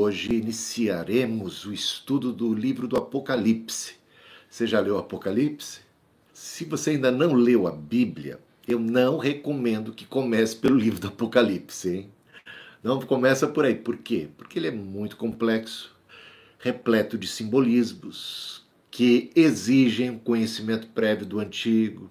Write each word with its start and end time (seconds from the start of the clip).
hoje 0.00 0.34
iniciaremos 0.34 1.66
o 1.66 1.74
estudo 1.74 2.32
do 2.32 2.54
livro 2.54 2.88
do 2.88 2.96
Apocalipse. 2.96 3.96
Você 4.48 4.66
já 4.66 4.80
leu 4.80 4.94
o 4.94 4.98
Apocalipse? 4.98 5.80
Se 6.32 6.64
você 6.64 6.90
ainda 6.90 7.10
não 7.10 7.34
leu 7.34 7.66
a 7.66 7.70
Bíblia, 7.70 8.40
eu 8.66 8.78
não 8.78 9.18
recomendo 9.18 9.92
que 9.92 10.06
comece 10.06 10.56
pelo 10.56 10.78
livro 10.78 10.98
do 10.98 11.08
Apocalipse, 11.08 11.90
hein? 11.90 12.10
Não 12.82 12.98
começa 13.02 13.46
por 13.46 13.66
aí. 13.66 13.74
Por 13.74 13.98
quê? 13.98 14.28
Porque 14.38 14.58
ele 14.58 14.68
é 14.68 14.70
muito 14.70 15.18
complexo, 15.18 15.94
repleto 16.58 17.18
de 17.18 17.26
simbolismos 17.26 18.64
que 18.90 19.30
exigem 19.36 20.18
conhecimento 20.18 20.86
prévio 20.88 21.26
do 21.26 21.38
Antigo, 21.38 22.10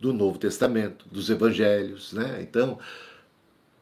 do 0.00 0.12
Novo 0.12 0.38
Testamento, 0.38 1.06
dos 1.08 1.30
Evangelhos, 1.30 2.12
né? 2.12 2.42
Então, 2.42 2.80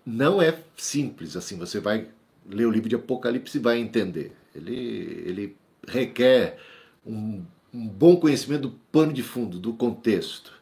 não 0.04 0.42
é 0.42 0.62
simples 0.76 1.36
assim. 1.36 1.56
Você 1.56 1.80
vai 1.80 2.08
ler 2.48 2.66
o 2.66 2.70
livro 2.70 2.88
de 2.88 2.96
Apocalipse 2.96 3.58
vai 3.58 3.78
entender. 3.78 4.32
Ele, 4.54 5.22
ele 5.26 5.56
requer 5.86 6.58
um, 7.06 7.42
um 7.72 7.86
bom 7.86 8.16
conhecimento 8.16 8.62
do 8.62 8.70
pano 8.90 9.12
de 9.12 9.22
fundo, 9.22 9.58
do 9.58 9.72
contexto. 9.72 10.52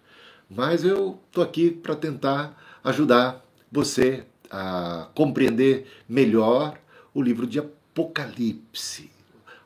Mas 0.48 0.84
eu 0.84 1.18
estou 1.26 1.42
aqui 1.44 1.70
para 1.70 1.94
tentar 1.94 2.80
ajudar 2.82 3.44
você 3.70 4.24
a 4.50 5.08
compreender 5.14 5.86
melhor 6.08 6.78
o 7.14 7.22
livro 7.22 7.46
de 7.46 7.58
Apocalipse. 7.58 9.10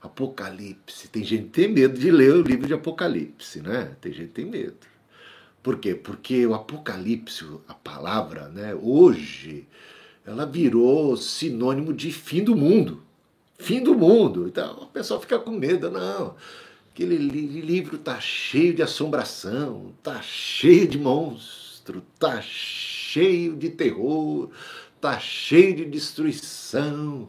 Apocalipse. 0.00 1.08
Tem 1.08 1.24
gente 1.24 1.44
que 1.44 1.50
tem 1.50 1.68
medo 1.68 1.98
de 1.98 2.10
ler 2.10 2.34
o 2.34 2.42
livro 2.42 2.66
de 2.66 2.74
Apocalipse, 2.74 3.60
né? 3.62 3.96
Tem 4.00 4.12
gente 4.12 4.28
que 4.28 4.34
tem 4.34 4.44
medo. 4.44 4.76
Por 5.62 5.78
quê? 5.78 5.94
Porque 5.94 6.46
o 6.46 6.52
Apocalipse, 6.52 7.42
a 7.66 7.72
palavra, 7.72 8.48
né, 8.48 8.74
hoje, 8.74 9.66
ela 10.26 10.46
virou 10.46 11.16
sinônimo 11.16 11.92
de 11.92 12.12
fim 12.12 12.42
do 12.42 12.56
mundo. 12.56 13.02
Fim 13.58 13.82
do 13.82 13.94
mundo. 13.94 14.46
Então 14.48 14.82
o 14.82 14.86
pessoal 14.86 15.20
fica 15.20 15.38
com 15.38 15.50
medo. 15.50 15.90
Não, 15.90 16.34
aquele 16.90 17.16
livro 17.16 17.98
tá 17.98 18.18
cheio 18.20 18.74
de 18.74 18.82
assombração, 18.82 19.92
tá 20.02 20.20
cheio 20.22 20.88
de 20.88 20.98
monstro, 20.98 22.02
tá 22.18 22.40
cheio 22.40 23.56
de 23.56 23.70
terror, 23.70 24.50
tá 25.00 25.18
cheio 25.18 25.76
de 25.76 25.84
destruição, 25.84 27.28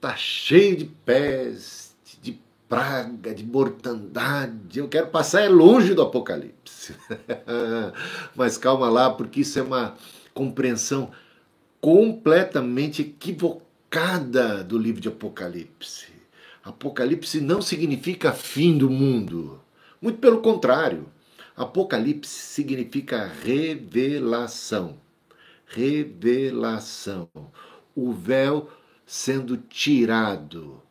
tá 0.00 0.16
cheio 0.16 0.76
de 0.76 0.84
pés, 0.84 1.86
praga, 2.68 3.34
de 3.34 3.44
mortandade. 3.44 4.78
Eu 4.78 4.88
quero 4.88 5.08
passar 5.08 5.42
é 5.42 5.48
longe 5.48 5.94
do 5.94 6.02
Apocalipse. 6.02 6.94
Mas 8.34 8.58
calma 8.58 8.88
lá, 8.88 9.10
porque 9.10 9.40
isso 9.40 9.58
é 9.58 9.62
uma 9.62 9.94
compreensão 10.34 11.10
completamente 11.86 13.02
equivocada 13.02 14.64
do 14.64 14.76
livro 14.76 15.00
de 15.00 15.06
Apocalipse. 15.06 16.08
Apocalipse 16.64 17.40
não 17.40 17.62
significa 17.62 18.32
fim 18.32 18.76
do 18.76 18.90
mundo. 18.90 19.60
Muito 20.02 20.18
pelo 20.18 20.40
contrário. 20.40 21.06
Apocalipse 21.56 22.28
significa 22.28 23.30
revelação. 23.44 24.96
Revelação. 25.64 27.28
O 27.94 28.12
véu 28.12 28.68
sendo 29.06 29.56
tirado 29.56 30.82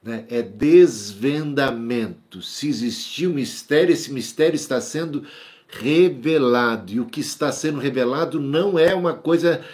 né? 0.00 0.24
é 0.30 0.40
desvendamento. 0.40 2.40
Se 2.42 2.68
existiu 2.68 3.30
um 3.30 3.34
mistério, 3.34 3.92
esse 3.92 4.12
mistério 4.12 4.54
está 4.54 4.80
sendo 4.80 5.24
revelado. 5.66 6.92
E 6.92 7.00
o 7.00 7.06
que 7.06 7.18
está 7.18 7.50
sendo 7.50 7.80
revelado 7.80 8.38
não 8.38 8.78
é 8.78 8.94
uma 8.94 9.14
coisa 9.14 9.64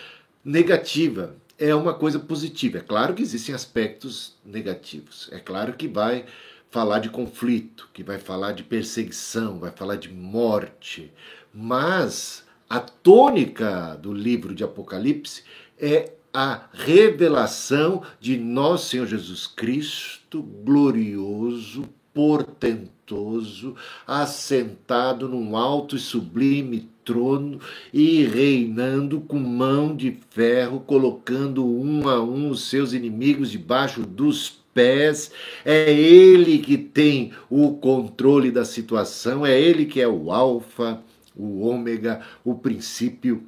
negativa, 0.44 1.36
é 1.58 1.74
uma 1.74 1.92
coisa 1.92 2.18
positiva. 2.18 2.78
É 2.78 2.82
claro 2.82 3.14
que 3.14 3.22
existem 3.22 3.54
aspectos 3.54 4.36
negativos. 4.44 5.28
É 5.30 5.38
claro 5.38 5.74
que 5.74 5.86
vai 5.86 6.24
falar 6.70 7.00
de 7.00 7.10
conflito, 7.10 7.88
que 7.92 8.02
vai 8.02 8.18
falar 8.18 8.52
de 8.52 8.62
perseguição, 8.62 9.58
vai 9.58 9.70
falar 9.70 9.96
de 9.96 10.08
morte. 10.08 11.12
Mas 11.52 12.44
a 12.68 12.80
tônica 12.80 13.98
do 14.00 14.12
livro 14.12 14.54
de 14.54 14.64
Apocalipse 14.64 15.42
é 15.78 16.12
a 16.32 16.68
revelação 16.72 18.02
de 18.20 18.36
nosso 18.38 18.90
Senhor 18.90 19.06
Jesus 19.06 19.46
Cristo, 19.48 20.42
glorioso, 20.42 21.88
portentoso, 22.14 23.74
assentado 24.06 25.28
num 25.28 25.56
alto 25.56 25.96
e 25.96 25.98
sublime 25.98 26.88
trono 27.10 27.58
e 27.92 28.24
reinando 28.24 29.20
com 29.20 29.38
mão 29.38 29.96
de 29.96 30.16
ferro, 30.30 30.78
colocando 30.78 31.66
um 31.66 32.08
a 32.08 32.22
um 32.22 32.50
os 32.50 32.68
seus 32.68 32.92
inimigos 32.92 33.50
debaixo 33.50 34.02
dos 34.02 34.60
pés. 34.72 35.32
É 35.64 35.92
ele 35.92 36.58
que 36.58 36.78
tem 36.78 37.32
o 37.50 37.72
controle 37.72 38.52
da 38.52 38.64
situação, 38.64 39.44
é 39.44 39.60
ele 39.60 39.86
que 39.86 40.00
é 40.00 40.06
o 40.06 40.30
alfa, 40.30 41.02
o 41.36 41.66
ômega, 41.66 42.20
o 42.44 42.54
princípio 42.54 43.42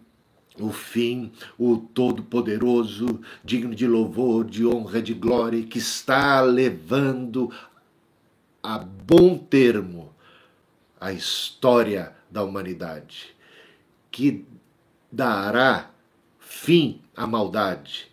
o 0.60 0.70
fim, 0.70 1.32
o 1.58 1.78
Todo-Poderoso, 1.78 3.20
digno 3.42 3.74
de 3.74 3.86
louvor, 3.86 4.44
de 4.44 4.66
honra, 4.66 5.00
de 5.00 5.14
glória, 5.14 5.62
que 5.62 5.78
está 5.78 6.42
levando 6.42 7.50
a 8.62 8.78
bom 8.78 9.38
termo 9.38 10.12
a 11.02 11.12
história 11.12 12.12
da 12.30 12.44
humanidade, 12.44 13.31
que 14.12 14.44
dará 15.10 15.90
fim 16.38 17.00
à 17.16 17.26
maldade, 17.26 18.06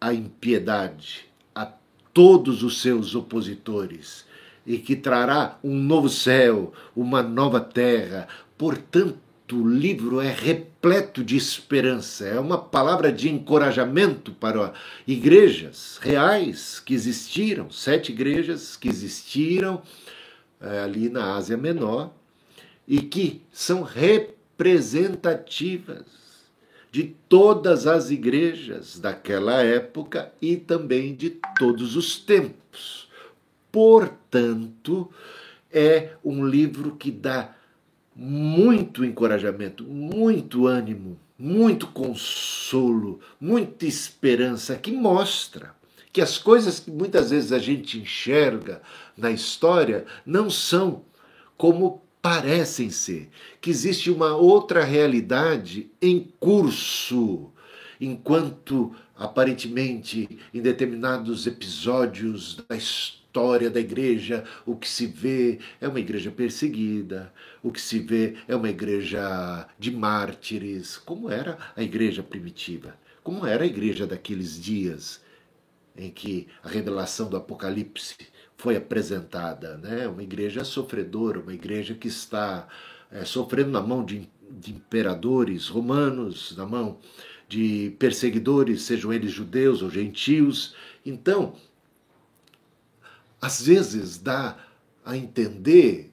à 0.00 0.12
impiedade, 0.12 1.26
a 1.54 1.72
todos 2.12 2.62
os 2.62 2.82
seus 2.82 3.14
opositores, 3.14 4.26
e 4.66 4.76
que 4.76 4.94
trará 4.94 5.58
um 5.64 5.74
novo 5.74 6.08
céu, 6.08 6.72
uma 6.94 7.22
nova 7.22 7.60
terra. 7.60 8.28
Portanto, 8.58 9.16
o 9.52 9.66
livro 9.66 10.20
é 10.20 10.30
repleto 10.30 11.24
de 11.24 11.36
esperança, 11.36 12.26
é 12.26 12.38
uma 12.38 12.58
palavra 12.58 13.10
de 13.10 13.30
encorajamento 13.30 14.32
para 14.32 14.74
igrejas 15.06 15.98
reais 16.02 16.78
que 16.80 16.92
existiram, 16.92 17.70
sete 17.70 18.12
igrejas 18.12 18.76
que 18.76 18.88
existiram 18.88 19.80
é, 20.60 20.80
ali 20.80 21.08
na 21.08 21.34
Ásia 21.36 21.56
Menor 21.56 22.12
e 22.86 23.00
que 23.00 23.40
são 23.50 23.82
representativas 24.58 26.04
de 26.90 27.14
todas 27.28 27.86
as 27.86 28.10
igrejas 28.10 28.98
daquela 28.98 29.62
época 29.62 30.32
e 30.42 30.56
também 30.56 31.14
de 31.14 31.38
todos 31.56 31.94
os 31.94 32.16
tempos. 32.16 33.08
Portanto, 33.70 35.08
é 35.70 36.10
um 36.24 36.44
livro 36.44 36.96
que 36.96 37.12
dá 37.12 37.54
muito 38.16 39.04
encorajamento, 39.04 39.84
muito 39.84 40.66
ânimo, 40.66 41.16
muito 41.38 41.86
consolo, 41.86 43.20
muita 43.40 43.86
esperança, 43.86 44.74
que 44.74 44.90
mostra 44.90 45.72
que 46.12 46.20
as 46.20 46.36
coisas 46.36 46.80
que 46.80 46.90
muitas 46.90 47.30
vezes 47.30 47.52
a 47.52 47.60
gente 47.60 48.00
enxerga 48.00 48.82
na 49.16 49.30
história 49.30 50.04
não 50.26 50.50
são 50.50 51.02
como 51.56 52.02
parecem 52.20 52.90
ser, 52.90 53.28
que 53.60 53.70
existe 53.70 54.10
uma 54.10 54.36
outra 54.36 54.84
realidade 54.84 55.90
em 56.00 56.32
curso, 56.38 57.52
enquanto 58.00 58.94
aparentemente 59.16 60.38
em 60.52 60.60
determinados 60.60 61.46
episódios 61.46 62.64
da 62.68 62.76
história 62.76 63.70
da 63.70 63.80
igreja, 63.80 64.44
o 64.64 64.76
que 64.76 64.88
se 64.88 65.06
vê 65.06 65.58
é 65.80 65.88
uma 65.88 66.00
igreja 66.00 66.30
perseguida, 66.30 67.32
o 67.62 67.70
que 67.72 67.80
se 67.80 67.98
vê 67.98 68.36
é 68.46 68.54
uma 68.54 68.70
igreja 68.70 69.68
de 69.78 69.90
mártires, 69.90 70.96
como 70.96 71.30
era 71.30 71.58
a 71.76 71.82
igreja 71.82 72.22
primitiva, 72.22 72.96
como 73.22 73.46
era 73.46 73.64
a 73.64 73.66
igreja 73.66 74.06
daqueles 74.06 74.60
dias 74.60 75.20
em 75.96 76.10
que 76.10 76.46
a 76.62 76.68
revelação 76.68 77.28
do 77.28 77.36
Apocalipse 77.36 78.16
foi 78.58 78.76
apresentada, 78.76 79.78
né? 79.78 80.08
Uma 80.08 80.22
igreja 80.22 80.64
sofredora, 80.64 81.38
uma 81.38 81.54
igreja 81.54 81.94
que 81.94 82.08
está 82.08 82.66
é, 83.10 83.24
sofrendo 83.24 83.70
na 83.70 83.80
mão 83.80 84.04
de, 84.04 84.28
de 84.50 84.72
imperadores 84.72 85.68
romanos, 85.68 86.56
na 86.56 86.66
mão 86.66 86.98
de 87.48 87.94
perseguidores, 88.00 88.82
sejam 88.82 89.12
eles 89.12 89.30
judeus 89.30 89.80
ou 89.80 89.88
gentios. 89.88 90.74
Então, 91.06 91.54
às 93.40 93.62
vezes 93.62 94.18
dá 94.18 94.58
a 95.04 95.16
entender 95.16 96.12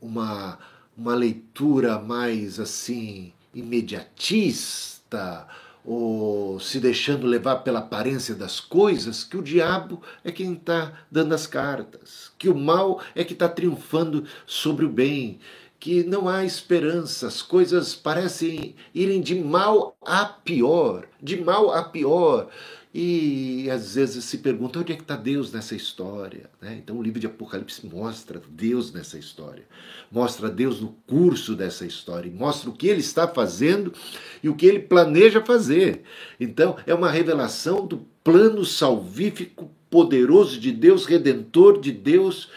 uma, 0.00 0.58
uma 0.96 1.14
leitura 1.14 2.00
mais 2.00 2.58
assim 2.58 3.32
imediatista 3.54 5.46
ou 5.84 6.58
se 6.58 6.80
deixando 6.80 7.26
levar 7.26 7.56
pela 7.56 7.80
aparência 7.80 8.34
das 8.34 8.58
coisas, 8.58 9.22
que 9.22 9.36
o 9.36 9.42
diabo 9.42 10.00
é 10.24 10.32
quem 10.32 10.54
está 10.54 10.92
dando 11.10 11.34
as 11.34 11.46
cartas, 11.46 12.32
que 12.38 12.48
o 12.48 12.54
mal 12.54 13.02
é 13.14 13.22
que 13.22 13.34
está 13.34 13.48
triunfando 13.48 14.24
sobre 14.46 14.86
o 14.86 14.88
bem, 14.88 15.38
que 15.78 16.02
não 16.02 16.26
há 16.26 16.44
esperança, 16.44 17.26
as 17.26 17.42
coisas 17.42 17.94
parecem 17.94 18.74
irem 18.94 19.20
de 19.20 19.34
mal 19.34 19.94
a 20.00 20.24
pior, 20.24 21.06
de 21.22 21.36
mal 21.36 21.70
a 21.74 21.84
pior, 21.84 22.48
E 22.96 23.68
às 23.70 23.96
vezes 23.96 24.24
se 24.24 24.38
pergunta 24.38 24.78
onde 24.78 24.92
é 24.92 24.94
que 24.94 25.02
está 25.02 25.16
Deus 25.16 25.52
nessa 25.52 25.74
história. 25.74 26.48
Né? 26.60 26.76
Então 26.80 26.96
o 26.96 27.02
livro 27.02 27.18
de 27.18 27.26
Apocalipse 27.26 27.84
mostra 27.84 28.40
Deus 28.48 28.92
nessa 28.92 29.18
história, 29.18 29.66
mostra 30.12 30.48
Deus 30.48 30.80
no 30.80 30.94
curso 31.04 31.56
dessa 31.56 31.84
história, 31.84 32.30
mostra 32.30 32.70
o 32.70 32.72
que 32.72 32.86
ele 32.86 33.00
está 33.00 33.26
fazendo 33.26 33.92
e 34.40 34.48
o 34.48 34.54
que 34.54 34.64
ele 34.64 34.78
planeja 34.78 35.44
fazer. 35.44 36.02
Então 36.38 36.76
é 36.86 36.94
uma 36.94 37.10
revelação 37.10 37.84
do 37.84 38.06
plano 38.22 38.64
salvífico 38.64 39.68
poderoso 39.90 40.60
de 40.60 40.70
Deus, 40.70 41.04
redentor 41.04 41.80
de 41.80 41.90
Deus, 41.90 42.48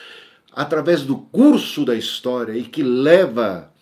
através 0.53 1.01
do 1.01 1.17
curso 1.17 1.83
da 1.83 1.95
história 1.95 2.55
e 2.55 2.63
que 2.63 2.83
leva 2.83 3.73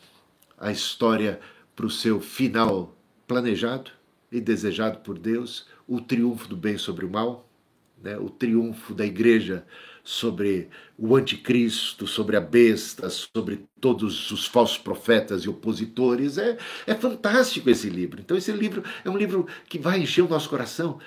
a 0.57 0.71
história 0.71 1.37
para 1.75 1.85
o 1.85 1.91
seu 1.91 2.21
final 2.21 2.95
planejado 3.27 3.91
e 4.31 4.39
desejado 4.39 4.99
por 4.99 5.19
Deus 5.19 5.65
o 5.87 6.01
triunfo 6.01 6.47
do 6.47 6.57
bem 6.57 6.77
sobre 6.77 7.05
o 7.05 7.09
mal, 7.09 7.49
né? 8.01 8.17
o 8.17 8.29
triunfo 8.29 8.93
da 8.93 9.05
igreja 9.05 9.65
sobre 10.03 10.69
o 10.97 11.15
anticristo, 11.15 12.05
sobre 12.05 12.37
a 12.37 12.41
besta, 12.41 13.09
sobre 13.09 13.65
todos 13.81 14.31
os 14.31 14.45
falsos 14.45 14.77
profetas 14.77 15.43
e 15.43 15.49
opositores. 15.49 16.37
É, 16.37 16.57
é 16.85 16.93
fantástico 16.93 17.69
esse 17.69 17.89
livro. 17.89 18.21
Então, 18.21 18.37
esse 18.37 18.51
livro 18.51 18.83
é 19.03 19.09
um 19.09 19.17
livro 19.17 19.47
que 19.67 19.79
vai 19.79 19.99
encher 19.99 20.21
o 20.21 20.29
nosso 20.29 20.49
coração 20.49 20.99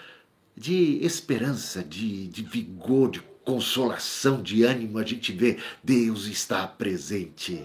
de 0.57 0.99
esperança, 1.05 1.85
de, 1.85 2.27
de 2.27 2.43
vigor, 2.43 3.11
de 3.11 3.21
consolação, 3.45 4.43
de 4.43 4.65
ânimo. 4.65 4.99
A 4.99 5.05
gente 5.05 5.33
vê 5.33 5.59
Deus 5.83 6.27
está 6.27 6.67
presente 6.67 7.65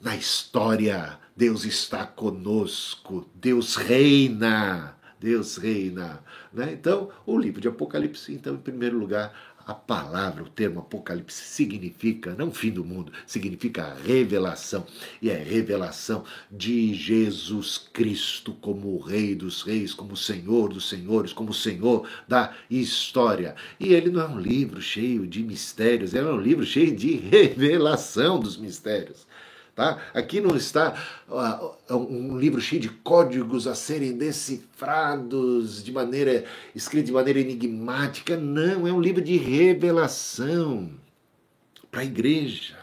na 0.00 0.14
história. 0.14 1.18
Deus 1.36 1.64
está 1.64 2.06
conosco. 2.06 3.28
Deus 3.34 3.74
reina. 3.74 4.96
Deus 5.20 5.56
reina. 5.56 6.22
Né? 6.52 6.72
Então, 6.72 7.10
o 7.26 7.38
livro 7.38 7.60
de 7.60 7.68
Apocalipse, 7.68 8.32
então, 8.32 8.54
em 8.54 8.58
primeiro 8.58 8.98
lugar, 8.98 9.32
a 9.66 9.72
palavra, 9.72 10.42
o 10.42 10.48
termo 10.48 10.80
Apocalipse 10.80 11.42
significa, 11.42 12.34
não 12.34 12.52
fim 12.52 12.70
do 12.70 12.84
mundo, 12.84 13.10
significa 13.26 13.96
revelação. 14.04 14.86
E 15.22 15.30
é 15.30 15.36
revelação 15.36 16.24
de 16.50 16.92
Jesus 16.92 17.78
Cristo 17.78 18.52
como 18.60 18.88
o 18.88 19.00
Rei 19.00 19.34
dos 19.34 19.62
Reis, 19.62 19.94
como 19.94 20.12
o 20.12 20.16
Senhor 20.18 20.68
dos 20.68 20.88
Senhores, 20.88 21.32
como 21.32 21.50
o 21.50 21.54
Senhor 21.54 22.06
da 22.28 22.54
história. 22.70 23.56
E 23.80 23.94
ele 23.94 24.10
não 24.10 24.20
é 24.20 24.28
um 24.28 24.38
livro 24.38 24.82
cheio 24.82 25.26
de 25.26 25.42
mistérios, 25.42 26.12
ele 26.12 26.28
é 26.28 26.32
um 26.32 26.40
livro 26.40 26.66
cheio 26.66 26.94
de 26.94 27.14
revelação 27.16 28.38
dos 28.38 28.58
mistérios. 28.58 29.26
Tá? 29.74 30.00
Aqui 30.14 30.40
não 30.40 30.56
está 30.56 30.94
uh, 31.28 31.96
um 31.96 32.38
livro 32.38 32.60
cheio 32.60 32.80
de 32.80 32.88
códigos 32.88 33.66
a 33.66 33.74
serem 33.74 34.16
decifrados 34.16 35.82
de 35.82 35.90
maneira 35.90 36.44
escrito 36.74 37.06
de 37.06 37.12
maneira 37.12 37.40
enigmática. 37.40 38.36
Não, 38.36 38.86
é 38.86 38.92
um 38.92 39.00
livro 39.00 39.20
de 39.20 39.36
revelação 39.36 40.90
para 41.90 42.02
a 42.02 42.04
igreja. 42.04 42.78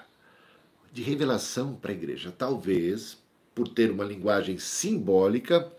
De 0.92 1.02
revelação 1.02 1.76
para 1.76 1.92
a 1.92 1.96
igreja. 1.96 2.34
Talvez 2.38 3.18
por 3.56 3.70
ter 3.70 3.90
uma 3.90 4.04
linguagem 4.04 4.58
simbólica 4.58 5.72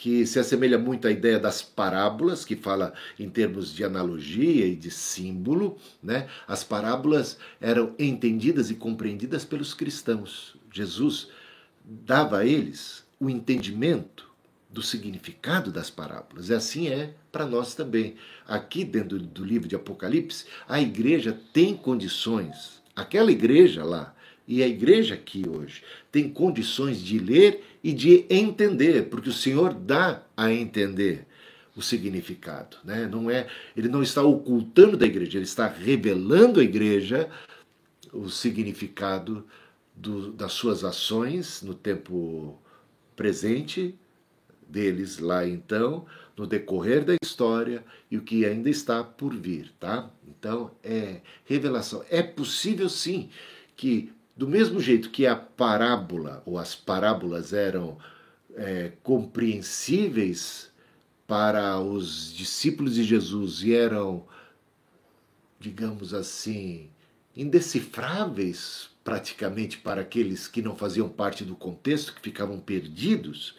que 0.00 0.26
se 0.26 0.38
assemelha 0.38 0.78
muito 0.78 1.06
à 1.06 1.10
ideia 1.10 1.38
das 1.38 1.60
parábolas, 1.60 2.42
que 2.42 2.56
fala 2.56 2.94
em 3.18 3.28
termos 3.28 3.70
de 3.70 3.84
analogia 3.84 4.66
e 4.66 4.74
de 4.74 4.90
símbolo. 4.90 5.76
Né? 6.02 6.26
As 6.48 6.64
parábolas 6.64 7.36
eram 7.60 7.94
entendidas 7.98 8.70
e 8.70 8.76
compreendidas 8.76 9.44
pelos 9.44 9.74
cristãos. 9.74 10.56
Jesus 10.72 11.28
dava 11.84 12.38
a 12.38 12.46
eles 12.46 13.04
o 13.20 13.28
entendimento 13.28 14.30
do 14.70 14.80
significado 14.80 15.70
das 15.70 15.90
parábolas. 15.90 16.48
E 16.48 16.54
assim 16.54 16.88
é 16.88 17.12
para 17.30 17.44
nós 17.44 17.74
também. 17.74 18.14
Aqui 18.48 18.84
dentro 18.84 19.18
do 19.18 19.44
livro 19.44 19.68
de 19.68 19.76
Apocalipse, 19.76 20.46
a 20.66 20.80
igreja 20.80 21.38
tem 21.52 21.76
condições, 21.76 22.82
aquela 22.96 23.30
igreja 23.30 23.84
lá 23.84 24.14
e 24.50 24.64
a 24.64 24.66
igreja 24.66 25.14
aqui 25.14 25.44
hoje 25.48 25.80
tem 26.10 26.28
condições 26.28 27.00
de 27.00 27.20
ler 27.20 27.62
e 27.84 27.92
de 27.92 28.26
entender, 28.28 29.08
porque 29.08 29.28
o 29.28 29.32
Senhor 29.32 29.72
dá 29.72 30.24
a 30.36 30.52
entender 30.52 31.24
o 31.76 31.80
significado, 31.80 32.76
né? 32.82 33.06
Não 33.06 33.30
é, 33.30 33.46
ele 33.76 33.86
não 33.86 34.02
está 34.02 34.24
ocultando 34.24 34.96
da 34.96 35.06
igreja, 35.06 35.38
ele 35.38 35.44
está 35.44 35.68
revelando 35.68 36.58
à 36.58 36.64
igreja 36.64 37.30
o 38.12 38.28
significado 38.28 39.46
do, 39.94 40.32
das 40.32 40.50
suas 40.50 40.82
ações 40.82 41.62
no 41.62 41.72
tempo 41.72 42.60
presente 43.14 43.94
deles 44.68 45.20
lá 45.20 45.46
então, 45.46 46.06
no 46.36 46.44
decorrer 46.44 47.04
da 47.04 47.14
história 47.22 47.84
e 48.10 48.16
o 48.16 48.22
que 48.22 48.44
ainda 48.44 48.68
está 48.68 49.04
por 49.04 49.32
vir, 49.32 49.72
tá? 49.78 50.10
Então 50.26 50.72
é 50.82 51.20
revelação. 51.44 52.04
É 52.10 52.20
possível 52.20 52.88
sim 52.88 53.30
que 53.76 54.12
do 54.40 54.48
mesmo 54.48 54.80
jeito 54.80 55.10
que 55.10 55.26
a 55.26 55.36
parábola 55.36 56.42
ou 56.46 56.56
as 56.56 56.74
parábolas 56.74 57.52
eram 57.52 57.98
é, 58.54 58.90
compreensíveis 59.02 60.70
para 61.26 61.78
os 61.78 62.32
discípulos 62.32 62.94
de 62.94 63.04
Jesus 63.04 63.62
e 63.62 63.74
eram, 63.74 64.26
digamos 65.58 66.14
assim, 66.14 66.88
indecifráveis 67.36 68.88
praticamente 69.04 69.76
para 69.76 70.00
aqueles 70.00 70.48
que 70.48 70.62
não 70.62 70.74
faziam 70.74 71.06
parte 71.06 71.44
do 71.44 71.54
contexto, 71.54 72.14
que 72.14 72.22
ficavam 72.22 72.58
perdidos, 72.58 73.54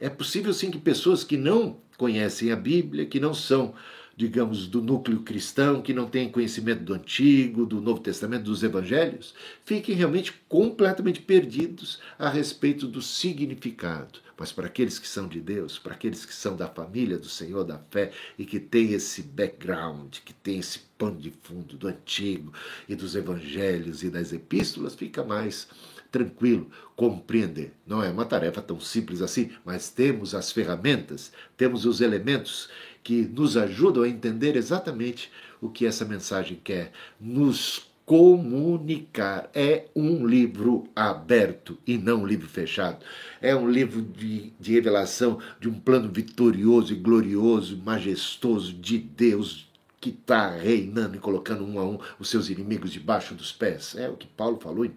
é 0.00 0.08
possível 0.08 0.54
sim 0.54 0.70
que 0.70 0.78
pessoas 0.78 1.22
que 1.22 1.36
não 1.36 1.78
conhecem 1.98 2.50
a 2.50 2.56
Bíblia, 2.56 3.04
que 3.04 3.20
não 3.20 3.34
são 3.34 3.74
digamos, 4.16 4.66
do 4.66 4.80
núcleo 4.80 5.22
cristão, 5.22 5.82
que 5.82 5.92
não 5.92 6.06
tem 6.06 6.30
conhecimento 6.30 6.82
do 6.82 6.94
Antigo, 6.94 7.66
do 7.66 7.80
Novo 7.80 8.00
Testamento, 8.00 8.44
dos 8.44 8.62
Evangelhos, 8.62 9.34
fiquem 9.64 9.94
realmente 9.94 10.32
completamente 10.48 11.20
perdidos 11.20 11.98
a 12.18 12.28
respeito 12.28 12.86
do 12.86 13.02
significado. 13.02 14.20
Mas 14.36 14.50
para 14.50 14.66
aqueles 14.66 14.98
que 14.98 15.06
são 15.06 15.28
de 15.28 15.40
Deus, 15.40 15.78
para 15.78 15.94
aqueles 15.94 16.24
que 16.24 16.34
são 16.34 16.56
da 16.56 16.68
família 16.68 17.18
do 17.18 17.28
Senhor 17.28 17.64
da 17.64 17.78
fé 17.90 18.10
e 18.38 18.44
que 18.44 18.58
têm 18.58 18.92
esse 18.92 19.22
background, 19.22 20.16
que 20.24 20.32
tem 20.32 20.58
esse 20.58 20.80
pano 20.98 21.20
de 21.20 21.32
fundo 21.42 21.76
do 21.76 21.86
Antigo 21.86 22.52
e 22.88 22.94
dos 22.96 23.14
Evangelhos 23.14 24.02
e 24.02 24.10
das 24.10 24.32
Epístolas, 24.32 24.94
fica 24.94 25.22
mais 25.22 25.68
tranquilo 26.10 26.70
compreender. 26.94 27.72
Não 27.84 28.00
é 28.00 28.08
uma 28.08 28.24
tarefa 28.24 28.62
tão 28.62 28.78
simples 28.78 29.20
assim, 29.20 29.50
mas 29.64 29.90
temos 29.90 30.32
as 30.32 30.52
ferramentas, 30.52 31.32
temos 31.56 31.84
os 31.84 32.00
elementos 32.00 32.68
que 33.04 33.22
nos 33.22 33.56
ajudam 33.56 34.02
a 34.02 34.08
entender 34.08 34.56
exatamente 34.56 35.30
o 35.60 35.68
que 35.68 35.84
essa 35.84 36.06
mensagem 36.06 36.58
quer 36.64 36.90
nos 37.20 37.86
comunicar. 38.06 39.50
É 39.54 39.86
um 39.94 40.26
livro 40.26 40.88
aberto 40.96 41.78
e 41.86 41.98
não 41.98 42.22
um 42.22 42.26
livro 42.26 42.48
fechado. 42.48 43.04
É 43.40 43.54
um 43.54 43.70
livro 43.70 44.00
de, 44.02 44.52
de 44.58 44.72
revelação 44.72 45.38
de 45.60 45.68
um 45.68 45.78
plano 45.78 46.10
vitorioso 46.10 46.94
e 46.94 46.96
glorioso, 46.96 47.76
majestoso 47.76 48.72
de 48.72 48.98
Deus 48.98 49.70
que 50.00 50.10
está 50.10 50.50
reinando 50.50 51.16
e 51.16 51.20
colocando 51.20 51.64
um 51.64 51.78
a 51.78 51.84
um 51.84 51.98
os 52.18 52.28
seus 52.28 52.50
inimigos 52.50 52.90
debaixo 52.90 53.34
dos 53.34 53.52
pés. 53.52 53.94
É 53.96 54.08
o 54.08 54.16
que 54.16 54.26
Paulo 54.26 54.58
falou 54.60 54.84
em 54.84 54.92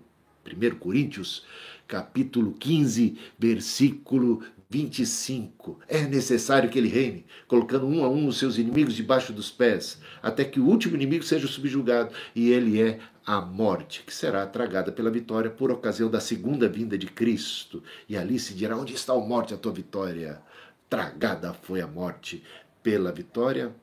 1 0.45 0.75
Coríntios, 0.77 1.45
capítulo 1.87 2.53
15, 2.53 3.17
versículo 3.37 4.43
25. 4.69 5.79
É 5.87 6.01
necessário 6.01 6.69
que 6.69 6.77
ele 6.77 6.89
reine, 6.89 7.25
colocando 7.47 7.87
um 7.87 8.03
a 8.03 8.09
um 8.09 8.27
os 8.27 8.37
seus 8.37 8.57
inimigos 8.57 8.95
debaixo 8.95 9.31
dos 9.31 9.49
pés, 9.49 9.99
até 10.21 10.43
que 10.43 10.59
o 10.59 10.65
último 10.65 10.95
inimigo 10.95 11.23
seja 11.23 11.47
subjugado, 11.47 12.13
e 12.35 12.51
ele 12.51 12.81
é 12.81 12.99
a 13.25 13.39
morte, 13.41 14.03
que 14.05 14.13
será 14.13 14.45
tragada 14.45 14.91
pela 14.91 15.11
vitória 15.11 15.49
por 15.49 15.71
ocasião 15.71 16.09
da 16.09 16.19
segunda 16.19 16.67
vinda 16.67 16.97
de 16.97 17.07
Cristo. 17.07 17.81
E 18.07 18.17
ali 18.17 18.39
se 18.39 18.53
dirá: 18.53 18.77
Onde 18.77 18.93
está 18.93 19.13
a 19.13 19.19
morte, 19.19 19.53
a 19.53 19.57
tua 19.57 19.71
vitória? 19.71 20.41
Tragada 20.89 21.53
foi 21.53 21.81
a 21.81 21.87
morte 21.87 22.43
pela 22.81 23.11
vitória. 23.11 23.73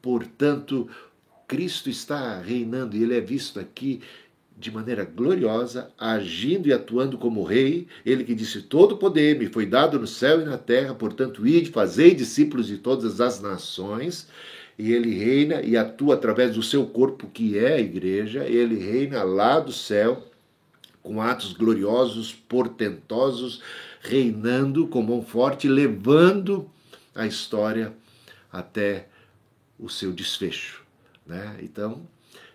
Portanto, 0.00 0.88
Cristo 1.46 1.90
está 1.90 2.40
reinando 2.40 2.96
e 2.96 3.02
ele 3.02 3.16
é 3.16 3.20
visto 3.20 3.60
aqui 3.60 4.00
de 4.56 4.70
maneira 4.70 5.04
gloriosa, 5.04 5.90
agindo 5.98 6.68
e 6.68 6.72
atuando 6.72 7.18
como 7.18 7.42
rei, 7.42 7.88
ele 8.04 8.24
que 8.24 8.34
disse: 8.34 8.62
Todo 8.62 8.96
poder 8.96 9.38
me 9.38 9.46
foi 9.46 9.66
dado 9.66 9.98
no 9.98 10.06
céu 10.06 10.40
e 10.40 10.44
na 10.44 10.58
terra, 10.58 10.94
portanto, 10.94 11.46
ide, 11.46 11.70
fazei 11.70 12.14
discípulos 12.14 12.66
de 12.66 12.78
todas 12.78 13.20
as 13.20 13.40
nações. 13.40 14.28
E 14.78 14.90
ele 14.92 15.14
reina 15.14 15.60
e 15.60 15.76
atua 15.76 16.14
através 16.14 16.54
do 16.54 16.62
seu 16.62 16.86
corpo, 16.86 17.28
que 17.28 17.58
é 17.58 17.74
a 17.74 17.80
igreja, 17.80 18.44
ele 18.44 18.76
reina 18.76 19.22
lá 19.22 19.60
do 19.60 19.72
céu, 19.72 20.26
com 21.02 21.20
atos 21.20 21.52
gloriosos, 21.52 22.32
portentosos, 22.32 23.60
reinando 24.00 24.86
com 24.86 25.02
mão 25.02 25.22
forte, 25.22 25.68
levando 25.68 26.70
a 27.14 27.26
história 27.26 27.92
até 28.50 29.08
o 29.78 29.88
seu 29.88 30.12
desfecho. 30.12 30.82
Né? 31.26 31.58
Então, 31.62 32.02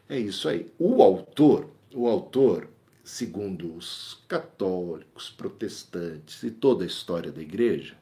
é 0.09 0.17
isso 0.19 0.47
aí. 0.49 0.67
O 0.79 1.03
autor 1.03 1.69
o 1.97 2.07
autor, 2.07 2.69
segundo 3.03 3.73
os 3.73 4.23
católicos, 4.27 5.31
protestantes 5.31 6.43
e 6.43 6.51
toda 6.51 6.83
a 6.83 6.87
história 6.87 7.31
da 7.31 7.41
igreja, 7.41 7.97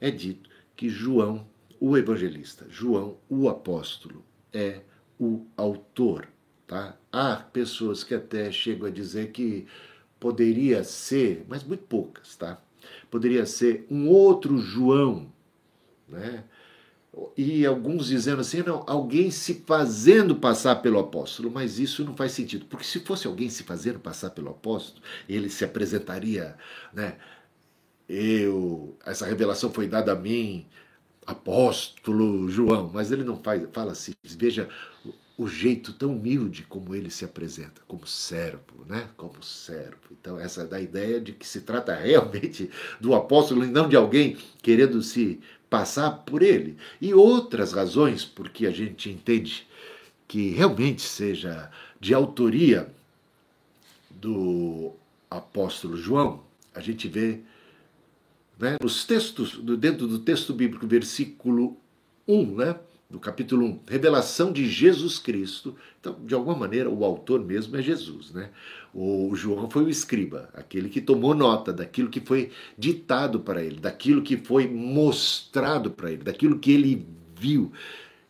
é 0.00 0.10
dito 0.10 0.48
que 0.74 0.88
João, 0.88 1.46
o 1.78 1.94
evangelista, 1.98 2.66
João, 2.70 3.18
o 3.28 3.46
apóstolo, 3.46 4.24
é 4.50 4.80
o 5.20 5.44
autor. 5.58 6.26
Tá? 6.66 6.96
Há 7.12 7.36
pessoas 7.36 8.02
que 8.02 8.14
até 8.14 8.50
chegam 8.50 8.88
a 8.88 8.90
dizer 8.90 9.30
que 9.30 9.66
poderia 10.18 10.82
ser, 10.82 11.44
mas 11.46 11.62
muito 11.62 11.84
poucas, 11.84 12.34
tá? 12.34 12.58
Poderia 13.10 13.44
ser 13.44 13.86
um 13.90 14.08
outro 14.08 14.56
João, 14.56 15.30
né? 16.08 16.44
E 17.36 17.64
alguns 17.66 18.06
dizendo 18.06 18.40
assim, 18.40 18.62
não, 18.62 18.84
alguém 18.86 19.30
se 19.30 19.62
fazendo 19.66 20.36
passar 20.36 20.76
pelo 20.76 20.98
apóstolo, 20.98 21.50
mas 21.50 21.78
isso 21.78 22.04
não 22.04 22.16
faz 22.16 22.32
sentido, 22.32 22.66
porque 22.66 22.84
se 22.84 23.00
fosse 23.00 23.26
alguém 23.26 23.48
se 23.48 23.62
fazendo 23.62 23.98
passar 23.98 24.30
pelo 24.30 24.50
apóstolo, 24.50 25.02
ele 25.28 25.48
se 25.48 25.64
apresentaria, 25.64 26.56
né? 26.92 27.16
Eu, 28.08 28.96
essa 29.04 29.26
revelação 29.26 29.70
foi 29.70 29.86
dada 29.86 30.12
a 30.12 30.16
mim, 30.16 30.66
apóstolo 31.26 32.48
João, 32.48 32.90
mas 32.92 33.12
ele 33.12 33.24
não 33.24 33.36
faz, 33.42 33.62
fala 33.72 33.92
assim, 33.92 34.14
veja 34.24 34.68
o 35.38 35.46
jeito 35.46 35.92
tão 35.92 36.16
humilde 36.16 36.66
como 36.68 36.96
ele 36.96 37.10
se 37.10 37.24
apresenta, 37.24 37.80
como 37.86 38.04
servo, 38.04 38.84
né? 38.88 39.08
Como 39.16 39.40
servo. 39.40 39.96
Então, 40.10 40.36
essa 40.36 40.62
é 40.62 40.66
da 40.66 40.80
ideia 40.80 41.20
de 41.20 41.32
que 41.32 41.46
se 41.46 41.60
trata 41.60 41.94
realmente 41.96 42.68
do 43.00 43.14
apóstolo 43.14 43.64
e 43.64 43.68
não 43.68 43.88
de 43.88 43.94
alguém 43.94 44.36
querendo 44.60 45.00
se 45.00 45.38
passar 45.70 46.10
por 46.10 46.42
ele. 46.42 46.76
E 47.00 47.14
outras 47.14 47.72
razões 47.72 48.24
porque 48.24 48.66
a 48.66 48.72
gente 48.72 49.08
entende 49.08 49.64
que 50.26 50.50
realmente 50.50 51.02
seja 51.02 51.70
de 52.00 52.12
autoria 52.12 52.92
do 54.10 54.92
apóstolo 55.30 55.96
João, 55.96 56.42
a 56.74 56.80
gente 56.80 57.06
vê 57.06 57.40
né, 58.58 58.76
nos 58.82 59.04
textos, 59.04 59.56
dentro 59.78 60.08
do 60.08 60.18
texto 60.18 60.52
bíblico, 60.52 60.84
versículo 60.84 61.76
1, 62.26 62.56
né? 62.56 62.76
Do 63.10 63.18
capítulo 63.18 63.64
1, 63.64 63.80
revelação 63.88 64.52
de 64.52 64.68
Jesus 64.68 65.18
Cristo. 65.18 65.74
Então, 65.98 66.18
de 66.26 66.34
alguma 66.34 66.54
maneira, 66.54 66.90
o 66.90 67.04
autor 67.06 67.42
mesmo 67.42 67.74
é 67.78 67.80
Jesus, 67.80 68.32
né? 68.32 68.50
O 68.92 69.34
João 69.34 69.70
foi 69.70 69.84
o 69.84 69.88
escriba, 69.88 70.50
aquele 70.52 70.90
que 70.90 71.00
tomou 71.00 71.34
nota 71.34 71.72
daquilo 71.72 72.10
que 72.10 72.20
foi 72.20 72.50
ditado 72.76 73.40
para 73.40 73.62
ele, 73.62 73.80
daquilo 73.80 74.20
que 74.20 74.36
foi 74.36 74.68
mostrado 74.68 75.90
para 75.90 76.12
ele, 76.12 76.22
daquilo 76.22 76.58
que 76.58 76.70
ele 76.70 77.06
viu. 77.34 77.72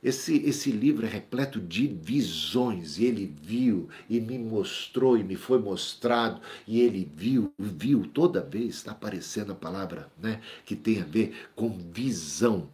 Esse, 0.01 0.37
esse 0.47 0.71
livro 0.71 1.05
é 1.05 1.09
repleto 1.09 1.61
de 1.61 1.89
visões, 1.89 2.99
e 2.99 3.05
ele 3.05 3.35
viu, 3.43 3.89
e 4.09 4.21
me 4.21 4.39
mostrou, 4.39 5.19
e 5.19 5.25
me 5.25 5.35
foi 5.35 5.59
mostrado, 5.59 6.41
e 6.69 6.81
ele 6.81 7.11
viu, 7.17 7.53
viu, 7.59 8.07
toda 8.15 8.41
vez 8.41 8.77
está 8.77 8.93
aparecendo 8.93 9.51
a 9.51 9.57
palavra 9.57 10.09
né, 10.23 10.41
que 10.65 10.77
tem 10.77 11.01
a 11.01 11.05
ver 11.05 11.35
com 11.57 11.77
visão 11.93 12.69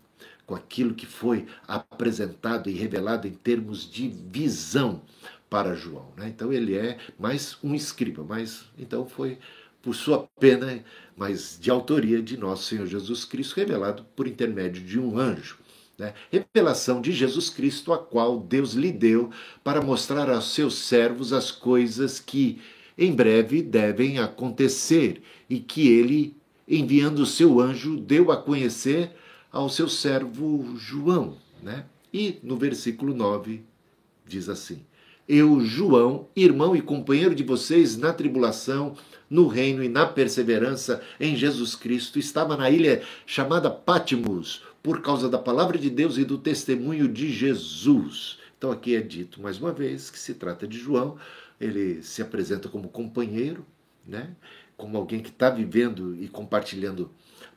com 0.46 0.54
aquilo 0.54 0.94
que 0.94 1.06
foi 1.06 1.46
apresentado 1.66 2.68
e 2.68 2.72
revelado 2.72 3.26
em 3.26 3.32
termos 3.32 3.90
de 3.90 4.08
visão 4.08 5.02
para 5.48 5.74
João. 5.74 6.08
Né? 6.16 6.28
Então 6.28 6.52
ele 6.52 6.76
é 6.76 6.98
mais 7.18 7.56
um 7.62 7.74
escriba, 7.74 8.24
mas 8.24 8.64
então 8.78 9.06
foi 9.06 9.38
por 9.80 9.94
sua 9.94 10.26
pena, 10.40 10.82
mas 11.16 11.58
de 11.60 11.70
autoria 11.70 12.22
de 12.22 12.36
nosso 12.36 12.64
Senhor 12.64 12.86
Jesus 12.86 13.24
Cristo, 13.24 13.56
revelado 13.56 14.04
por 14.16 14.26
intermédio 14.26 14.82
de 14.82 14.98
um 14.98 15.18
anjo. 15.18 15.58
Né? 15.98 16.14
Revelação 16.30 17.00
de 17.00 17.12
Jesus 17.12 17.50
Cristo, 17.50 17.92
a 17.92 17.98
qual 17.98 18.40
Deus 18.40 18.72
lhe 18.72 18.90
deu 18.90 19.30
para 19.62 19.82
mostrar 19.82 20.28
aos 20.30 20.52
seus 20.52 20.74
servos 20.74 21.32
as 21.32 21.50
coisas 21.50 22.18
que 22.18 22.60
em 22.96 23.12
breve 23.12 23.62
devem 23.62 24.18
acontecer 24.18 25.22
e 25.48 25.60
que 25.60 25.88
ele, 25.88 26.36
enviando 26.66 27.20
o 27.20 27.26
seu 27.26 27.60
anjo, 27.60 27.96
deu 27.96 28.32
a 28.32 28.36
conhecer 28.36 29.12
ao 29.54 29.68
seu 29.68 29.88
servo 29.88 30.76
João. 30.76 31.36
Né? 31.62 31.84
E 32.12 32.40
no 32.42 32.56
versículo 32.56 33.14
9 33.14 33.62
diz 34.26 34.48
assim: 34.48 34.84
Eu, 35.28 35.60
João, 35.60 36.26
irmão 36.34 36.74
e 36.74 36.82
companheiro 36.82 37.34
de 37.36 37.44
vocês 37.44 37.96
na 37.96 38.12
tribulação, 38.12 38.96
no 39.30 39.46
reino 39.46 39.82
e 39.82 39.88
na 39.88 40.06
perseverança 40.06 41.00
em 41.20 41.36
Jesus 41.36 41.76
Cristo, 41.76 42.18
estava 42.18 42.56
na 42.56 42.68
ilha 42.68 43.02
chamada 43.24 43.70
Pátimos, 43.70 44.62
por 44.82 45.00
causa 45.00 45.28
da 45.28 45.38
palavra 45.38 45.78
de 45.78 45.88
Deus 45.88 46.18
e 46.18 46.24
do 46.24 46.36
testemunho 46.36 47.08
de 47.08 47.32
Jesus. 47.32 48.38
Então 48.58 48.72
aqui 48.72 48.96
é 48.96 49.00
dito 49.00 49.40
mais 49.40 49.58
uma 49.58 49.72
vez 49.72 50.10
que 50.10 50.18
se 50.18 50.34
trata 50.34 50.66
de 50.66 50.78
João, 50.78 51.16
ele 51.60 52.02
se 52.02 52.20
apresenta 52.20 52.68
como 52.68 52.88
companheiro, 52.88 53.64
né? 54.04 54.34
como 54.76 54.96
alguém 54.96 55.20
que 55.20 55.28
está 55.28 55.48
vivendo 55.48 56.16
e 56.20 56.26
compartilhando 56.28 57.10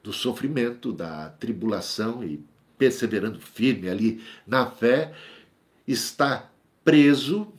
do 0.08 0.14
sofrimento, 0.14 0.94
da 0.94 1.32
tribulação 1.32 2.24
e 2.24 2.42
perseverando 2.78 3.42
firme 3.42 3.90
ali 3.90 4.24
na 4.48 4.66
fé, 4.66 5.14
está 5.86 6.50
preso, 6.82 7.52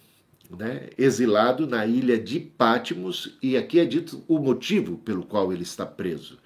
né, 0.48 0.88
exilado 0.96 1.66
na 1.66 1.84
ilha 1.84 2.18
de 2.18 2.40
Pátimos, 2.40 3.36
e 3.42 3.54
aqui 3.54 3.78
é 3.78 3.84
dito 3.84 4.24
o 4.26 4.38
motivo 4.38 4.96
pelo 4.96 5.26
qual 5.26 5.52
ele 5.52 5.62
está 5.62 5.84
preso. 5.84 6.38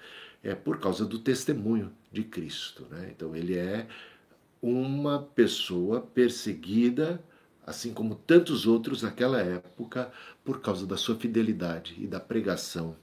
É 0.43 0.53
por 0.53 0.77
causa 0.77 1.05
do 1.05 1.19
testemunho 1.19 1.89
de 2.11 2.25
Cristo. 2.25 2.85
Né? 2.91 3.13
Então 3.15 3.33
ele 3.33 3.57
é 3.57 3.87
uma 4.61 5.19
pessoa 5.19 6.01
perseguida, 6.01 7.23
assim 7.65 7.93
como 7.93 8.15
tantos 8.15 8.67
outros 8.67 9.03
naquela 9.03 9.39
época, 9.39 10.11
por 10.43 10.59
causa 10.59 10.85
da 10.85 10.97
sua 10.97 11.15
fidelidade 11.15 11.95
e 11.97 12.05
da 12.05 12.19
pregação 12.19 12.97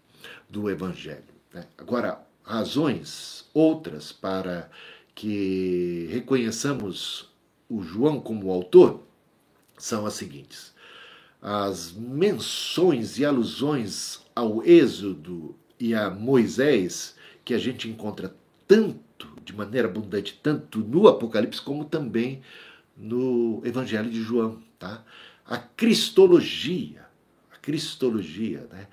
do 0.50 0.68
Evangelho. 0.68 1.24
Né? 1.54 1.66
Agora, 1.78 2.28
razões 2.50 3.48
outras 3.54 4.10
para 4.10 4.68
que 5.14 6.08
reconheçamos 6.10 7.28
o 7.68 7.80
João 7.82 8.20
como 8.20 8.50
autor 8.50 9.02
são 9.78 10.04
as 10.04 10.14
seguintes. 10.14 10.74
As 11.40 11.92
menções 11.92 13.18
e 13.18 13.24
alusões 13.24 14.20
ao 14.34 14.64
Êxodo 14.64 15.54
e 15.78 15.94
a 15.94 16.10
Moisés, 16.10 17.14
que 17.44 17.54
a 17.54 17.58
gente 17.58 17.88
encontra 17.88 18.34
tanto, 18.66 19.28
de 19.44 19.54
maneira 19.54 19.88
abundante, 19.88 20.38
tanto 20.42 20.80
no 20.80 21.06
Apocalipse 21.08 21.62
como 21.62 21.84
também 21.84 22.42
no 22.96 23.62
Evangelho 23.64 24.10
de 24.10 24.20
João. 24.22 24.60
Tá? 24.78 25.04
A 25.46 25.56
cristologia, 25.56 27.06
a 27.52 27.56
cristologia, 27.56 28.66
né? 28.70 28.88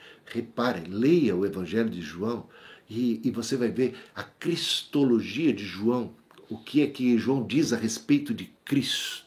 leia 0.87 1.35
o 1.35 1.45
Evangelho 1.45 1.89
de 1.89 2.01
João, 2.01 2.47
e, 2.89 3.21
e 3.23 3.31
você 3.31 3.57
vai 3.57 3.69
ver 3.69 3.95
a 4.15 4.23
cristologia 4.23 5.53
de 5.53 5.63
João, 5.65 6.13
o 6.49 6.57
que 6.57 6.81
é 6.81 6.87
que 6.87 7.17
João 7.17 7.45
diz 7.45 7.73
a 7.73 7.77
respeito 7.77 8.33
de 8.33 8.45
Cristo. 8.63 9.25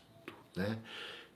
Né? 0.57 0.79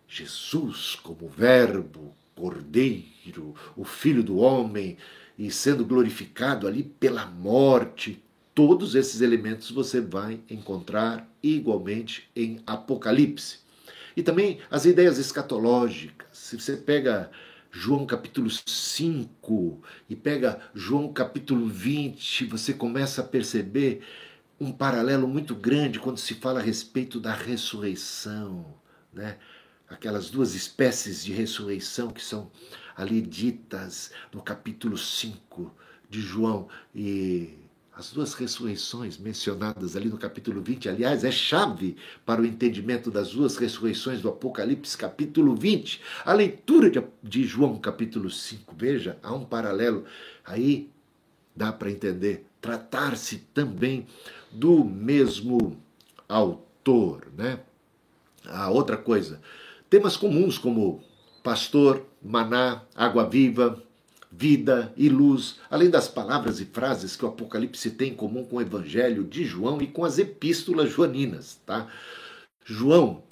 Jesus 0.08 0.96
como 0.96 1.28
Verbo, 1.28 2.14
Cordeiro, 2.34 3.54
o 3.76 3.84
Filho 3.84 4.22
do 4.22 4.38
Homem, 4.38 4.96
e 5.38 5.50
sendo 5.50 5.84
glorificado 5.84 6.66
ali 6.66 6.82
pela 6.82 7.26
morte. 7.26 8.22
Todos 8.54 8.94
esses 8.94 9.20
elementos 9.20 9.70
você 9.70 10.00
vai 10.00 10.40
encontrar 10.48 11.28
igualmente 11.42 12.30
em 12.36 12.60
Apocalipse. 12.66 13.58
E 14.16 14.22
também 14.22 14.60
as 14.70 14.84
ideias 14.84 15.18
escatológicas. 15.18 16.28
Se 16.32 16.58
você 16.58 16.76
pega 16.76 17.30
João 17.76 18.06
capítulo 18.06 18.48
5 18.48 19.82
e 20.08 20.14
pega 20.14 20.60
João 20.72 21.12
capítulo 21.12 21.66
20, 21.66 22.46
você 22.46 22.72
começa 22.72 23.20
a 23.20 23.24
perceber 23.24 24.00
um 24.60 24.70
paralelo 24.70 25.26
muito 25.26 25.56
grande 25.56 25.98
quando 25.98 26.18
se 26.18 26.34
fala 26.34 26.60
a 26.60 26.62
respeito 26.62 27.18
da 27.18 27.34
ressurreição, 27.34 28.64
né? 29.12 29.38
Aquelas 29.88 30.30
duas 30.30 30.54
espécies 30.54 31.24
de 31.24 31.32
ressurreição 31.32 32.12
que 32.12 32.22
são 32.22 32.48
ali 32.96 33.20
ditas 33.20 34.12
no 34.32 34.40
capítulo 34.40 34.96
5 34.96 35.74
de 36.08 36.20
João 36.20 36.68
e 36.94 37.58
as 37.96 38.10
duas 38.10 38.34
ressurreições 38.34 39.16
mencionadas 39.18 39.94
ali 39.94 40.08
no 40.08 40.18
capítulo 40.18 40.60
20, 40.60 40.88
aliás, 40.88 41.22
é 41.22 41.30
chave 41.30 41.96
para 42.26 42.42
o 42.42 42.46
entendimento 42.46 43.08
das 43.08 43.30
duas 43.30 43.56
ressurreições 43.56 44.20
do 44.20 44.28
Apocalipse, 44.28 44.98
capítulo 44.98 45.54
20. 45.54 46.00
A 46.24 46.32
leitura 46.32 46.90
de, 47.22 47.44
João, 47.44 47.78
capítulo 47.78 48.28
5, 48.28 48.74
veja, 48.76 49.16
há 49.22 49.32
um 49.32 49.44
paralelo. 49.44 50.04
Aí 50.44 50.90
dá 51.54 51.72
para 51.72 51.90
entender. 51.90 52.44
Tratar-se 52.60 53.38
também 53.54 54.08
do 54.50 54.84
mesmo 54.84 55.80
autor, 56.28 57.28
né? 57.36 57.60
A 58.44 58.70
outra 58.70 58.96
coisa, 58.96 59.40
temas 59.88 60.16
comuns 60.16 60.58
como 60.58 61.00
pastor, 61.44 62.04
maná, 62.20 62.82
água 62.94 63.28
viva, 63.28 63.83
vida 64.36 64.92
e 64.96 65.08
luz, 65.08 65.60
além 65.70 65.88
das 65.88 66.08
palavras 66.08 66.60
e 66.60 66.64
frases 66.64 67.14
que 67.14 67.24
o 67.24 67.28
Apocalipse 67.28 67.90
tem 67.90 68.12
em 68.12 68.16
comum 68.16 68.44
com 68.44 68.56
o 68.56 68.60
Evangelho 68.60 69.24
de 69.24 69.44
João 69.44 69.80
e 69.80 69.86
com 69.86 70.04
as 70.04 70.18
epístolas 70.18 70.90
joaninas. 70.90 71.60
Tá? 71.64 71.88
João, 72.64 73.22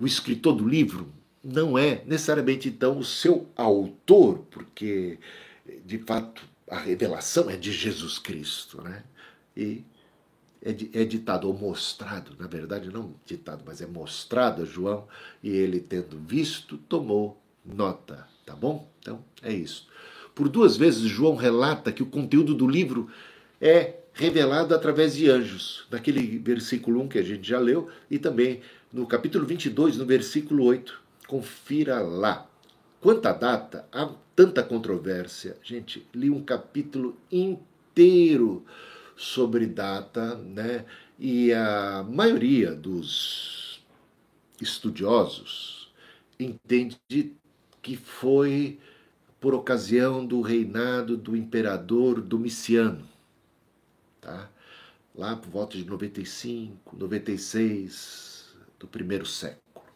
o 0.00 0.06
escritor 0.06 0.54
do 0.54 0.68
livro, 0.68 1.12
não 1.42 1.78
é 1.78 2.02
necessariamente 2.04 2.68
então 2.68 2.98
o 2.98 3.04
seu 3.04 3.48
autor, 3.56 4.38
porque 4.50 5.18
de 5.84 5.98
fato 5.98 6.42
a 6.68 6.78
revelação 6.78 7.48
é 7.48 7.56
de 7.56 7.72
Jesus 7.72 8.18
Cristo, 8.18 8.82
né? 8.82 9.04
E 9.56 9.84
é, 10.62 10.70
é 11.02 11.04
ditado 11.04 11.46
ou 11.46 11.54
mostrado, 11.54 12.36
na 12.38 12.46
verdade 12.46 12.90
não 12.90 13.14
ditado, 13.24 13.62
mas 13.64 13.80
é 13.80 13.86
mostrado 13.86 14.62
a 14.62 14.64
João, 14.64 15.06
e 15.42 15.50
ele, 15.50 15.80
tendo 15.80 16.18
visto, 16.18 16.76
tomou 16.76 17.40
nota, 17.64 18.26
tá 18.44 18.54
bom? 18.54 18.90
Então 18.98 19.24
é 19.42 19.52
isso. 19.52 19.88
Por 20.38 20.48
duas 20.48 20.76
vezes, 20.76 21.02
João 21.02 21.34
relata 21.34 21.90
que 21.90 22.00
o 22.00 22.06
conteúdo 22.06 22.54
do 22.54 22.64
livro 22.64 23.10
é 23.60 23.96
revelado 24.12 24.72
através 24.72 25.16
de 25.16 25.28
anjos, 25.28 25.84
naquele 25.90 26.38
versículo 26.38 27.02
1 27.02 27.08
que 27.08 27.18
a 27.18 27.24
gente 27.24 27.48
já 27.48 27.58
leu, 27.58 27.88
e 28.08 28.20
também 28.20 28.60
no 28.92 29.04
capítulo 29.04 29.44
22, 29.44 29.96
no 29.96 30.06
versículo 30.06 30.62
8. 30.62 31.02
Confira 31.26 31.98
lá. 31.98 32.48
Quanto 33.00 33.26
à 33.26 33.32
data, 33.32 33.88
há 33.90 34.10
tanta 34.36 34.62
controvérsia. 34.62 35.56
Gente, 35.60 36.06
li 36.14 36.30
um 36.30 36.44
capítulo 36.44 37.16
inteiro 37.32 38.64
sobre 39.16 39.66
data, 39.66 40.36
né? 40.36 40.84
E 41.18 41.52
a 41.52 42.06
maioria 42.08 42.76
dos 42.76 43.84
estudiosos 44.62 45.92
entende 46.38 46.96
que 47.82 47.96
foi 47.96 48.78
por 49.40 49.54
ocasião 49.54 50.24
do 50.24 50.40
reinado 50.40 51.16
do 51.16 51.36
imperador 51.36 52.20
Domiciano, 52.20 53.06
tá? 54.20 54.50
Lá 55.14 55.36
por 55.36 55.48
volta 55.48 55.76
de 55.76 55.84
95, 55.84 56.96
96 56.96 58.54
do 58.78 58.86
primeiro 58.86 59.26
século. 59.26 59.86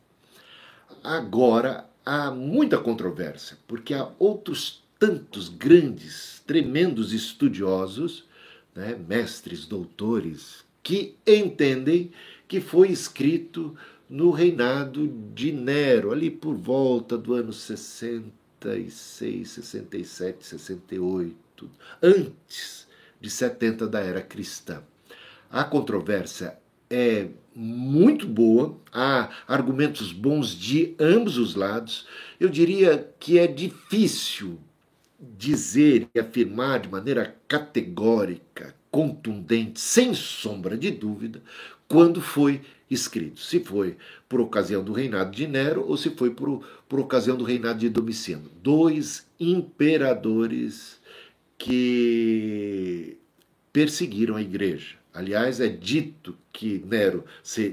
Agora 1.02 1.88
há 2.04 2.30
muita 2.30 2.78
controvérsia, 2.78 3.56
porque 3.66 3.94
há 3.94 4.10
outros 4.18 4.82
tantos 4.98 5.48
grandes, 5.48 6.42
tremendos 6.46 7.12
estudiosos 7.12 8.24
né, 8.74 8.96
mestres, 9.08 9.66
doutores, 9.66 10.64
que 10.82 11.16
entendem 11.26 12.12
que 12.46 12.60
foi 12.60 12.90
escrito 12.90 13.76
no 14.08 14.30
reinado 14.30 15.08
de 15.34 15.52
Nero, 15.52 16.12
ali 16.12 16.30
por 16.30 16.54
volta 16.54 17.16
do 17.16 17.34
ano 17.34 17.52
66, 18.62 19.50
67, 19.50 20.46
68, 20.46 21.70
antes 22.02 22.86
de 23.20 23.28
70 23.28 23.86
da 23.88 24.00
era 24.00 24.22
cristã. 24.22 24.82
A 25.50 25.64
controvérsia 25.64 26.58
é 26.88 27.28
muito 27.54 28.26
boa, 28.26 28.78
há 28.92 29.30
argumentos 29.46 30.12
bons 30.12 30.54
de 30.54 30.94
ambos 30.98 31.36
os 31.38 31.54
lados. 31.54 32.06
Eu 32.38 32.48
diria 32.48 33.12
que 33.18 33.38
é 33.38 33.46
difícil 33.46 34.58
dizer 35.20 36.08
e 36.14 36.18
afirmar 36.18 36.80
de 36.80 36.88
maneira 36.88 37.36
categórica, 37.46 38.74
contundente, 38.90 39.80
sem 39.80 40.14
sombra 40.14 40.76
de 40.76 40.90
dúvida, 40.90 41.42
quando 41.92 42.22
foi 42.22 42.62
escrito. 42.90 43.38
Se 43.38 43.60
foi 43.60 43.98
por 44.26 44.40
ocasião 44.40 44.82
do 44.82 44.94
reinado 44.94 45.30
de 45.30 45.46
Nero 45.46 45.84
ou 45.86 45.94
se 45.98 46.08
foi 46.08 46.30
por, 46.30 46.64
por 46.88 46.98
ocasião 46.98 47.36
do 47.36 47.44
reinado 47.44 47.80
de 47.80 47.90
Domiciano. 47.90 48.50
Dois 48.62 49.26
imperadores 49.38 50.98
que 51.58 53.18
perseguiram 53.70 54.36
a 54.36 54.40
igreja. 54.40 54.96
Aliás, 55.12 55.60
é 55.60 55.68
dito 55.68 56.34
que 56.50 56.82
Nero 56.86 57.26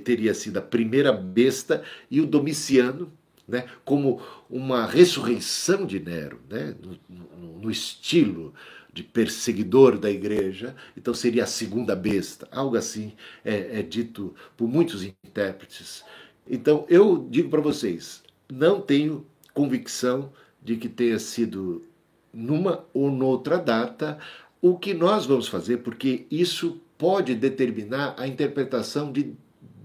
teria 0.03 0.33
sido 0.33 0.57
a 0.57 0.61
primeira 0.61 1.13
besta 1.13 1.81
e 2.11 2.19
o 2.19 2.25
Domiciano 2.25 3.09
né, 3.47 3.67
como 3.85 4.21
uma 4.49 4.85
ressurreição 4.85 5.85
de 5.85 5.97
Nero, 5.97 6.41
né, 6.49 6.75
no, 6.83 6.99
no, 7.09 7.59
no, 7.59 7.71
estilo 7.71 8.53
de 8.99 9.03
perseguidor 9.03 9.97
da 9.97 10.11
igreja, 10.11 10.75
então 10.95 11.13
seria 11.13 11.45
a 11.45 11.47
segunda 11.47 11.95
besta, 11.95 12.45
algo 12.51 12.75
assim 12.75 13.13
é, 13.45 13.79
é 13.79 13.81
dito 13.81 14.35
por 14.57 14.67
muitos 14.67 15.03
intérpretes. 15.03 16.03
Então 16.45 16.85
eu 16.89 17.25
digo 17.29 17.49
para 17.49 17.61
vocês, 17.61 18.21
não 18.51 18.81
tenho 18.81 19.25
convicção 19.53 20.33
de 20.61 20.75
que 20.75 20.89
tenha 20.89 21.17
sido 21.17 21.85
numa 22.33 22.85
ou 22.93 23.09
noutra 23.09 23.57
data 23.57 24.19
o 24.61 24.77
que 24.77 24.93
nós 24.93 25.25
vamos 25.25 25.47
fazer, 25.47 25.77
porque 25.77 26.27
isso 26.29 26.81
pode 26.97 27.35
determinar 27.35 28.15
a 28.17 28.27
interpretação 28.27 29.13
de 29.13 29.33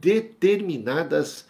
determinadas 0.01 1.47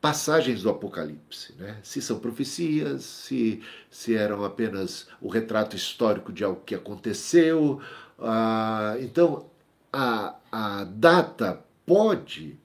passagens 0.00 0.62
do 0.62 0.70
Apocalipse, 0.70 1.54
né? 1.58 1.78
se 1.82 2.00
são 2.00 2.18
profecias, 2.20 3.02
se, 3.02 3.60
se 3.90 4.14
eram 4.14 4.44
apenas 4.44 5.08
o 5.20 5.28
retrato 5.28 5.74
histórico 5.74 6.32
de 6.32 6.44
algo 6.44 6.62
que 6.64 6.74
aconteceu. 6.74 7.80
Ah, 8.18 8.96
então, 9.00 9.50
a, 9.92 10.36
a 10.52 10.84
data 10.84 11.64
pode, 11.84 12.58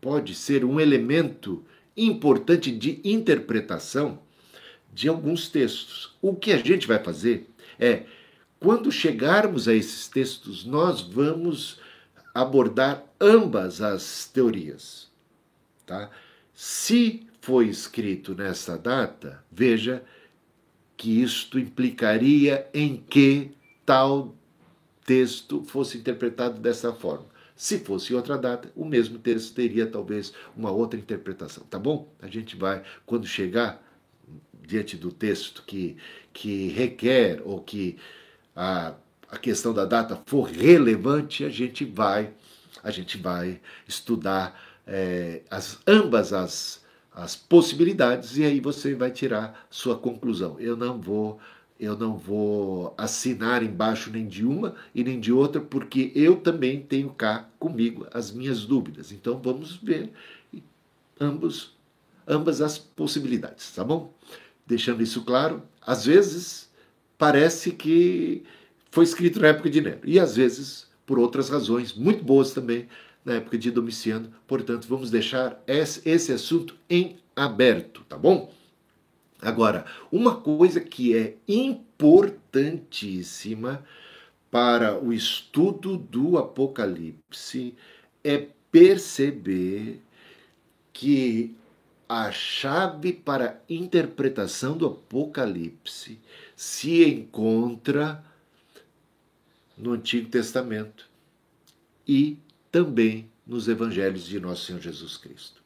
pode 0.00 0.34
ser 0.34 0.64
um 0.64 0.78
elemento 0.78 1.64
importante 1.96 2.70
de 2.70 3.00
interpretação 3.02 4.18
de 4.92 5.08
alguns 5.08 5.48
textos. 5.48 6.14
O 6.20 6.34
que 6.34 6.52
a 6.52 6.58
gente 6.58 6.86
vai 6.86 7.02
fazer 7.02 7.48
é, 7.78 8.04
quando 8.60 8.90
chegarmos 8.92 9.68
a 9.68 9.74
esses 9.74 10.08
textos, 10.08 10.64
nós 10.64 11.00
vamos 11.00 11.80
abordar 12.34 13.04
ambas 13.20 13.80
as 13.80 14.26
teorias. 14.26 15.08
Tá? 15.86 16.10
Se 16.58 17.28
foi 17.42 17.68
escrito 17.68 18.34
nessa 18.34 18.78
data, 18.78 19.44
veja 19.52 20.02
que 20.96 21.22
isto 21.22 21.58
implicaria 21.58 22.66
em 22.72 22.96
que 22.96 23.50
tal 23.84 24.34
texto 25.04 25.62
fosse 25.64 25.98
interpretado 25.98 26.58
dessa 26.58 26.94
forma. 26.94 27.26
Se 27.54 27.78
fosse 27.80 28.14
outra 28.14 28.38
data, 28.38 28.72
o 28.74 28.86
mesmo 28.86 29.18
texto 29.18 29.54
teria 29.54 29.86
talvez 29.86 30.32
uma 30.56 30.70
outra 30.70 30.98
interpretação, 30.98 31.62
tá 31.64 31.78
bom? 31.78 32.10
A 32.22 32.26
gente 32.26 32.56
vai, 32.56 32.82
quando 33.04 33.26
chegar 33.26 33.82
diante 34.66 34.96
do 34.96 35.12
texto 35.12 35.62
que, 35.66 35.98
que 36.32 36.68
requer 36.68 37.42
ou 37.44 37.60
que 37.60 37.98
a, 38.54 38.94
a 39.30 39.36
questão 39.36 39.74
da 39.74 39.84
data 39.84 40.18
for 40.24 40.44
relevante, 40.48 41.44
a 41.44 41.50
gente 41.50 41.84
vai, 41.84 42.32
a 42.82 42.90
gente 42.90 43.18
vai 43.18 43.60
estudar 43.86 44.65
é, 44.86 45.42
as, 45.50 45.78
ambas 45.86 46.32
as, 46.32 46.84
as 47.12 47.34
possibilidades 47.34 48.36
e 48.36 48.44
aí 48.44 48.60
você 48.60 48.94
vai 48.94 49.10
tirar 49.10 49.66
sua 49.70 49.96
conclusão. 49.98 50.56
Eu 50.60 50.76
não 50.76 51.00
vou 51.00 51.40
eu 51.78 51.94
não 51.94 52.16
vou 52.16 52.94
assinar 52.96 53.62
embaixo 53.62 54.10
nem 54.10 54.26
de 54.26 54.46
uma 54.46 54.74
e 54.94 55.04
nem 55.04 55.20
de 55.20 55.30
outra, 55.30 55.60
porque 55.60 56.10
eu 56.14 56.36
também 56.36 56.80
tenho 56.80 57.10
cá 57.10 57.46
comigo 57.58 58.06
as 58.14 58.30
minhas 58.30 58.64
dúvidas. 58.64 59.12
Então 59.12 59.38
vamos 59.38 59.76
ver 59.76 60.10
ambos, 61.20 61.74
ambas 62.26 62.62
as 62.62 62.78
possibilidades, 62.78 63.70
tá 63.72 63.84
bom? 63.84 64.10
Deixando 64.66 65.02
isso 65.02 65.22
claro, 65.22 65.62
às 65.82 66.06
vezes 66.06 66.70
parece 67.18 67.72
que 67.72 68.42
foi 68.90 69.04
escrito 69.04 69.40
na 69.40 69.48
época 69.48 69.68
de 69.68 69.80
Nero, 69.80 70.00
e 70.04 70.18
às 70.18 70.36
vezes, 70.36 70.86
por 71.04 71.18
outras 71.18 71.50
razões, 71.50 71.92
muito 71.92 72.24
boas 72.24 72.52
também, 72.52 72.88
na 73.26 73.34
época 73.34 73.58
de 73.58 73.70
Domiciano. 73.72 74.32
Portanto, 74.46 74.86
vamos 74.88 75.10
deixar 75.10 75.60
esse 75.66 76.32
assunto 76.32 76.76
em 76.88 77.16
aberto, 77.34 78.04
tá 78.08 78.16
bom? 78.16 78.54
Agora, 79.42 79.84
uma 80.10 80.36
coisa 80.36 80.80
que 80.80 81.14
é 81.14 81.36
importantíssima 81.48 83.84
para 84.50 84.98
o 84.98 85.12
estudo 85.12 85.98
do 85.98 86.38
Apocalipse 86.38 87.74
é 88.22 88.46
perceber 88.70 90.00
que 90.92 91.54
a 92.08 92.30
chave 92.30 93.12
para 93.12 93.50
a 93.50 93.56
interpretação 93.68 94.78
do 94.78 94.86
Apocalipse 94.86 96.20
se 96.54 97.04
encontra 97.04 98.24
no 99.76 99.90
Antigo 99.92 100.30
Testamento 100.30 101.10
e 102.06 102.38
também 102.76 103.26
nos 103.46 103.68
evangelhos 103.68 104.26
de 104.26 104.38
nosso 104.38 104.66
Senhor 104.66 104.82
Jesus 104.82 105.16
Cristo, 105.16 105.62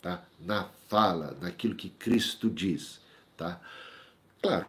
tá? 0.00 0.22
Na 0.38 0.68
fala, 0.86 1.36
naquilo 1.40 1.74
que 1.74 1.88
Cristo 1.88 2.48
diz, 2.48 3.00
tá? 3.36 3.60
Claro, 4.40 4.66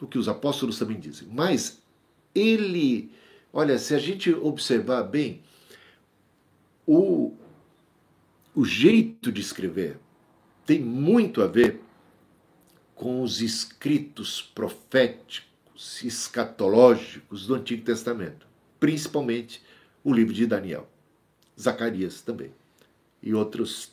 o 0.00 0.06
que 0.06 0.16
os 0.16 0.26
apóstolos 0.26 0.78
também 0.78 0.98
dizem, 0.98 1.28
mas 1.30 1.82
ele, 2.34 3.12
olha, 3.52 3.78
se 3.78 3.94
a 3.94 3.98
gente 3.98 4.32
observar 4.32 5.02
bem, 5.02 5.42
o, 6.86 7.36
o 8.54 8.64
jeito 8.64 9.30
de 9.30 9.42
escrever 9.42 9.98
tem 10.64 10.80
muito 10.80 11.42
a 11.42 11.46
ver 11.46 11.78
com 12.94 13.20
os 13.20 13.42
escritos 13.42 14.40
proféticos, 14.40 15.44
escatológicos 16.02 17.46
do 17.46 17.54
Antigo 17.54 17.84
Testamento, 17.84 18.46
principalmente 18.80 19.62
o 20.02 20.10
livro 20.10 20.32
de 20.32 20.46
Daniel. 20.46 20.93
Zacarias 21.60 22.20
também. 22.20 22.50
E 23.22 23.34
outros 23.34 23.92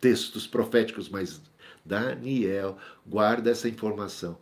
textos 0.00 0.46
proféticos, 0.46 1.08
mas 1.08 1.40
Daniel 1.84 2.76
guarda 3.06 3.50
essa 3.50 3.68
informação. 3.68 4.38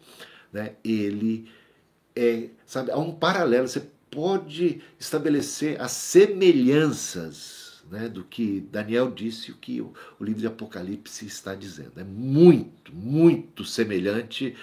Né? 0.53 0.74
Ele 0.85 1.48
é, 2.16 2.48
sabe, 2.66 2.90
há 2.90 2.98
um 2.98 3.12
paralelo, 3.12 3.68
você 3.68 3.87
pode 4.11 4.81
estabelecer 4.98 5.81
as 5.81 5.92
semelhanças 5.92 7.83
né, 7.90 8.09
do 8.09 8.24
que 8.24 8.61
Daniel 8.70 9.11
disse 9.11 9.50
e 9.50 9.53
o 9.53 9.57
que 9.57 9.81
o, 9.81 9.92
o 10.18 10.24
livro 10.24 10.40
de 10.40 10.46
Apocalipse 10.46 11.27
está 11.27 11.55
dizendo. 11.55 11.92
É 11.96 12.05
muito, 12.05 12.94
muito 12.94 13.64
semelhante 13.64 14.57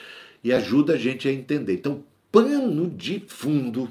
e 0.44 0.52
ajuda 0.52 0.94
a 0.94 0.98
gente 0.98 1.28
a 1.28 1.34
entender. 1.34 1.74
Então, 1.74 2.04
pano 2.32 2.90
de 2.90 3.20
fundo 3.28 3.90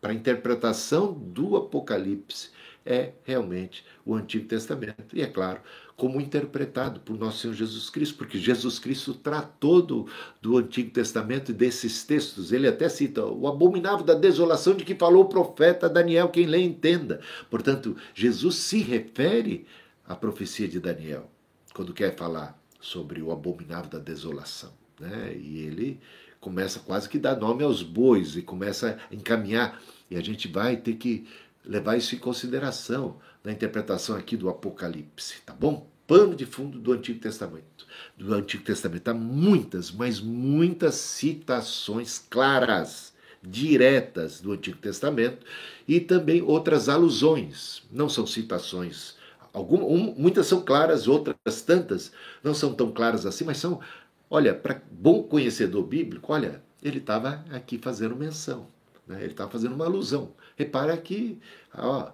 para 0.00 0.12
a 0.12 0.14
interpretação 0.14 1.12
do 1.12 1.56
Apocalipse 1.56 2.50
é 2.86 3.12
realmente 3.24 3.84
o 4.04 4.14
Antigo 4.14 4.46
Testamento. 4.46 5.14
E 5.14 5.20
é 5.20 5.26
claro, 5.26 5.60
como 5.96 6.20
interpretado 6.20 7.00
por 7.00 7.18
nosso 7.18 7.38
Senhor 7.38 7.54
Jesus 7.54 7.90
Cristo, 7.90 8.16
porque 8.16 8.38
Jesus 8.38 8.78
Cristo 8.78 9.12
tratou 9.12 9.82
do, 9.82 10.06
do 10.40 10.56
Antigo 10.56 10.90
Testamento 10.90 11.50
e 11.50 11.54
desses 11.54 12.04
textos. 12.04 12.52
Ele 12.52 12.68
até 12.68 12.88
cita 12.88 13.24
o 13.26 13.48
abominável 13.48 14.04
da 14.04 14.14
desolação 14.14 14.74
de 14.74 14.84
que 14.84 14.94
falou 14.94 15.24
o 15.24 15.28
profeta 15.28 15.88
Daniel, 15.88 16.28
quem 16.28 16.46
lê 16.46 16.62
entenda. 16.62 17.20
Portanto, 17.50 17.96
Jesus 18.14 18.54
se 18.56 18.78
refere 18.78 19.66
à 20.06 20.14
profecia 20.14 20.68
de 20.68 20.78
Daniel, 20.78 21.28
quando 21.74 21.92
quer 21.92 22.14
falar 22.14 22.56
sobre 22.80 23.20
o 23.20 23.32
abominável 23.32 23.90
da 23.90 23.98
desolação. 23.98 24.72
Né? 25.00 25.36
E 25.36 25.58
ele 25.58 26.00
começa 26.40 26.78
quase 26.78 27.08
que 27.08 27.18
dar 27.18 27.36
nome 27.36 27.64
aos 27.64 27.82
bois 27.82 28.36
e 28.36 28.42
começa 28.42 28.98
a 29.10 29.14
encaminhar. 29.14 29.80
E 30.08 30.16
a 30.16 30.22
gente 30.22 30.46
vai 30.46 30.76
ter 30.76 30.94
que 30.94 31.26
levar 31.66 31.96
isso 31.96 32.14
em 32.14 32.18
consideração 32.18 33.18
na 33.42 33.52
interpretação 33.52 34.16
aqui 34.16 34.36
do 34.36 34.48
Apocalipse, 34.48 35.40
tá 35.44 35.52
bom? 35.52 35.90
Pano 36.06 36.36
de 36.36 36.46
fundo 36.46 36.78
do 36.78 36.92
Antigo 36.92 37.18
Testamento. 37.18 37.86
Do 38.16 38.32
Antigo 38.32 38.62
Testamento 38.62 39.08
há 39.08 39.14
muitas, 39.14 39.90
mas 39.90 40.20
muitas 40.20 40.94
citações 40.94 42.24
claras, 42.30 43.12
diretas 43.42 44.40
do 44.40 44.52
Antigo 44.52 44.78
Testamento 44.78 45.44
e 45.86 45.98
também 45.98 46.42
outras 46.42 46.88
alusões. 46.88 47.82
Não 47.90 48.08
são 48.08 48.26
citações 48.26 49.16
Algumas, 49.56 49.86
um, 49.86 50.14
muitas 50.18 50.46
são 50.46 50.60
claras, 50.60 51.08
outras 51.08 51.62
tantas 51.62 52.12
não 52.44 52.52
são 52.52 52.74
tão 52.74 52.92
claras 52.92 53.24
assim, 53.24 53.42
mas 53.42 53.56
são, 53.56 53.80
olha, 54.28 54.54
para 54.54 54.82
bom 54.90 55.22
conhecedor 55.22 55.82
bíblico, 55.82 56.30
olha, 56.30 56.62
ele 56.82 56.98
estava 56.98 57.42
aqui 57.50 57.78
fazendo 57.78 58.14
menção, 58.14 58.66
né? 59.06 59.22
ele 59.22 59.32
estava 59.32 59.50
fazendo 59.50 59.74
uma 59.74 59.86
alusão. 59.86 60.34
Repara 60.56 60.96
que, 60.96 61.38
ó, 61.74 62.10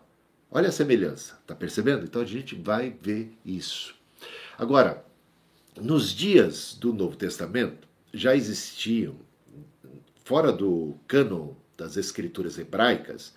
olha 0.50 0.68
a 0.68 0.72
semelhança, 0.72 1.38
tá 1.46 1.54
percebendo? 1.54 2.04
Então 2.04 2.20
a 2.22 2.26
gente 2.26 2.54
vai 2.54 2.90
ver 2.90 3.36
isso. 3.44 3.94
Agora, 4.58 5.04
nos 5.80 6.12
dias 6.12 6.74
do 6.74 6.92
Novo 6.92 7.16
Testamento, 7.16 7.88
já 8.12 8.36
existiam, 8.36 9.16
fora 10.24 10.52
do 10.52 10.94
cânon 11.08 11.54
das 11.76 11.96
escrituras 11.96 12.58
hebraicas, 12.58 13.34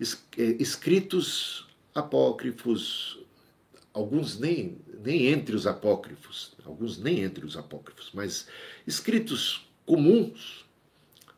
eh, 0.00 0.56
escritos 0.58 1.68
apócrifos, 1.94 3.18
alguns 3.92 4.38
nem, 4.38 4.78
nem 5.02 5.26
entre 5.26 5.54
os 5.54 5.66
apócrifos, 5.66 6.54
alguns 6.64 6.98
nem 6.98 7.20
entre 7.20 7.44
os 7.44 7.56
apócrifos, 7.56 8.10
mas 8.12 8.46
escritos 8.86 9.68
comuns 9.84 10.64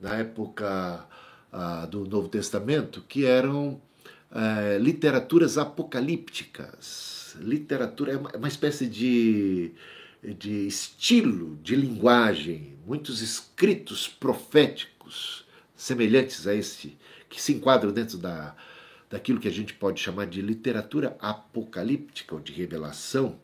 na 0.00 0.16
época 0.16 1.06
ah, 1.54 1.86
do 1.86 2.04
Novo 2.04 2.28
Testamento, 2.28 3.00
que 3.08 3.24
eram 3.24 3.80
ah, 4.28 4.76
literaturas 4.80 5.56
apocalípticas. 5.56 7.36
Literatura 7.38 8.12
é 8.12 8.16
uma, 8.16 8.30
é 8.30 8.36
uma 8.36 8.48
espécie 8.48 8.88
de, 8.88 9.72
de 10.20 10.66
estilo 10.66 11.56
de 11.62 11.76
linguagem, 11.76 12.76
muitos 12.84 13.22
escritos 13.22 14.08
proféticos 14.08 15.44
semelhantes 15.76 16.46
a 16.48 16.54
esse, 16.54 16.96
que 17.28 17.40
se 17.40 17.52
enquadram 17.52 17.92
dentro 17.92 18.18
da, 18.18 18.56
daquilo 19.08 19.38
que 19.38 19.48
a 19.48 19.52
gente 19.52 19.74
pode 19.74 20.00
chamar 20.00 20.26
de 20.26 20.42
literatura 20.42 21.16
apocalíptica 21.20 22.34
ou 22.34 22.40
de 22.40 22.52
revelação, 22.52 23.38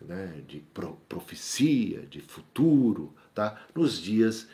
né, 0.00 0.40
de 0.46 0.60
pro, 0.72 0.96
profecia, 1.08 2.06
de 2.08 2.20
futuro, 2.20 3.12
tá? 3.34 3.60
nos 3.74 4.00
dias 4.00 4.46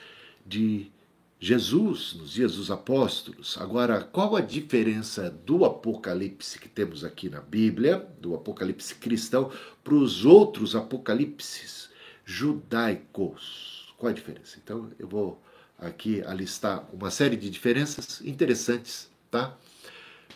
de 0.46 0.90
Jesus, 1.38 2.14
nos 2.14 2.32
dias 2.32 2.56
dos 2.56 2.70
apóstolos. 2.70 3.58
Agora, 3.60 4.02
qual 4.02 4.36
a 4.36 4.40
diferença 4.40 5.30
do 5.30 5.66
Apocalipse 5.66 6.58
que 6.58 6.68
temos 6.68 7.04
aqui 7.04 7.28
na 7.28 7.40
Bíblia, 7.40 8.08
do 8.20 8.34
Apocalipse 8.34 8.94
cristão, 8.94 9.52
para 9.84 9.94
os 9.94 10.24
outros 10.24 10.74
Apocalipses 10.74 11.90
judaicos? 12.24 13.94
Qual 13.98 14.10
a 14.10 14.14
diferença? 14.14 14.58
Então, 14.62 14.90
eu 14.98 15.06
vou 15.06 15.42
aqui 15.78 16.22
alistar 16.22 16.88
uma 16.92 17.10
série 17.10 17.36
de 17.36 17.50
diferenças 17.50 18.22
interessantes, 18.22 19.10
tá? 19.30 19.56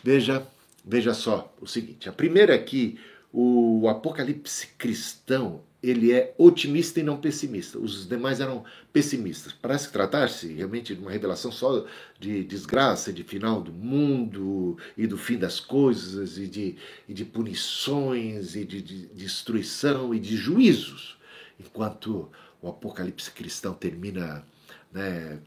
Veja, 0.03 0.45
veja 0.85 1.15
só 1.15 1.51
o 1.59 1.65
seguinte: 1.65 2.09
a 2.09 2.13
primeira 2.13 2.53
aqui, 2.53 2.99
o 3.33 3.87
Apocalipse 3.89 4.67
cristão, 4.77 5.63
ele 5.81 6.11
é 6.11 6.33
otimista 6.37 6.99
e 6.99 7.03
não 7.03 7.17
pessimista. 7.17 7.79
Os 7.79 8.07
demais 8.07 8.39
eram 8.39 8.63
pessimistas. 8.93 9.51
Parece 9.51 9.91
tratar-se 9.91 10.47
realmente 10.53 10.93
de 10.93 11.01
uma 11.01 11.09
revelação 11.09 11.51
só 11.51 11.85
de 12.19 12.43
desgraça, 12.43 13.11
de 13.11 13.23
final 13.23 13.61
do 13.61 13.71
mundo 13.71 14.77
e 14.95 15.07
do 15.07 15.17
fim 15.17 15.37
das 15.37 15.59
coisas, 15.59 16.37
e 16.37 16.45
de, 16.45 16.75
e 17.09 17.13
de 17.13 17.25
punições, 17.25 18.55
e 18.55 18.63
de, 18.63 18.81
de 18.81 19.07
destruição 19.07 20.13
e 20.13 20.19
de 20.19 20.37
juízos. 20.37 21.17
Enquanto 21.59 22.29
o 22.61 22.69
Apocalipse 22.69 23.31
cristão 23.31 23.73
termina 23.73 24.45
né, 24.93 25.39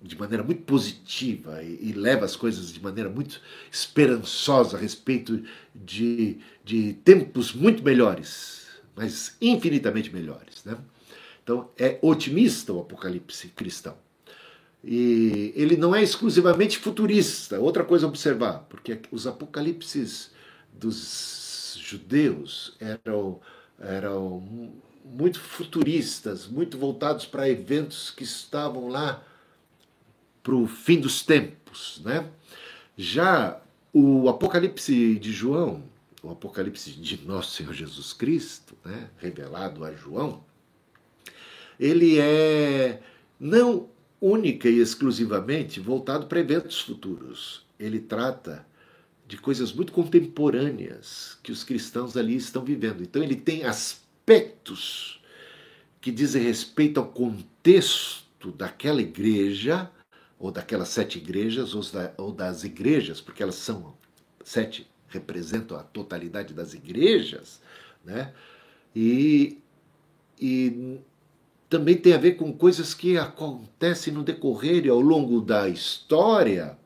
de 0.00 0.18
maneira 0.18 0.42
muito 0.42 0.62
positiva 0.62 1.62
e, 1.62 1.90
e, 1.90 1.92
leva 1.92 2.24
as 2.24 2.36
coisas 2.36 2.72
de 2.72 2.82
maneira 2.82 3.10
muito 3.10 3.40
esperançosa 3.70 4.76
a 4.76 4.80
respeito 4.80 5.44
de, 5.74 6.38
de 6.64 6.94
tempos 7.04 7.52
muito 7.52 7.82
melhores, 7.82 8.61
mas 8.94 9.36
infinitamente 9.40 10.12
melhores. 10.12 10.64
Né? 10.64 10.76
Então 11.42 11.70
é 11.78 11.98
otimista 12.02 12.72
o 12.72 12.80
Apocalipse 12.80 13.48
cristão. 13.48 13.96
E 14.84 15.52
ele 15.54 15.76
não 15.76 15.94
é 15.94 16.02
exclusivamente 16.02 16.78
futurista. 16.78 17.60
Outra 17.60 17.84
coisa 17.84 18.06
a 18.06 18.08
observar, 18.08 18.66
porque 18.68 19.00
os 19.12 19.26
apocalipses 19.26 20.32
dos 20.72 21.78
judeus 21.80 22.74
eram, 22.80 23.40
eram 23.78 24.42
muito 25.04 25.38
futuristas, 25.38 26.48
muito 26.48 26.76
voltados 26.76 27.26
para 27.26 27.48
eventos 27.48 28.10
que 28.10 28.24
estavam 28.24 28.88
lá 28.88 29.22
para 30.42 30.54
o 30.54 30.66
fim 30.66 30.98
dos 30.98 31.22
tempos. 31.22 32.00
Né? 32.04 32.28
Já 32.96 33.60
o 33.92 34.28
Apocalipse 34.28 35.16
de 35.16 35.32
João, 35.32 35.84
o 36.22 36.30
Apocalipse 36.30 36.92
de 36.92 37.26
Nosso 37.26 37.56
Senhor 37.56 37.72
Jesus 37.72 38.12
Cristo, 38.12 38.76
né, 38.84 39.10
revelado 39.18 39.84
a 39.84 39.92
João, 39.92 40.44
ele 41.78 42.18
é 42.18 43.02
não 43.40 43.88
única 44.20 44.68
e 44.68 44.78
exclusivamente 44.78 45.80
voltado 45.80 46.26
para 46.26 46.38
eventos 46.38 46.80
futuros. 46.80 47.66
Ele 47.78 47.98
trata 47.98 48.64
de 49.26 49.36
coisas 49.36 49.72
muito 49.72 49.92
contemporâneas 49.92 51.38
que 51.42 51.50
os 51.50 51.64
cristãos 51.64 52.16
ali 52.16 52.36
estão 52.36 52.64
vivendo. 52.64 53.02
Então 53.02 53.22
ele 53.22 53.34
tem 53.34 53.64
aspectos 53.64 55.20
que 56.00 56.12
dizem 56.12 56.42
respeito 56.42 57.00
ao 57.00 57.06
contexto 57.06 58.52
daquela 58.52 59.02
igreja 59.02 59.90
ou 60.38 60.50
daquelas 60.50 60.88
sete 60.88 61.18
igrejas, 61.18 61.74
ou, 61.74 61.82
da, 61.82 62.12
ou 62.18 62.32
das 62.32 62.64
igrejas, 62.64 63.20
porque 63.20 63.42
elas 63.42 63.54
são 63.54 63.96
sete, 64.44 64.90
representam 65.12 65.76
a 65.76 65.82
totalidade 65.82 66.54
das 66.54 66.74
igrejas, 66.74 67.60
né? 68.04 68.32
E, 68.94 69.58
e 70.40 70.98
também 71.68 71.96
tem 71.96 72.12
a 72.14 72.18
ver 72.18 72.32
com 72.32 72.52
coisas 72.52 72.92
que 72.94 73.16
acontecem 73.16 74.12
no 74.12 74.22
decorrer 74.22 74.84
e 74.84 74.88
ao 74.88 75.00
longo 75.00 75.40
da 75.40 75.68
história, 75.68 76.76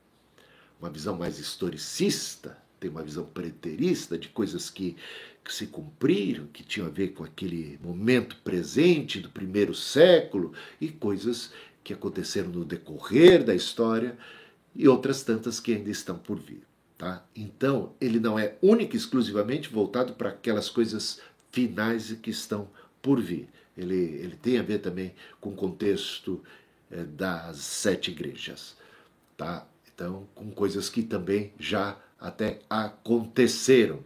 uma 0.81 0.91
visão 0.91 1.17
mais 1.17 1.39
historicista, 1.39 2.57
tem 2.79 2.91
uma 2.91 3.03
visão 3.03 3.25
preterista 3.25 4.19
de 4.19 4.29
coisas 4.29 4.69
que, 4.69 4.97
que 5.43 5.53
se 5.53 5.67
cumpriram, 5.67 6.47
que 6.47 6.63
tinham 6.63 6.87
a 6.87 6.91
ver 6.91 7.09
com 7.09 7.25
aquele 7.25 7.79
momento 7.83 8.37
presente 8.45 9.21
do 9.21 9.31
primeiro 9.31 9.75
século 9.75 10.53
e 10.81 10.89
coisas 10.89 11.53
que 11.83 11.93
aconteceram 11.93 12.51
no 12.51 12.65
decorrer 12.65 13.45
da 13.45 13.55
história 13.55 14.19
e 14.75 14.87
outras 14.89 15.23
tantas 15.23 15.61
que 15.61 15.73
ainda 15.73 15.91
estão 15.91 16.19
por 16.19 16.39
vir. 16.39 16.66
Tá? 16.99 17.23
Então, 17.35 17.93
ele 18.01 18.19
não 18.19 18.39
é 18.39 18.57
único 18.63 18.95
e 18.95 18.97
exclusivamente 18.97 19.69
voltado 19.69 20.15
para 20.15 20.31
aquelas 20.31 20.71
coisas 20.71 21.21
finais 21.51 22.13
que 22.13 22.31
estão 22.31 22.69
por 23.03 23.21
vir. 23.21 23.49
Ele, 23.77 23.95
ele 23.95 24.37
tem 24.37 24.59
a 24.59 24.63
ver 24.63 24.79
também 24.79 25.15
com 25.41 25.51
o 25.51 25.57
contexto 25.57 26.43
é, 26.91 27.05
das 27.05 27.59
sete 27.59 28.11
igrejas. 28.11 28.77
Tá? 29.37 29.67
Então, 29.95 30.27
com 30.35 30.51
coisas 30.51 30.89
que 30.89 31.03
também 31.03 31.53
já 31.59 31.99
até 32.19 32.61
aconteceram, 32.71 34.01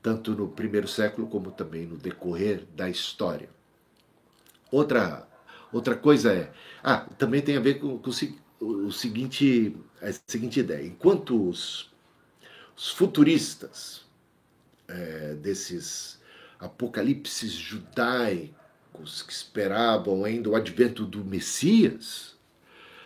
tanto 0.00 0.32
no 0.32 0.48
primeiro 0.48 0.86
século 0.86 1.26
como 1.26 1.50
também 1.50 1.86
no 1.86 1.96
decorrer 1.96 2.64
da 2.76 2.88
história. 2.88 3.50
Outra 4.70 5.28
Outra 5.72 5.94
coisa 5.94 6.32
é, 6.32 6.52
ah, 6.82 7.06
também 7.16 7.40
tem 7.40 7.56
a 7.56 7.60
ver 7.60 7.74
com, 7.74 7.98
com 7.98 8.10
o 8.60 8.92
seguinte, 8.92 9.74
a 10.00 10.12
seguinte 10.26 10.60
ideia: 10.60 10.86
enquanto 10.86 11.48
os, 11.48 11.90
os 12.76 12.90
futuristas 12.90 14.02
é, 14.86 15.34
desses 15.34 16.20
apocalipses 16.58 17.52
judaicos 17.52 19.22
que 19.22 19.32
esperavam 19.32 20.24
ainda 20.24 20.50
o 20.50 20.54
advento 20.54 21.06
do 21.06 21.24
Messias, 21.24 22.36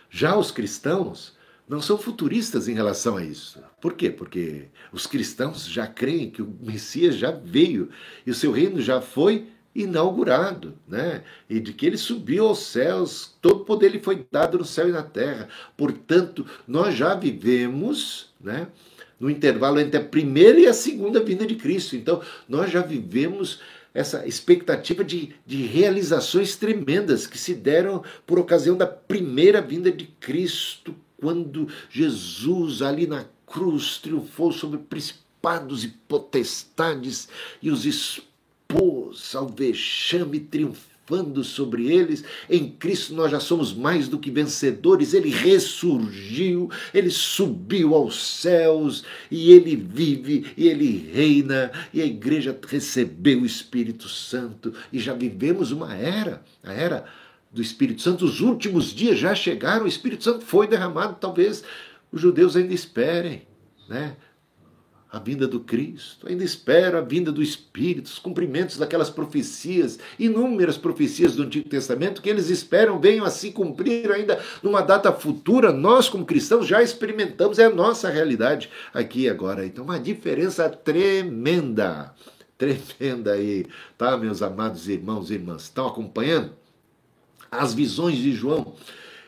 já 0.09 0.35
os 0.35 0.51
cristãos 0.51 1.35
não 1.67 1.81
são 1.81 1.97
futuristas 1.97 2.67
em 2.67 2.73
relação 2.73 3.17
a 3.17 3.23
isso. 3.23 3.63
Por 3.81 3.93
quê? 3.93 4.09
Porque 4.11 4.67
os 4.91 5.07
cristãos 5.07 5.65
já 5.67 5.87
creem 5.87 6.29
que 6.29 6.41
o 6.41 6.57
Messias 6.61 7.15
já 7.15 7.31
veio 7.31 7.89
e 8.25 8.29
o 8.29 8.35
seu 8.35 8.51
reino 8.51 8.81
já 8.81 9.01
foi 9.01 9.49
inaugurado, 9.75 10.73
né? 10.87 11.23
E 11.49 11.59
de 11.59 11.73
que 11.73 11.85
ele 11.85 11.97
subiu 11.97 12.47
aos 12.47 12.59
céus, 12.59 13.35
todo 13.41 13.65
poder 13.65 13.89
lhe 13.89 13.99
foi 13.99 14.25
dado 14.31 14.57
no 14.57 14.65
céu 14.65 14.87
e 14.87 14.93
na 14.93 15.03
terra. 15.03 15.49
Portanto, 15.75 16.45
nós 16.65 16.95
já 16.95 17.13
vivemos, 17.13 18.33
né? 18.39 18.67
No 19.19 19.29
intervalo 19.29 19.79
entre 19.79 19.99
a 19.99 20.03
primeira 20.03 20.59
e 20.59 20.67
a 20.67 20.73
segunda 20.73 21.21
vinda 21.21 21.45
de 21.45 21.55
Cristo. 21.55 21.95
Então, 21.95 22.21
nós 22.47 22.71
já 22.71 22.81
vivemos 22.81 23.59
essa 23.93 24.25
expectativa 24.25 25.03
de, 25.03 25.35
de 25.45 25.65
realizações 25.65 26.55
tremendas 26.55 27.27
que 27.27 27.37
se 27.37 27.53
deram 27.53 28.03
por 28.25 28.39
ocasião 28.39 28.75
da 28.75 28.87
primeira 28.87 29.61
vinda 29.61 29.91
de 29.91 30.05
Cristo, 30.05 30.95
quando 31.17 31.67
Jesus 31.89 32.81
ali 32.81 33.07
na 33.07 33.25
cruz 33.45 33.97
triunfou 33.97 34.51
sobre 34.51 34.79
principados 34.79 35.83
e 35.83 35.89
potestades 36.07 37.29
e 37.61 37.71
os 37.71 37.85
expôs 38.75 39.35
ao 39.35 39.47
vexame 39.47 40.39
triunfando 40.39 41.43
sobre 41.43 41.91
eles. 41.91 42.23
Em 42.49 42.69
Cristo 42.69 43.13
nós 43.13 43.31
já 43.31 43.39
somos 43.39 43.73
mais 43.73 44.07
do 44.07 44.19
que 44.19 44.29
vencedores. 44.29 45.13
Ele 45.13 45.29
ressurgiu, 45.29 46.69
ele 46.93 47.09
subiu 47.09 47.95
aos 47.95 48.15
céus 48.15 49.03
e 49.31 49.51
ele 49.51 49.75
vive 49.75 50.53
e 50.57 50.67
ele 50.67 51.09
reina. 51.13 51.71
E 51.93 52.01
a 52.01 52.05
igreja 52.05 52.57
recebeu 52.67 53.41
o 53.41 53.45
Espírito 53.45 54.09
Santo 54.09 54.73
e 54.91 54.99
já 54.99 55.13
vivemos 55.13 55.71
uma 55.71 55.95
era, 55.95 56.43
a 56.63 56.73
era 56.73 57.05
do 57.51 57.61
Espírito 57.61 58.01
Santo. 58.01 58.25
Os 58.25 58.41
últimos 58.41 58.93
dias 58.93 59.17
já 59.17 59.33
chegaram, 59.33 59.85
o 59.85 59.89
Espírito 59.89 60.23
Santo 60.23 60.43
foi 60.43 60.67
derramado. 60.67 61.17
Talvez 61.19 61.63
os 62.11 62.19
judeus 62.21 62.55
ainda 62.55 62.73
esperem, 62.73 63.43
né? 63.87 64.17
A 65.11 65.19
vinda 65.19 65.47
do 65.47 65.61
Cristo, 65.61 66.27
ainda 66.27 66.43
espera 66.43 66.97
a 66.97 67.01
vinda 67.01 67.31
do 67.31 67.41
Espírito, 67.41 68.07
os 68.07 68.19
cumprimentos 68.19 68.77
daquelas 68.77 69.09
profecias, 69.09 69.97
inúmeras 70.19 70.77
profecias 70.77 71.35
do 71.35 71.43
Antigo 71.43 71.69
Testamento 71.69 72.21
que 72.21 72.29
eles 72.29 72.49
esperam 72.49 72.99
venham 72.99 73.25
a 73.25 73.29
se 73.29 73.51
cumprir 73.51 74.11
ainda 74.11 74.43
numa 74.61 74.81
data 74.81 75.13
futura. 75.13 75.71
Nós, 75.71 76.09
como 76.09 76.25
cristãos, 76.25 76.67
já 76.67 76.83
experimentamos, 76.83 77.59
é 77.59 77.65
a 77.65 77.69
nossa 77.69 78.09
realidade 78.09 78.69
aqui 78.93 79.21
e 79.21 79.29
agora. 79.29 79.65
Então, 79.65 79.85
uma 79.85 79.99
diferença 79.99 80.69
tremenda, 80.69 82.13
tremenda 82.57 83.33
aí, 83.33 83.67
tá, 83.97 84.17
meus 84.17 84.41
amados 84.41 84.89
irmãos 84.89 85.29
e 85.29 85.35
irmãs? 85.35 85.63
Estão 85.63 85.87
acompanhando? 85.87 86.51
As 87.49 87.73
visões 87.73 88.17
de 88.17 88.33
João, 88.33 88.73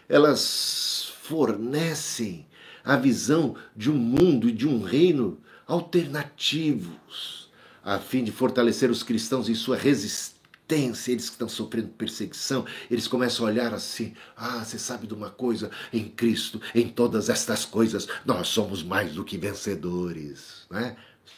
elas 0.10 1.14
fornecem 1.22 2.46
a 2.84 2.96
visão 2.96 3.56
de 3.76 3.92
um 3.92 3.96
mundo 3.96 4.50
e 4.50 4.52
de 4.52 4.68
um 4.68 4.82
reino 4.82 5.38
alternativos, 5.68 7.50
a 7.84 8.00
fim 8.00 8.24
de 8.24 8.32
fortalecer 8.32 8.90
os 8.90 9.04
cristãos 9.04 9.50
em 9.50 9.56
sua 9.56 9.76
resistência, 9.76 11.12
eles 11.12 11.26
que 11.26 11.36
estão 11.36 11.50
sofrendo 11.50 11.90
perseguição, 11.90 12.66
eles 12.90 13.08
começam 13.08 13.46
a 13.46 13.50
olhar 13.50 13.74
assim: 13.74 14.14
ah, 14.36 14.64
você 14.64 14.80
sabe 14.80 15.06
de 15.08 15.14
uma 15.14 15.30
coisa? 15.30 15.70
Em 15.92 16.06
Cristo, 16.08 16.62
em 16.74 16.88
todas 16.88 17.30
estas 17.30 17.66
coisas, 17.66 18.08
nós 18.26 18.48
somos 18.48 18.84
mais 18.84 19.14
do 19.14 19.24
que 19.24 19.38
vencedores. 19.38 20.66
Né? 20.70 20.96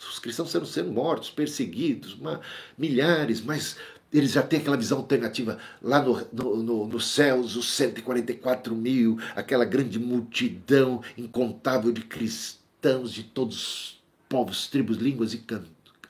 Os 0.10 0.20
cristãos 0.20 0.50
estão 0.50 0.66
sendo 0.66 0.92
mortos, 0.92 1.30
perseguidos, 1.30 2.18
milhares, 2.78 3.42
mas 3.42 3.78
eles 4.12 4.32
já 4.32 4.42
têm 4.42 4.60
aquela 4.60 4.78
visão 4.78 4.98
alternativa 4.98 5.60
lá 5.82 6.02
no, 6.02 6.28
no, 6.34 6.64
no, 6.64 6.88
nos 6.88 7.12
céus, 7.12 7.56
os 7.56 7.72
144 7.74 8.76
mil, 8.76 9.20
aquela 9.36 9.66
grande 9.66 10.00
multidão 10.00 11.04
incontável 11.16 11.92
de 11.92 12.02
cristãos 12.02 13.14
de 13.14 13.24
todos 13.24 13.99
povos, 14.30 14.68
tribos, 14.68 14.98
línguas 14.98 15.34
e, 15.34 15.44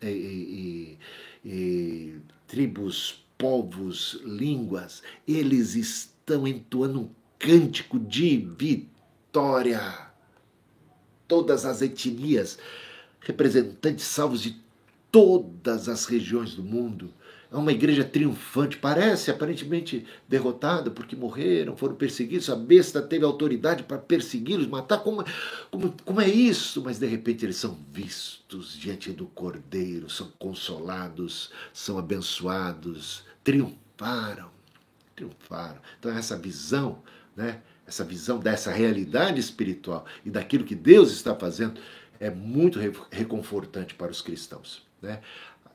e, 0.04 0.08
e, 0.08 1.00
e 1.46 2.22
tribos, 2.46 3.26
povos, 3.38 4.20
línguas, 4.26 5.02
eles 5.26 5.76
estão 5.76 6.46
entoando 6.46 7.00
um 7.00 7.10
cântico 7.40 7.98
de 7.98 8.38
vitória. 8.38 9.82
Todas 11.26 11.66
as 11.66 11.82
etnias, 11.82 12.60
representantes 13.22 14.06
salvos 14.06 14.42
de 14.42 14.60
todas 15.12 15.88
as 15.88 16.06
regiões 16.06 16.54
do 16.54 16.64
mundo, 16.64 17.14
é 17.52 17.58
uma 17.58 17.72
igreja 17.72 18.04
triunfante, 18.04 18.78
parece 18.78 19.32
aparentemente 19.32 20.06
derrotada 20.28 20.92
porque 20.92 21.16
morreram, 21.16 21.76
foram 21.76 21.96
perseguidos, 21.96 22.50
a 22.50 22.56
besta 22.56 23.02
teve 23.02 23.26
autoridade 23.26 23.84
para 23.84 23.98
persegui-los, 23.98 24.68
matar. 24.68 25.00
Como, 25.00 25.26
como, 25.72 25.96
como 26.06 26.22
é 26.22 26.30
isso? 26.30 26.84
Mas 26.84 27.00
de 27.00 27.08
repente 27.08 27.46
eles 27.46 27.58
são 27.58 27.78
vistos 27.92 28.78
diante 28.78 29.12
do 29.12 29.26
Cordeiro, 29.26 30.10
são 30.10 30.32
consolados, 30.38 31.52
são 31.74 31.98
abençoados, 31.98 33.24
triunfaram. 33.44 34.52
Triunfaram. 35.16 35.82
Então, 36.00 36.16
essa 36.16 36.38
visão, 36.38 37.02
né? 37.36 37.62
essa 37.88 38.04
visão 38.04 38.38
dessa 38.38 38.72
realidade 38.72 39.40
espiritual 39.40 40.06
e 40.24 40.30
daquilo 40.30 40.64
que 40.64 40.76
Deus 40.76 41.12
está 41.12 41.34
fazendo 41.34 41.82
é 42.20 42.30
muito 42.30 42.80
reconfortante 43.10 43.96
para 43.96 44.12
os 44.12 44.22
cristãos. 44.22 44.88
Né? 45.02 45.22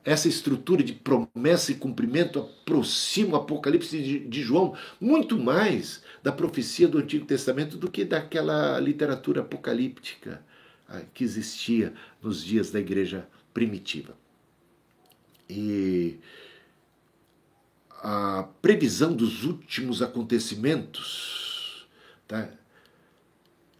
Essa 0.05 0.27
estrutura 0.27 0.83
de 0.83 0.93
promessa 0.93 1.71
e 1.71 1.75
cumprimento 1.75 2.39
aproxima 2.39 3.33
o 3.33 3.41
Apocalipse 3.41 3.99
de, 4.01 4.19
de, 4.19 4.41
João 4.43 4.77
muito 5.01 5.37
mais 5.37 6.03
da 6.21 6.31
profecia 6.31 6.87
do 6.87 6.99
Antigo 6.99 7.25
Testamento 7.25 7.75
do 7.75 7.89
que 7.89 8.05
daquela 8.05 8.79
literatura 8.79 9.41
apocalíptica 9.41 10.45
ah, 10.87 11.01
que 11.11 11.23
existia 11.23 11.91
nos 12.21 12.43
dias 12.43 12.69
da 12.69 12.79
igreja 12.79 13.27
primitiva. 13.51 14.15
E 15.49 16.19
a 17.89 18.47
previsão 18.61 19.11
dos 19.11 19.43
últimos 19.43 20.03
acontecimentos, 20.03 21.87
tá? 22.27 22.47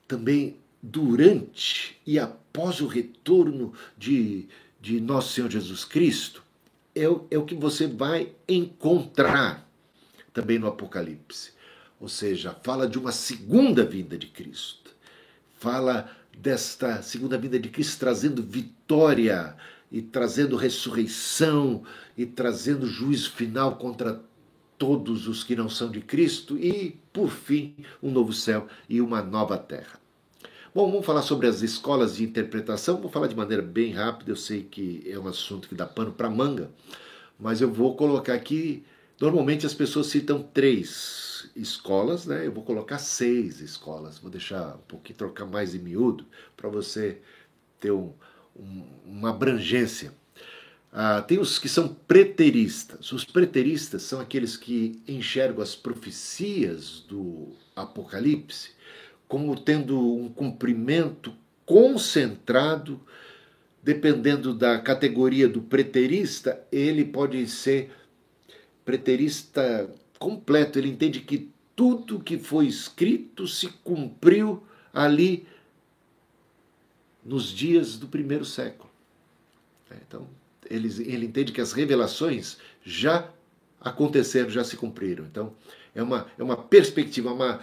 também 0.08 0.58
durante 0.82 2.00
e 2.06 2.18
após 2.18 2.82
o 2.82 2.88
retorno 2.88 3.74
de 3.98 4.48
de 4.80 5.00
nosso 5.00 5.34
Senhor 5.34 5.50
Jesus 5.50 5.84
Cristo 5.84 6.44
é 6.94 7.08
o, 7.10 7.28
é 7.30 7.38
o 7.38 7.46
que 7.46 7.56
você 7.56 7.88
vai 7.88 8.32
encontrar 8.48 9.70
também 10.34 10.58
no 10.58 10.68
Apocalipse. 10.68 11.52
Ou 12.00 12.10
seja, 12.10 12.56
fala 12.64 12.88
de 12.88 12.98
uma 12.98 13.12
segunda 13.12 13.86
vinda 13.86 14.18
de 14.18 14.28
Cristo. 14.28 14.92
Fala 15.58 16.10
desta 16.38 17.02
segunda 17.02 17.38
vinda 17.38 17.60
de 17.60 17.70
Cristo 17.70 18.00
trazendo 18.00 18.44
vitória 18.44 19.56
e 19.92 20.02
trazendo 20.02 20.56
ressurreição 20.56 21.84
e 22.18 22.26
trazendo 22.26 22.86
juízo 22.86 23.32
final 23.32 23.78
contra 23.78 24.22
todos 24.78 25.28
os 25.28 25.44
que 25.44 25.56
não 25.56 25.70
são 25.70 25.90
de 25.90 26.02
Cristo 26.02 26.58
e, 26.58 27.00
por 27.14 27.30
fim, 27.30 27.76
um 28.04 28.12
novo 28.12 28.34
céu 28.34 28.68
e 28.90 29.00
uma 29.00 29.22
nova 29.22 29.58
terra. 29.58 30.05
Bom, 30.76 30.92
vamos 30.92 31.06
falar 31.06 31.22
sobre 31.22 31.48
as 31.48 31.62
escolas 31.62 32.18
de 32.18 32.26
interpretação. 32.26 33.00
Vou 33.00 33.10
falar 33.10 33.28
de 33.28 33.36
maneira 33.36 33.64
bem 33.64 33.94
rápida, 33.94 34.30
eu 34.30 34.36
sei 34.36 34.62
que 34.62 35.02
é 35.10 35.18
um 35.18 35.26
assunto 35.26 35.70
que 35.70 35.74
dá 35.74 35.86
pano 35.86 36.12
para 36.12 36.30
manga, 36.30 36.70
mas 37.40 37.62
eu 37.62 37.72
vou 37.72 37.96
colocar 37.96 38.34
aqui. 38.34 38.84
Normalmente 39.18 39.66
as 39.66 39.74
pessoas 39.74 40.08
citam 40.08 40.44
três 40.44 41.50
escolas, 41.56 42.26
né? 42.26 42.46
Eu 42.46 42.52
vou 42.52 42.62
colocar 42.62 42.98
seis 42.98 43.62
escolas. 43.62 44.20
Vou 44.20 44.30
deixar 44.30 44.76
um 44.76 44.86
pouquinho 44.86 45.18
trocar 45.18 45.46
mais 45.46 45.74
em 45.74 45.80
miúdo 45.80 46.26
para 46.58 46.68
você 46.68 47.20
ter 47.80 47.92
um, 47.92 48.12
um, 48.54 48.84
uma 49.06 49.30
abrangência. 49.30 50.14
Ah, 50.92 51.22
tem 51.22 51.40
os 51.40 51.58
que 51.58 51.70
são 51.70 51.88
preteristas. 51.88 53.14
Os 53.14 53.24
preteristas 53.24 54.02
são 54.02 54.20
aqueles 54.20 54.58
que 54.58 55.02
enxergam 55.08 55.64
as 55.64 55.74
profecias 55.74 57.00
do 57.08 57.54
Apocalipse 57.74 58.75
como 59.28 59.60
tendo 59.60 60.00
um 60.00 60.30
cumprimento 60.30 61.34
concentrado, 61.66 63.02
dependendo 63.82 64.54
da 64.54 64.80
categoria 64.80 65.48
do 65.48 65.62
preterista, 65.62 66.64
ele 66.72 67.06
pode 67.06 67.48
ser 67.48 67.92
preterista 68.84 69.90
completo, 70.20 70.78
ele 70.78 70.90
entende 70.90 71.20
que 71.22 71.52
tudo 71.76 72.20
que 72.20 72.38
foi 72.38 72.68
escrito 72.68 73.48
se 73.48 73.68
cumpriu 73.84 74.64
ali 74.94 75.48
nos 77.24 77.52
dias 77.52 77.98
do 77.98 78.08
primeiro 78.08 78.46
século. 78.46 78.90
É, 79.90 79.96
então, 80.08 80.28
ele, 80.70 80.88
ele 81.04 81.26
entende 81.26 81.52
que 81.52 81.62
as 81.62 81.74
revelações 81.74 82.58
já 82.84 83.30
aconteceram, 83.82 84.50
já 84.50 84.64
se 84.64 84.78
cumpriram. 84.78 85.26
Então, 85.26 85.54
é 85.94 86.02
uma, 86.02 86.28
é 86.38 86.44
uma 86.44 86.58
perspectiva, 86.58 87.34
uma, 87.34 87.60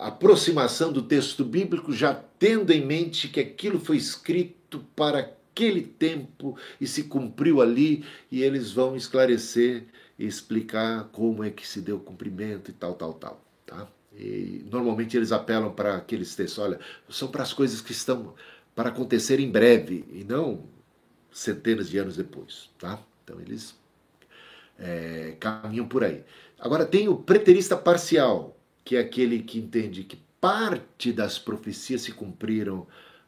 aproximação 0.00 0.92
do 0.92 1.02
texto 1.02 1.44
bíblico, 1.44 1.92
já 1.92 2.14
tendo 2.14 2.72
em 2.72 2.84
mente 2.84 3.28
que 3.28 3.40
aquilo 3.40 3.78
foi 3.78 3.96
escrito 3.96 4.84
para 4.96 5.18
aquele 5.18 5.82
tempo 5.82 6.56
e 6.80 6.86
se 6.86 7.04
cumpriu 7.04 7.60
ali, 7.60 8.04
e 8.30 8.42
eles 8.42 8.72
vão 8.72 8.96
esclarecer 8.96 9.84
e 10.18 10.26
explicar 10.26 11.04
como 11.12 11.44
é 11.44 11.50
que 11.50 11.66
se 11.66 11.80
deu 11.80 11.96
o 11.96 12.00
cumprimento 12.00 12.70
e 12.70 12.74
tal, 12.74 12.94
tal, 12.94 13.14
tal. 13.14 13.44
Tá? 13.66 13.86
E 14.16 14.64
normalmente 14.70 15.16
eles 15.16 15.32
apelam 15.32 15.72
para 15.72 15.96
aqueles 15.96 16.34
textos, 16.34 16.58
olha, 16.58 16.80
são 17.08 17.28
para 17.28 17.42
as 17.42 17.52
coisas 17.52 17.80
que 17.80 17.92
estão 17.92 18.34
para 18.74 18.88
acontecer 18.88 19.38
em 19.38 19.50
breve 19.50 20.04
e 20.12 20.24
não 20.24 20.64
centenas 21.30 21.88
de 21.88 21.98
anos 21.98 22.16
depois. 22.16 22.70
Tá? 22.78 22.98
Então 23.22 23.40
eles 23.40 23.74
é, 24.78 25.36
caminham 25.38 25.86
por 25.86 26.04
aí. 26.04 26.24
Agora 26.58 26.84
tem 26.84 27.08
o 27.08 27.16
preterista 27.16 27.76
parcial, 27.76 28.56
que 28.84 28.96
é 28.96 29.00
aquele 29.00 29.42
que 29.42 29.58
entende 29.58 30.04
que 30.04 30.18
parte 30.40 31.12
das 31.12 31.38
profecias 31.38 32.02
se 32.02 32.12
cumpriram 32.12 32.86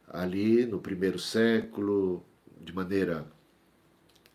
ali 0.09 0.67
no 0.67 0.79
primeiro 0.79 1.19
século, 1.19 2.25
de 2.61 2.75
maneira 2.75 3.27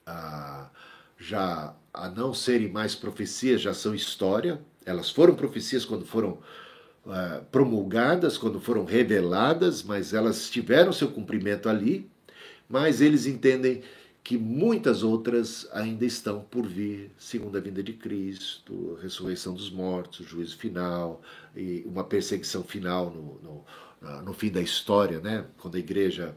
a 0.06 0.70
já 1.18 1.76
a 1.94 2.10
não 2.10 2.34
serem 2.34 2.70
mais 2.70 2.94
profecias, 2.94 3.62
já 3.62 3.74
são 3.74 3.96
história. 3.96 4.62
Elas 4.86 5.10
foram 5.10 5.36
profecias 5.36 5.84
quando 5.84 6.06
foram 6.06 6.38
uh, 7.06 7.44
promulgadas, 7.52 8.38
quando 8.38 8.62
foram 8.62 8.86
reveladas, 8.86 9.82
mas 9.82 10.14
elas 10.14 10.50
tiveram 10.50 10.94
seu 10.94 11.10
cumprimento 11.10 11.68
ali. 11.68 12.10
Mas 12.70 13.02
eles 13.02 13.26
entendem 13.26 13.82
que 14.28 14.38
muitas 14.38 15.04
outras 15.04 15.70
ainda 15.72 16.04
estão 16.04 16.42
por 16.42 16.68
vir, 16.68 17.12
segunda 17.18 17.62
vinda 17.62 17.82
de 17.82 17.94
Cristo, 17.94 19.00
ressurreição 19.02 19.54
dos 19.54 19.70
mortos, 19.70 20.28
juízo 20.28 20.58
final 20.58 21.22
e 21.56 21.82
uma 21.86 22.04
perseguição 22.04 22.62
final 22.62 23.10
no, 23.10 23.64
no, 24.02 24.22
no 24.24 24.34
fim 24.34 24.52
da 24.52 24.60
história, 24.60 25.22
né? 25.22 25.46
quando 25.58 25.76
a 25.76 25.80
igreja 25.80 26.36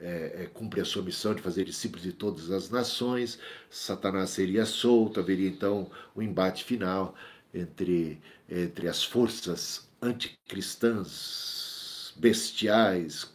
é, 0.00 0.42
é, 0.42 0.46
cumpre 0.52 0.80
a 0.80 0.84
sua 0.84 1.00
missão 1.00 1.32
de 1.32 1.40
fazer 1.40 1.64
discípulos 1.64 2.02
de 2.02 2.12
todas 2.12 2.50
as 2.50 2.70
nações, 2.70 3.38
Satanás 3.70 4.30
seria 4.30 4.66
solto, 4.66 5.20
haveria 5.20 5.48
então 5.48 5.88
o 6.16 6.18
um 6.18 6.22
embate 6.22 6.64
final 6.64 7.14
entre, 7.54 8.20
entre 8.50 8.88
as 8.88 9.04
forças 9.04 9.88
anticristãs, 10.02 12.12
bestiais, 12.16 13.32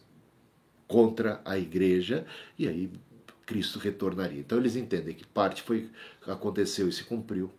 contra 0.86 1.40
a 1.42 1.58
igreja, 1.58 2.26
e 2.58 2.68
aí 2.68 2.90
Cristo 3.46 3.78
retornaria. 3.78 4.40
Então 4.40 4.58
eles 4.58 4.76
entendem 4.76 5.14
que 5.14 5.26
parte 5.26 5.62
foi 5.62 5.88
aconteceu 6.26 6.88
e 6.88 6.92
se 6.92 7.04
cumpriu 7.04 7.50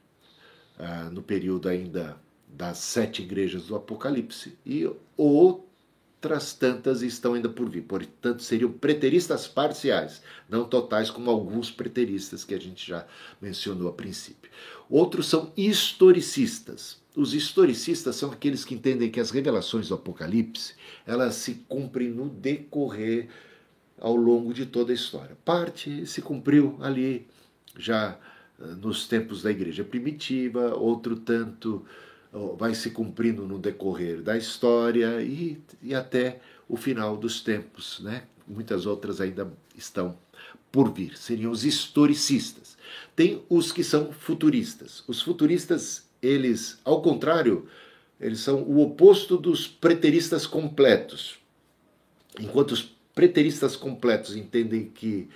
ah, 0.77 1.09
no 1.11 1.21
período 1.21 1.69
ainda 1.69 2.17
das 2.47 2.77
sete 2.77 3.21
igrejas 3.21 3.67
do 3.67 3.75
Apocalipse 3.75 4.57
e 4.65 4.89
outras 5.17 6.53
tantas 6.53 7.01
estão 7.01 7.33
ainda 7.33 7.49
por 7.49 7.69
vir. 7.69 7.83
Portanto, 7.83 8.41
seriam 8.41 8.71
preteristas 8.71 9.47
parciais, 9.47 10.21
não 10.49 10.63
totais 10.65 11.09
como 11.09 11.29
alguns 11.29 11.69
preteristas 11.69 12.43
que 12.43 12.53
a 12.53 12.59
gente 12.59 12.87
já 12.87 13.05
mencionou 13.41 13.89
a 13.89 13.93
princípio. 13.93 14.49
Outros 14.89 15.27
são 15.27 15.51
historicistas. 15.57 17.03
Os 17.15 17.33
historicistas 17.33 18.15
são 18.15 18.31
aqueles 18.31 18.65
que 18.65 18.75
entendem 18.75 19.09
que 19.09 19.19
as 19.19 19.31
revelações 19.31 19.87
do 19.87 19.95
Apocalipse 19.95 20.75
elas 21.05 21.35
se 21.35 21.55
cumprem 21.67 22.09
no 22.09 22.29
decorrer 22.29 23.29
ao 23.99 24.15
longo 24.15 24.53
de 24.53 24.65
toda 24.65 24.91
a 24.91 24.95
história. 24.95 25.37
Parte 25.43 26.05
se 26.05 26.21
cumpriu 26.21 26.77
ali 26.81 27.27
já 27.77 28.17
eh, 28.59 28.65
nos 28.81 29.07
tempos 29.07 29.41
da 29.41 29.51
igreja 29.51 29.83
primitiva, 29.83 30.75
outro 30.75 31.15
tanto 31.15 31.85
vai 32.57 32.75
se 32.75 32.89
cumprindo 32.91 33.47
no 33.47 33.57
decorrer 33.57 34.21
da 34.21 34.37
história 34.37 35.21
e, 35.21 35.57
e 35.81 35.95
até 35.95 36.41
o 36.67 36.75
final 36.75 37.15
dos 37.15 37.41
tempos, 37.41 37.99
né? 38.01 38.23
Muitas 38.47 38.85
outras 38.85 39.21
ainda 39.21 39.51
estão 39.75 40.17
por 40.71 40.91
vir, 40.91 41.17
seriam 41.17 41.51
os 41.51 41.63
historicistas. 41.63 42.77
Tem 43.15 43.43
os 43.49 43.71
que 43.71 43.83
são 43.83 44.11
futuristas. 44.11 45.03
Os 45.07 45.21
futuristas, 45.21 46.07
eles, 46.21 46.79
ao 46.83 47.01
contrário, 47.01 47.67
eles 48.19 48.39
são 48.39 48.61
o 48.61 48.81
oposto 48.81 49.37
dos 49.37 49.67
preteristas 49.67 50.45
completos. 50.45 51.37
Enquanto 52.39 52.71
os 52.71 52.94
preteristas 53.15 53.75
completos 53.75 54.35
entendem 54.35 54.89
que 54.89 55.29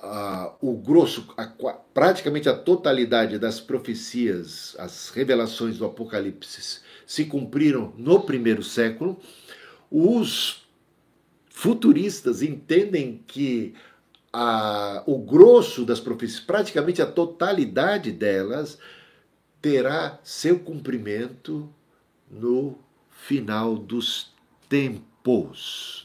uh, 0.00 0.52
o 0.60 0.76
grosso, 0.76 1.26
a, 1.36 1.46
praticamente 1.94 2.48
a 2.48 2.54
totalidade 2.54 3.38
das 3.38 3.58
profecias, 3.58 4.76
as 4.78 5.08
revelações 5.08 5.78
do 5.78 5.86
Apocalipse 5.86 6.80
se 7.06 7.24
cumpriram 7.24 7.92
no 7.96 8.20
primeiro 8.20 8.62
século, 8.62 9.18
os 9.90 10.68
futuristas 11.48 12.42
entendem 12.42 13.24
que 13.26 13.74
a, 14.32 15.02
o 15.06 15.18
grosso 15.18 15.84
das 15.84 15.98
profecias, 15.98 16.40
praticamente 16.40 17.00
a 17.00 17.06
totalidade 17.06 18.12
delas, 18.12 18.78
terá 19.60 20.20
seu 20.22 20.60
cumprimento 20.60 21.68
no 22.30 22.78
final 23.10 23.76
dos 23.76 24.32
tempos, 24.68 25.07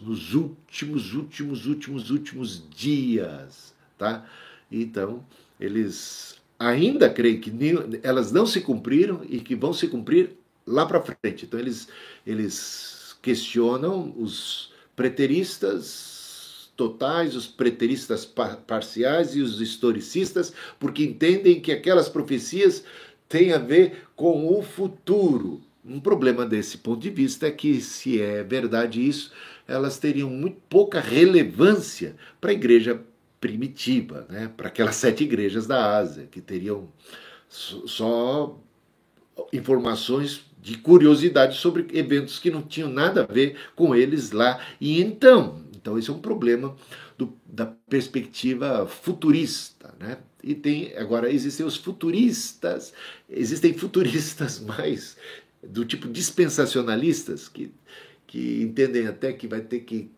nos 0.02 0.34
últimos, 0.34 1.14
últimos, 1.14 1.66
últimos, 1.66 2.10
últimos 2.10 2.70
dias, 2.70 3.74
tá? 3.98 4.26
Então, 4.72 5.26
eles 5.60 6.36
ainda 6.60 7.10
creem 7.10 7.40
que 7.40 7.52
elas 8.04 8.32
não 8.32 8.46
se 8.46 8.62
cumpriram 8.62 9.22
e 9.30 9.40
que 9.40 9.56
vão 9.56 9.74
se 9.74 9.88
cumprir 9.88 10.32
lá 10.66 10.86
para 10.86 11.02
frente. 11.02 11.46
Então, 11.46 11.60
eles, 11.60 11.88
eles 12.26 13.16
questionam 13.22 14.14
os 14.18 14.72
preteristas 14.96 16.72
totais, 16.76 17.36
os 17.36 17.48
preteristas 17.48 18.26
parciais 18.26 19.36
e 19.36 19.42
os 19.42 19.62
historicistas, 19.62 20.54
porque 20.80 21.04
entendem 21.04 21.62
que 21.62 21.72
aquelas 21.72 22.10
profecias 22.10 22.84
têm 23.30 23.54
a 23.54 23.58
ver 23.58 24.08
com 24.16 24.48
o 24.48 24.62
futuro, 24.62 25.62
um 25.86 26.00
problema 26.00 26.46
desse 26.46 26.78
ponto 26.78 27.02
de 27.02 27.10
vista 27.10 27.48
é 27.48 27.52
que, 27.52 27.82
se 27.82 28.22
é 28.22 28.44
verdade 28.44 29.06
isso, 29.06 29.32
elas 29.68 29.98
teriam 29.98 30.30
muito 30.30 30.62
pouca 30.70 31.00
relevância 31.00 32.16
para 32.40 32.52
a 32.52 32.54
igreja 32.54 33.02
primitiva, 33.40 34.26
né? 34.30 34.50
para 34.56 34.68
aquelas 34.68 34.96
sete 34.96 35.24
igrejas 35.24 35.68
da 35.68 35.98
Ásia, 35.98 36.28
que 36.32 36.40
teriam 36.40 36.88
só 37.50 38.58
informações 39.52 40.46
de 40.62 40.78
curiosidade 40.78 41.58
sobre 41.58 41.88
eventos 41.92 42.40
que 42.40 42.50
não 42.50 42.62
tinham 42.62 42.90
nada 42.90 43.24
a 43.24 43.34
ver 43.34 43.58
com 43.76 43.94
eles 43.94 44.32
lá. 44.32 44.62
E 44.80 45.02
então, 45.02 45.62
então 45.76 46.00
esse 46.00 46.10
é 46.10 46.14
um 46.14 46.20
problema 46.20 46.74
do, 47.18 47.34
da 47.46 47.66
perspectiva 47.66 48.88
futurista, 48.88 49.94
né? 50.00 50.20
E 50.42 50.56
tem 50.56 50.96
agora 50.98 51.32
existem 51.32 51.66
os 51.66 51.76
futuristas, 51.76 52.94
existem 53.30 53.74
futuristas 53.74 54.60
mais 54.64 55.18
do 55.68 55.86
tipo 55.86 56.08
dispensacionalistas, 56.08 57.48
que, 57.48 57.72
que 58.28 58.62
entendem 58.62 59.08
até 59.08 59.32
que 59.34 59.48
vai 59.48 59.62
ter 59.62 59.82
que, 59.82 60.12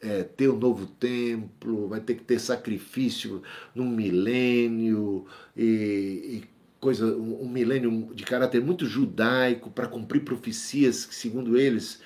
é, 0.00 0.22
ter 0.22 0.48
um 0.48 0.58
novo 0.58 0.86
templo, 0.86 1.88
vai 1.88 2.00
ter 2.00 2.14
que 2.14 2.24
ter 2.24 2.38
sacrifício 2.38 3.42
num 3.74 3.88
milênio, 3.88 5.26
e, 5.56 5.64
e 5.64 6.44
coisa, 6.80 7.06
um, 7.06 7.42
um 7.42 7.48
milênio 7.48 8.10
de 8.14 8.24
caráter 8.24 8.62
muito 8.62 8.86
judaico 8.86 9.70
para 9.70 9.88
cumprir 9.88 10.24
profecias 10.24 11.04
que, 11.04 11.14
segundo 11.14 11.58
eles, 11.58 12.00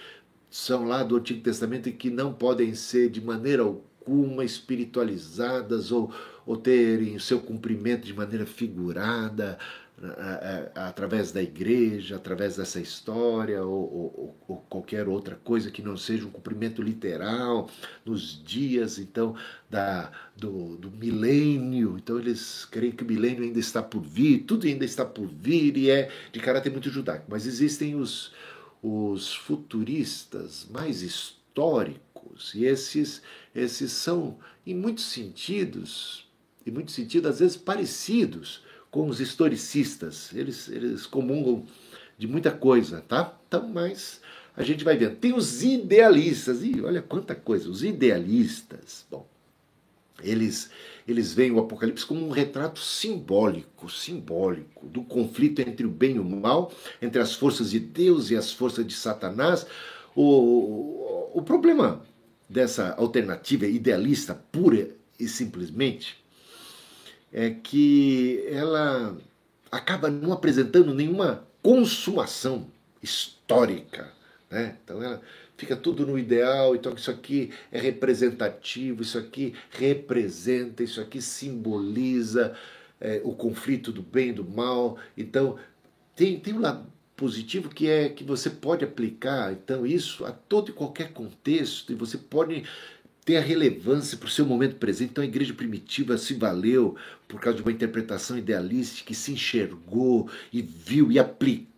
são 0.51 0.85
lá 0.85 1.03
do 1.03 1.17
Antigo 1.17 1.43
Testamento 1.43 1.89
e 1.89 1.93
que 1.93 2.11
não 2.11 2.33
podem 2.33 2.75
ser 2.75 3.11
de 3.11 3.21
maneira 3.21 3.63
alguma 3.63 4.45
espiritualizadas 4.45 5.93
ou, 5.93 6.13
ou 6.47 6.57
terem 6.57 7.17
o 7.17 7.21
seu 7.21 7.41
cumprimento 7.41 8.05
de 8.05 8.15
maneira 8.15 8.47
figurada 8.47 9.59
através 10.75 11.31
da 11.31 11.41
igreja, 11.41 12.17
através 12.17 12.57
dessa 12.57 12.81
história, 12.81 13.65
ou, 13.65 13.83
ou, 13.83 14.37
ou, 14.49 14.57
qualquer 14.69 15.07
outra 15.07 15.37
coisa 15.37 15.71
que 15.71 15.81
não 15.81 15.97
seja 15.97 16.27
um 16.27 16.31
cumprimento 16.31 16.83
literal 16.83 17.71
nos 18.05 18.43
dias 18.43 18.99
então 18.99 19.37
da, 19.71 20.11
do, 20.37 20.77
do 20.77 20.91
milênio. 20.91 21.97
Então 21.99 22.19
eles 22.19 22.65
creem 22.65 22.93
que 22.93 23.05
o 23.05 23.07
milênio 23.07 23.45
ainda 23.45 23.61
está 23.61 23.83
por 23.83 24.03
vir, 24.03 24.41
tudo 24.41 24.67
ainda 24.67 24.85
está 24.85 25.05
por 25.05 25.29
vir 25.29 25.77
e 25.77 25.89
é 25.89 26.11
de 26.33 26.41
caráter 26.41 26.71
muito 26.71 26.91
judaico. 26.91 27.27
Mas 27.29 27.47
existem 27.47 27.95
os, 27.95 28.33
os 28.83 29.33
futuristas 29.33 30.67
mais 30.69 31.03
históricos, 31.03 32.53
e 32.55 32.65
esses, 32.65 33.23
esses 33.55 33.93
são, 33.93 34.39
em 34.67 34.75
muitos 34.75 35.05
sentidos, 35.05 36.29
em 36.67 36.71
muitos 36.71 36.95
sentidos, 36.95 37.31
às 37.31 37.39
vezes 37.41 37.57
parecidos 37.57 38.63
com 38.93 39.09
os 39.09 39.21
historicistas. 39.21 40.33
Eles, 40.33 40.69
eles 40.69 41.07
comungam 41.07 41.65
de 42.17 42.29
muita 42.29 42.53
coisa, 42.53 43.01
tá? 43.01 43.37
Então, 43.49 43.67
mas 43.67 44.21
a 44.55 44.63
gente 44.63 44.85
vai 44.85 44.97
vendo. 44.97 45.17
Tem 45.17 45.33
os 45.33 45.65
idealistas, 45.65 46.63
e 46.63 46.81
olha 46.81 47.03
quanta 47.03 47.35
coisa, 47.35 47.69
os 47.69 47.83
idealistas. 47.83 49.05
Bom, 49.11 49.27
eles 50.23 50.71
eles 51.09 51.33
veem 51.33 51.51
o 51.51 51.59
Apocalipse 51.59 52.07
como 52.07 52.25
um 52.25 52.31
retrato 52.31 52.79
simbólico, 52.79 53.91
simbólico 53.91 54.87
do 54.87 55.03
conflito 55.03 55.61
entre 55.61 55.85
o 55.85 55.91
bem 55.91 56.15
e 56.15 56.21
o 56.21 56.25
mal, 56.25 56.73
entre 57.01 57.21
as 57.21 57.35
forças 57.35 57.73
de 57.73 57.81
Deus 57.81 58.31
e 58.31 58.37
as 58.37 58.53
forças 58.53 58.87
de 58.87 58.95
Satanás. 58.95 59.67
O, 60.15 61.33
o 61.35 61.43
problema 61.43 62.05
dessa 62.49 62.95
alternativa 62.95 63.67
idealista 63.67 64.33
pura 64.33 64.91
e 65.19 65.27
simplesmente 65.27 66.22
é 67.33 67.51
que 67.51 68.45
ela 68.49 69.17
acaba 69.71 70.11
não 70.11 70.33
apresentando 70.33 70.93
nenhuma 70.93 71.47
consumação 71.63 72.67
histórica. 73.03 74.13
Né? 74.51 74.77
Então 74.85 75.03
ela 75.03 75.21
fica 75.57 75.77
tudo 75.77 76.07
no 76.07 76.19
ideal, 76.19 76.77
então 76.77 76.93
isso 76.95 77.11
aqui 77.11 77.51
é 77.71 77.81
representativo, 77.81 79.03
isso 79.03 79.17
aqui 79.17 79.55
representa, 79.71 80.83
isso 80.83 81.01
aqui 81.01 81.23
simboliza 81.23 82.55
é, 83.01 83.21
o 83.25 83.33
conflito 83.33 83.91
do 83.91 84.03
bem 84.03 84.31
e 84.31 84.33
do 84.33 84.45
mal. 84.45 84.99
Então 85.17 85.59
tem, 86.15 86.39
tem 86.39 86.53
um 86.55 86.61
lado 86.61 86.93
positivo 87.17 87.69
que 87.69 87.89
é 87.89 88.09
que 88.09 88.25
você 88.25 88.51
pode 88.51 88.85
aplicar 88.85 89.53
então 89.53 89.87
isso 89.87 90.25
a 90.25 90.33
todo 90.33 90.71
e 90.71 90.75
qualquer 90.75 91.13
contexto 91.13 91.93
e 91.93 91.95
você 91.95 92.19
pode 92.19 92.65
ter 93.25 93.37
a 93.37 93.41
relevância 93.41 94.17
para 94.17 94.27
o 94.27 94.31
seu 94.31 94.45
momento 94.45 94.77
presente. 94.77 95.11
Então 95.11 95.23
a 95.23 95.27
igreja 95.27 95.55
primitiva 95.55 96.19
se 96.19 96.35
valeu 96.35 96.97
por 97.29 97.41
causa 97.41 97.57
de 97.57 97.63
uma 97.63 97.73
interpretação 97.73 98.37
idealística 98.37 99.09
que 99.09 99.15
se 99.15 99.33
enxergou 99.33 100.29
e 100.53 100.61
viu 100.61 101.11
e 101.11 101.19
aplicou 101.19 101.73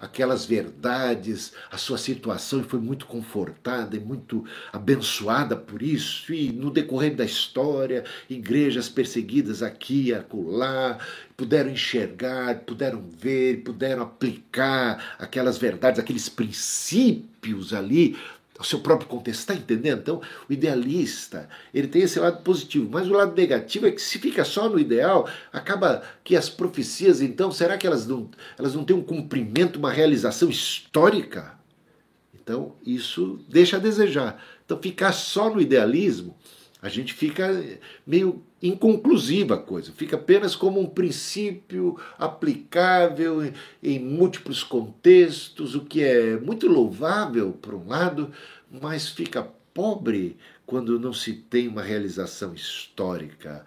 aquelas 0.00 0.46
verdades 0.46 1.52
à 1.70 1.76
sua 1.76 1.98
situação 1.98 2.60
e 2.60 2.64
foi 2.64 2.80
muito 2.80 3.06
confortada 3.06 3.96
e 3.96 4.00
muito 4.00 4.44
abençoada 4.72 5.56
por 5.56 5.82
isso. 5.82 6.32
E 6.32 6.52
no 6.52 6.70
decorrer 6.70 7.14
da 7.14 7.24
história, 7.24 8.04
igrejas 8.28 8.88
perseguidas 8.88 9.62
aqui 9.62 10.08
e 10.08 10.14
acolá 10.14 10.98
puderam 11.36 11.70
enxergar, 11.70 12.60
puderam 12.60 13.02
ver, 13.18 13.62
puderam 13.62 14.02
aplicar 14.02 15.16
aquelas 15.18 15.56
verdades, 15.56 15.98
aqueles 15.98 16.28
princípios 16.28 17.72
ali 17.72 18.16
o 18.60 18.64
seu 18.64 18.80
próprio 18.80 19.08
contexto. 19.08 19.40
Está 19.40 19.54
entendendo? 19.54 20.00
Então, 20.00 20.22
o 20.48 20.52
idealista, 20.52 21.48
ele 21.72 21.88
tem 21.88 22.02
esse 22.02 22.20
lado 22.20 22.42
positivo, 22.42 22.88
mas 22.90 23.08
o 23.08 23.12
lado 23.12 23.34
negativo 23.34 23.86
é 23.86 23.90
que 23.90 24.02
se 24.02 24.18
fica 24.18 24.44
só 24.44 24.68
no 24.68 24.78
ideal, 24.78 25.28
acaba 25.52 26.02
que 26.22 26.36
as 26.36 26.48
profecias, 26.48 27.22
então, 27.22 27.50
será 27.50 27.78
que 27.78 27.86
elas 27.86 28.06
não, 28.06 28.30
elas 28.58 28.74
não 28.74 28.84
têm 28.84 28.94
um 28.94 29.02
cumprimento, 29.02 29.78
uma 29.78 29.90
realização 29.90 30.50
histórica? 30.50 31.58
Então, 32.34 32.76
isso 32.84 33.44
deixa 33.48 33.78
a 33.78 33.80
desejar. 33.80 34.42
Então, 34.64 34.78
ficar 34.78 35.12
só 35.12 35.48
no 35.48 35.60
idealismo 35.60 36.36
a 36.82 36.88
gente 36.88 37.12
fica 37.12 37.48
meio 38.06 38.42
inconclusiva 38.62 39.54
a 39.54 39.58
coisa, 39.58 39.92
fica 39.92 40.16
apenas 40.16 40.54
como 40.56 40.80
um 40.80 40.86
princípio 40.86 41.98
aplicável 42.18 43.44
em, 43.44 43.52
em 43.82 43.98
múltiplos 43.98 44.62
contextos, 44.62 45.74
o 45.74 45.84
que 45.84 46.02
é 46.02 46.38
muito 46.38 46.66
louvável 46.68 47.52
por 47.52 47.74
um 47.74 47.86
lado, 47.86 48.30
mas 48.70 49.08
fica 49.08 49.42
pobre 49.74 50.36
quando 50.66 50.98
não 50.98 51.12
se 51.12 51.34
tem 51.34 51.68
uma 51.68 51.82
realização 51.82 52.54
histórica. 52.54 53.64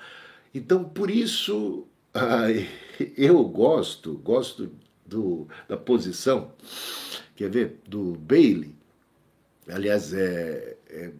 Então, 0.53 0.83
por 0.83 1.09
isso, 1.09 1.85
eu 3.17 3.43
gosto, 3.43 4.13
gosto 4.13 4.71
do, 5.05 5.47
da 5.67 5.77
posição, 5.77 6.51
quer 7.35 7.49
ver, 7.49 7.79
do 7.87 8.13
Bailey, 8.13 8.75
aliás, 9.67 10.13
é, 10.13 10.77
é 10.89 11.11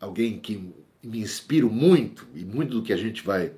alguém 0.00 0.38
que 0.38 0.72
me 1.02 1.20
inspiro 1.20 1.68
muito, 1.68 2.26
e 2.34 2.44
muito 2.44 2.78
do 2.78 2.82
que 2.82 2.92
a 2.92 2.96
gente 2.96 3.24
vai, 3.24 3.52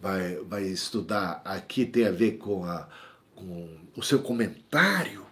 vai, 0.00 0.36
vai 0.36 0.64
estudar 0.64 1.42
aqui 1.44 1.84
tem 1.84 2.06
a 2.06 2.10
ver 2.10 2.32
com, 2.32 2.64
a, 2.64 2.88
com 3.34 3.68
o 3.96 4.02
seu 4.02 4.20
comentário 4.20 5.26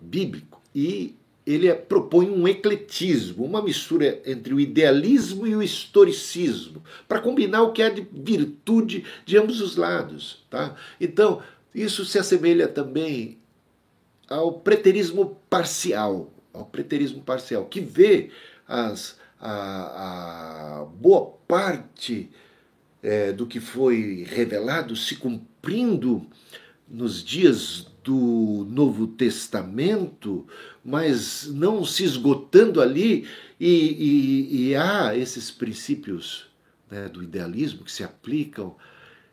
bíblico, 0.00 0.62
e 0.74 1.16
ele 1.44 1.66
é, 1.68 1.74
propõe 1.74 2.30
um 2.30 2.46
ecletismo, 2.46 3.44
uma 3.44 3.60
mistura 3.60 4.22
entre 4.24 4.54
o 4.54 4.60
idealismo 4.60 5.46
e 5.46 5.56
o 5.56 5.62
historicismo, 5.62 6.82
para 7.08 7.20
combinar 7.20 7.62
o 7.62 7.72
que 7.72 7.82
há 7.82 7.90
de 7.90 8.06
virtude 8.12 9.04
de 9.24 9.36
ambos 9.36 9.60
os 9.60 9.76
lados. 9.76 10.44
Tá? 10.48 10.76
Então, 11.00 11.42
isso 11.74 12.04
se 12.04 12.18
assemelha 12.18 12.68
também 12.68 13.38
ao 14.28 14.60
preterismo 14.60 15.40
parcial, 15.50 16.32
ao 16.52 16.64
preterismo 16.64 17.22
parcial, 17.22 17.64
que 17.64 17.80
vê 17.80 18.30
as 18.68 19.18
a, 19.40 20.80
a 20.80 20.84
boa 20.84 21.32
parte 21.48 22.30
é, 23.02 23.32
do 23.32 23.46
que 23.46 23.58
foi 23.58 24.26
revelado 24.28 24.94
se 24.94 25.16
cumprindo 25.16 26.26
nos 26.88 27.24
dias 27.24 27.86
do 28.02 28.66
Novo 28.68 29.06
Testamento, 29.06 30.46
mas 30.84 31.46
não 31.46 31.84
se 31.84 32.04
esgotando 32.04 32.80
ali, 32.80 33.26
e, 33.58 33.68
e, 33.68 34.68
e 34.68 34.76
há 34.76 35.16
esses 35.16 35.50
princípios 35.50 36.46
né, 36.90 37.08
do 37.08 37.22
idealismo 37.22 37.84
que 37.84 37.92
se 37.92 38.02
aplicam, 38.02 38.74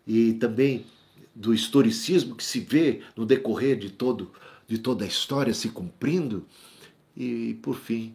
e 0.06 0.34
também 0.34 0.86
do 1.34 1.54
historicismo 1.54 2.36
que 2.36 2.44
se 2.44 2.60
vê 2.60 3.02
no 3.16 3.26
decorrer 3.26 3.78
de, 3.78 3.90
todo, 3.90 4.32
de 4.68 4.78
toda 4.78 5.04
a 5.06 5.08
história 5.08 5.54
se 5.54 5.70
cumprindo, 5.70 6.46
e 7.16 7.58
por 7.62 7.76
fim, 7.76 8.14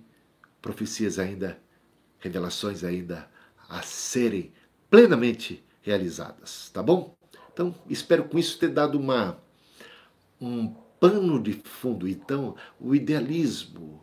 profecias 0.61 1.19
ainda 1.19 1.59
revelações 2.23 2.83
ainda 2.83 3.29
a 3.69 3.83
serem 3.83 4.53
plenamente 4.89 5.63
realizadas, 5.83 6.71
tá 6.73 6.83
bom? 6.83 7.15
Então, 7.53 7.75
espero 7.89 8.25
com 8.25 8.39
isso 8.39 8.59
ter 8.59 8.69
dado 8.69 8.99
uma 8.99 9.39
um 10.41 10.69
pano 10.99 11.41
de 11.43 11.53
fundo. 11.53 12.09
Então, 12.09 12.57
o 12.81 12.95
idealismo 12.95 14.03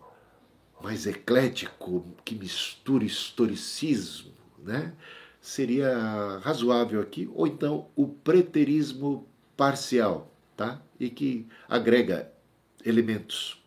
mais 0.81 1.07
eclético, 1.07 2.05
que 2.23 2.35
mistura 2.35 3.03
historicismo, 3.03 4.33
né? 4.59 4.93
Seria 5.41 6.39
razoável 6.41 7.01
aqui, 7.01 7.29
ou 7.33 7.47
então 7.47 7.87
o 7.95 8.07
preterismo 8.07 9.27
parcial, 9.55 10.33
tá? 10.55 10.81
E 10.99 11.09
que 11.09 11.47
agrega 11.67 12.31
elementos 12.85 13.61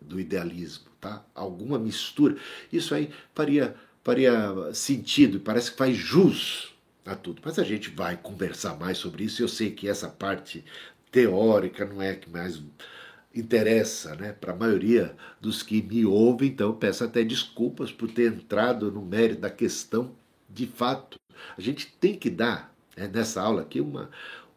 do 0.00 0.20
idealismo, 0.20 0.90
tá? 1.04 1.22
Alguma 1.34 1.78
mistura. 1.78 2.36
Isso 2.72 2.94
aí 2.94 3.10
faria, 3.34 3.74
faria 4.02 4.72
sentido, 4.72 5.38
parece 5.38 5.70
que 5.70 5.76
faz 5.76 5.94
jus 5.96 6.74
a 7.04 7.14
tudo. 7.14 7.42
Mas 7.44 7.58
a 7.58 7.64
gente 7.64 7.90
vai 7.90 8.16
conversar 8.16 8.78
mais 8.78 8.96
sobre 8.96 9.24
isso. 9.24 9.42
Eu 9.42 9.48
sei 9.48 9.70
que 9.70 9.86
essa 9.86 10.08
parte 10.08 10.64
teórica 11.12 11.84
não 11.84 12.00
é 12.00 12.14
que 12.14 12.30
mais 12.30 12.62
interessa 13.34 14.14
né, 14.14 14.32
para 14.32 14.52
a 14.52 14.56
maioria 14.56 15.14
dos 15.40 15.62
que 15.62 15.82
me 15.82 16.06
ouvem, 16.06 16.48
então 16.48 16.72
peço 16.72 17.04
até 17.04 17.22
desculpas 17.22 17.90
por 17.92 18.10
ter 18.10 18.32
entrado 18.32 18.90
no 18.90 19.02
mérito 19.02 19.40
da 19.42 19.50
questão. 19.50 20.12
De 20.48 20.66
fato, 20.66 21.18
a 21.58 21.60
gente 21.60 21.92
tem 22.00 22.14
que 22.14 22.30
dar 22.30 22.72
né, 22.96 23.10
nessa 23.12 23.42
aula 23.42 23.62
aqui 23.62 23.80
uma, 23.80 24.08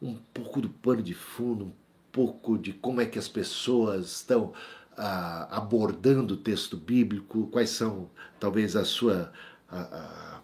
um 0.01 0.15
pouco 0.33 0.61
do 0.61 0.69
pano 0.69 1.01
de 1.01 1.13
fundo, 1.13 1.65
um 1.65 1.73
pouco 2.11 2.57
de 2.57 2.71
como 2.71 3.01
é 3.01 3.05
que 3.05 3.19
as 3.19 3.27
pessoas 3.27 4.11
estão 4.11 4.53
ah, 4.97 5.47
abordando 5.51 6.33
o 6.33 6.37
texto 6.37 6.75
bíblico, 6.75 7.47
quais 7.47 7.69
são 7.69 8.09
talvez 8.39 8.75
a 8.75 8.83
sua, 8.83 9.31
a, 9.69 9.79
a, 9.79 10.41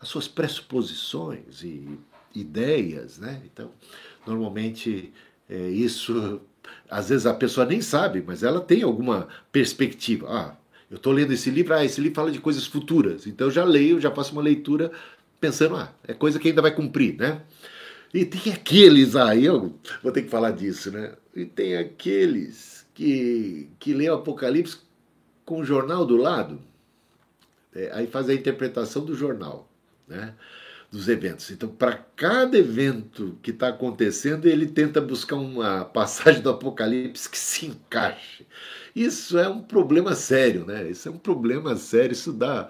as 0.00 0.08
suas 0.08 0.26
pressuposições 0.26 1.62
e 1.62 1.98
ideias, 2.34 3.18
né? 3.18 3.42
Então, 3.44 3.70
normalmente 4.26 5.12
é, 5.48 5.68
isso, 5.68 6.40
às 6.88 7.10
vezes 7.10 7.26
a 7.26 7.34
pessoa 7.34 7.66
nem 7.66 7.82
sabe, 7.82 8.24
mas 8.26 8.42
ela 8.42 8.60
tem 8.60 8.82
alguma 8.82 9.28
perspectiva. 9.52 10.26
Ah, 10.30 10.56
eu 10.90 10.96
estou 10.96 11.12
lendo 11.12 11.32
esse 11.32 11.50
livro, 11.50 11.74
ah, 11.74 11.84
esse 11.84 12.00
livro 12.00 12.16
fala 12.16 12.30
de 12.32 12.40
coisas 12.40 12.66
futuras, 12.66 13.26
então 13.26 13.48
eu 13.48 13.50
já 13.50 13.64
leio, 13.64 14.00
já 14.00 14.10
faço 14.10 14.32
uma 14.32 14.42
leitura 14.42 14.90
pensando, 15.40 15.76
ah, 15.76 15.92
é 16.06 16.14
coisa 16.14 16.38
que 16.38 16.48
ainda 16.48 16.62
vai 16.62 16.74
cumprir, 16.74 17.16
né? 17.16 17.42
E 18.12 18.24
tem 18.24 18.52
aqueles 18.52 19.14
aí, 19.14 19.44
eu 19.44 19.74
vou 20.02 20.10
ter 20.10 20.22
que 20.22 20.28
falar 20.28 20.50
disso, 20.50 20.90
né? 20.90 21.14
E 21.34 21.44
tem 21.44 21.76
aqueles 21.76 22.79
que, 23.00 23.70
que 23.78 23.94
lê 23.94 24.10
o 24.10 24.14
Apocalipse 24.16 24.76
com 25.46 25.60
o 25.60 25.64
jornal 25.64 26.04
do 26.04 26.18
lado, 26.18 26.60
é, 27.74 27.90
aí 27.94 28.06
faz 28.06 28.28
a 28.28 28.34
interpretação 28.34 29.02
do 29.02 29.14
jornal, 29.14 29.66
né? 30.06 30.34
dos 30.90 31.08
eventos. 31.08 31.50
Então, 31.50 31.70
para 31.70 31.94
cada 32.14 32.58
evento 32.58 33.38
que 33.42 33.52
está 33.52 33.68
acontecendo, 33.68 34.46
ele 34.46 34.66
tenta 34.66 35.00
buscar 35.00 35.36
uma 35.36 35.82
passagem 35.82 36.42
do 36.42 36.50
Apocalipse 36.50 37.30
que 37.30 37.38
se 37.38 37.66
encaixe. 37.68 38.46
Isso 38.94 39.38
é 39.38 39.48
um 39.48 39.62
problema 39.62 40.14
sério, 40.14 40.66
né? 40.66 40.90
Isso 40.90 41.08
é 41.08 41.10
um 41.10 41.18
problema 41.18 41.76
sério. 41.76 42.12
Isso 42.12 42.34
dá, 42.34 42.68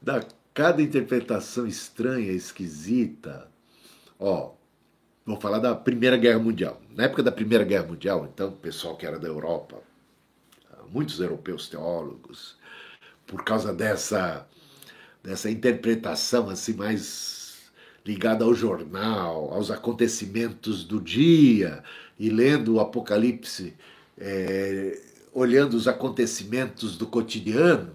dá 0.00 0.24
cada 0.54 0.80
interpretação 0.80 1.66
estranha, 1.66 2.32
esquisita. 2.32 3.46
Ó, 4.18 4.54
Vou 5.26 5.40
falar 5.40 5.58
da 5.58 5.74
Primeira 5.74 6.16
Guerra 6.16 6.38
Mundial. 6.38 6.80
Na 6.94 7.02
época 7.02 7.20
da 7.20 7.32
Primeira 7.32 7.64
Guerra 7.64 7.88
Mundial, 7.88 8.28
então, 8.32 8.50
o 8.50 8.52
pessoal 8.52 8.96
que 8.96 9.04
era 9.04 9.18
da 9.18 9.26
Europa, 9.26 9.82
muitos 10.92 11.18
europeus 11.18 11.68
teólogos, 11.68 12.56
por 13.26 13.42
causa 13.42 13.74
dessa 13.74 14.46
dessa 15.24 15.50
interpretação 15.50 16.48
assim 16.48 16.74
mais 16.74 17.72
ligada 18.04 18.44
ao 18.44 18.54
jornal, 18.54 19.52
aos 19.52 19.72
acontecimentos 19.72 20.84
do 20.84 21.00
dia 21.00 21.82
e 22.16 22.30
lendo 22.30 22.74
o 22.74 22.80
Apocalipse, 22.80 23.74
é, 24.16 25.00
olhando 25.32 25.74
os 25.74 25.88
acontecimentos 25.88 26.96
do 26.96 27.08
cotidiano, 27.08 27.92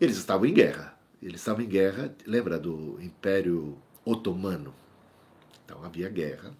eles 0.00 0.16
estavam 0.16 0.46
em 0.46 0.52
guerra. 0.52 0.98
Eles 1.22 1.40
estavam 1.40 1.62
em 1.62 1.68
guerra, 1.68 2.12
lembra 2.26 2.58
do 2.58 2.98
Império 3.00 3.78
Otomano? 4.04 4.74
Então 5.64 5.84
havia 5.84 6.08
guerra. 6.08 6.52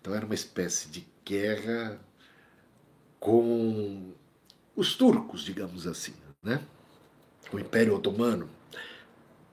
Então 0.00 0.14
era 0.14 0.24
uma 0.24 0.34
espécie 0.34 0.88
de 0.88 1.06
guerra 1.24 1.98
com 3.18 4.12
os 4.76 4.94
turcos, 4.94 5.42
digamos 5.42 5.86
assim, 5.86 6.14
né? 6.42 6.62
O 7.52 7.58
Império 7.58 7.94
Otomano. 7.94 8.48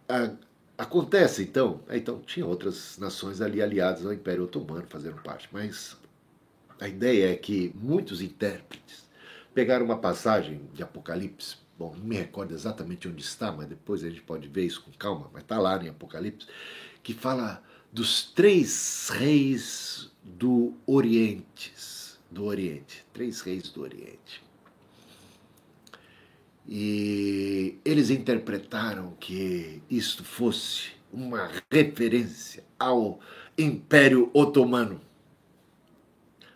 A, 0.10 0.32
acontece 0.78 1.44
então, 1.44 1.80
é, 1.88 1.98
então 1.98 2.20
tinha 2.20 2.46
outras 2.46 2.98
nações 2.98 3.40
ali 3.40 3.62
aliadas 3.62 4.06
ao 4.06 4.12
Império 4.12 4.44
Otomano 4.44 4.86
fazendo 4.90 5.22
parte, 5.22 5.48
mas 5.52 5.96
a 6.80 6.88
ideia 6.88 7.32
é 7.32 7.36
que 7.36 7.72
muitos 7.76 8.22
intérpretes 8.22 9.06
pegaram 9.54 9.86
uma 9.86 10.00
passagem 10.00 10.62
de 10.74 10.82
Apocalipse, 10.82 11.58
bom, 11.78 11.96
não 11.96 12.04
me 12.04 12.18
recordo 12.18 12.54
exatamente 12.54 13.08
onde 13.08 13.22
está, 13.22 13.52
mas 13.52 13.68
depois 13.68 14.04
a 14.04 14.10
gente 14.10 14.22
pode 14.22 14.48
ver 14.48 14.66
isso 14.66 14.82
com 14.82 14.92
calma, 14.92 15.30
mas 15.32 15.44
está 15.44 15.60
lá 15.60 15.82
em 15.84 15.90
Apocalipse, 15.90 16.48
que 17.04 17.14
fala 17.14 17.64
dos 17.92 18.24
três 18.32 19.10
reis 19.14 20.12
do 20.24 20.74
Oriente, 20.86 21.74
do 22.30 22.46
Oriente, 22.46 23.06
três 23.12 23.42
reis 23.42 23.70
do 23.70 23.82
Oriente. 23.82 24.42
E 26.68 27.80
eles 27.84 28.10
interpretaram 28.10 29.14
que 29.20 29.82
isto 29.90 30.24
fosse 30.24 30.92
uma 31.12 31.52
referência 31.70 32.64
ao 32.80 33.20
Império 33.58 34.30
Otomano. 34.34 35.02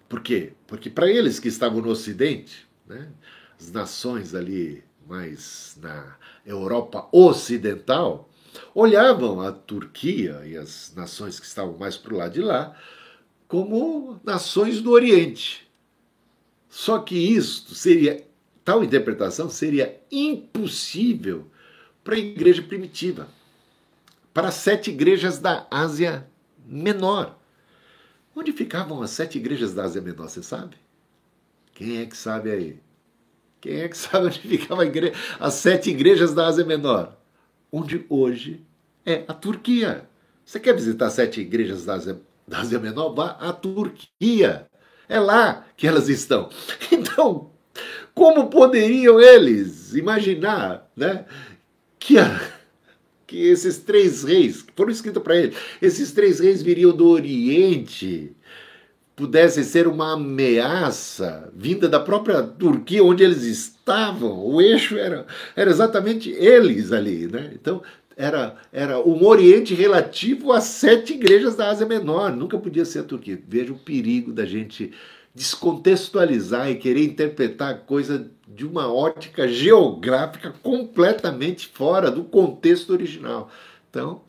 Por 0.07 0.21
quê? 0.21 0.53
Porque 0.65 0.89
para 0.89 1.09
eles 1.09 1.39
que 1.39 1.49
estavam 1.49 1.81
no 1.81 1.89
Ocidente, 1.89 2.65
né, 2.87 3.11
as 3.59 3.71
nações 3.71 4.33
ali 4.33 4.83
mais 5.05 5.77
na 5.81 6.15
Europa 6.45 7.09
Ocidental, 7.11 8.29
olhavam 8.73 9.41
a 9.41 9.51
Turquia 9.51 10.41
e 10.45 10.57
as 10.57 10.93
nações 10.95 11.39
que 11.39 11.45
estavam 11.45 11.77
mais 11.77 11.97
para 11.97 12.13
o 12.13 12.17
lado 12.17 12.33
de 12.33 12.41
lá 12.41 12.75
como 13.47 14.19
nações 14.23 14.81
do 14.81 14.91
Oriente. 14.91 15.69
Só 16.69 16.99
que 16.99 17.15
isto 17.15 17.73
seria, 17.73 18.25
tal 18.63 18.83
interpretação 18.83 19.49
seria 19.49 20.01
impossível 20.11 21.49
para 22.03 22.15
a 22.15 22.19
igreja 22.19 22.61
primitiva, 22.61 23.27
para 24.33 24.49
as 24.49 24.55
sete 24.55 24.91
igrejas 24.91 25.39
da 25.39 25.65
Ásia 25.71 26.27
Menor. 26.65 27.37
Onde 28.35 28.51
ficavam 28.51 29.01
as 29.01 29.11
sete 29.11 29.37
igrejas 29.37 29.73
da 29.73 29.85
Ásia 29.85 30.01
Menor, 30.01 30.27
você 30.27 30.43
sabe? 30.43 30.75
Quem 31.73 32.01
é 32.01 32.05
que 32.05 32.17
sabe 32.17 32.51
aí? 32.51 32.79
Quem 33.61 33.79
é 33.79 33.87
que 33.87 33.97
sabe 33.97 34.27
onde 34.27 34.39
ficavam 34.39 34.85
as 35.39 35.53
sete 35.53 35.89
igrejas 35.89 36.33
da 36.33 36.47
Ásia 36.47 36.65
Menor? 36.65 37.15
Onde 37.77 38.05
hoje 38.07 38.61
é 39.05 39.25
a 39.27 39.33
Turquia. 39.33 40.07
Você 40.45 40.61
quer 40.61 40.73
visitar 40.73 41.09
sete 41.09 41.41
igrejas 41.41 41.83
da 41.83 41.95
Ásia, 41.95 42.21
da 42.47 42.59
Ásia 42.59 42.79
Menor? 42.79 43.13
Vá 43.13 43.31
à 43.31 43.51
Turquia. 43.51 44.65
É 45.09 45.19
lá 45.19 45.65
que 45.75 45.85
elas 45.85 46.07
estão. 46.07 46.49
Então, 46.89 47.51
como 48.13 48.49
poderiam 48.49 49.19
eles 49.19 49.93
imaginar 49.93 50.89
né, 50.95 51.25
que, 51.99 52.17
a, 52.17 52.49
que 53.27 53.45
esses 53.45 53.79
três 53.79 54.23
reis, 54.23 54.61
que 54.61 54.71
foram 54.73 54.91
escritos 54.91 55.21
para 55.21 55.35
eles, 55.35 55.57
esses 55.81 56.13
três 56.13 56.39
reis 56.39 56.61
viriam 56.61 56.95
do 56.95 57.09
Oriente, 57.09 58.34
pudessem 59.15 59.63
ser 59.63 59.87
uma 59.87 60.13
ameaça 60.13 61.49
vinda 61.55 61.87
da 61.87 61.99
própria 61.99 62.43
Turquia, 62.43 63.03
onde 63.03 63.23
eles 63.23 63.43
estavam. 63.43 64.45
O 64.45 64.61
eixo 64.61 64.97
era, 64.97 65.25
era 65.55 65.69
exatamente 65.69 66.29
eles 66.31 66.91
ali. 66.91 67.27
Né? 67.27 67.51
Então, 67.53 67.81
era, 68.17 68.55
era 68.71 68.99
um 68.99 69.25
Oriente 69.25 69.73
relativo 69.73 70.51
às 70.51 70.65
sete 70.65 71.13
igrejas 71.13 71.55
da 71.55 71.69
Ásia 71.69 71.85
Menor, 71.85 72.35
nunca 72.35 72.57
podia 72.57 72.85
ser 72.85 72.99
a 72.99 73.03
Turquia. 73.03 73.41
Veja 73.47 73.71
o 73.71 73.79
perigo 73.79 74.33
da 74.33 74.45
gente 74.45 74.91
descontextualizar 75.33 76.69
e 76.69 76.75
querer 76.75 77.03
interpretar 77.03 77.73
a 77.73 77.77
coisa 77.77 78.31
de 78.47 78.65
uma 78.65 78.91
ótica 78.91 79.47
geográfica 79.47 80.53
completamente 80.63 81.67
fora 81.67 82.09
do 82.09 82.23
contexto 82.23 82.91
original. 82.91 83.49
Então, 83.89 84.21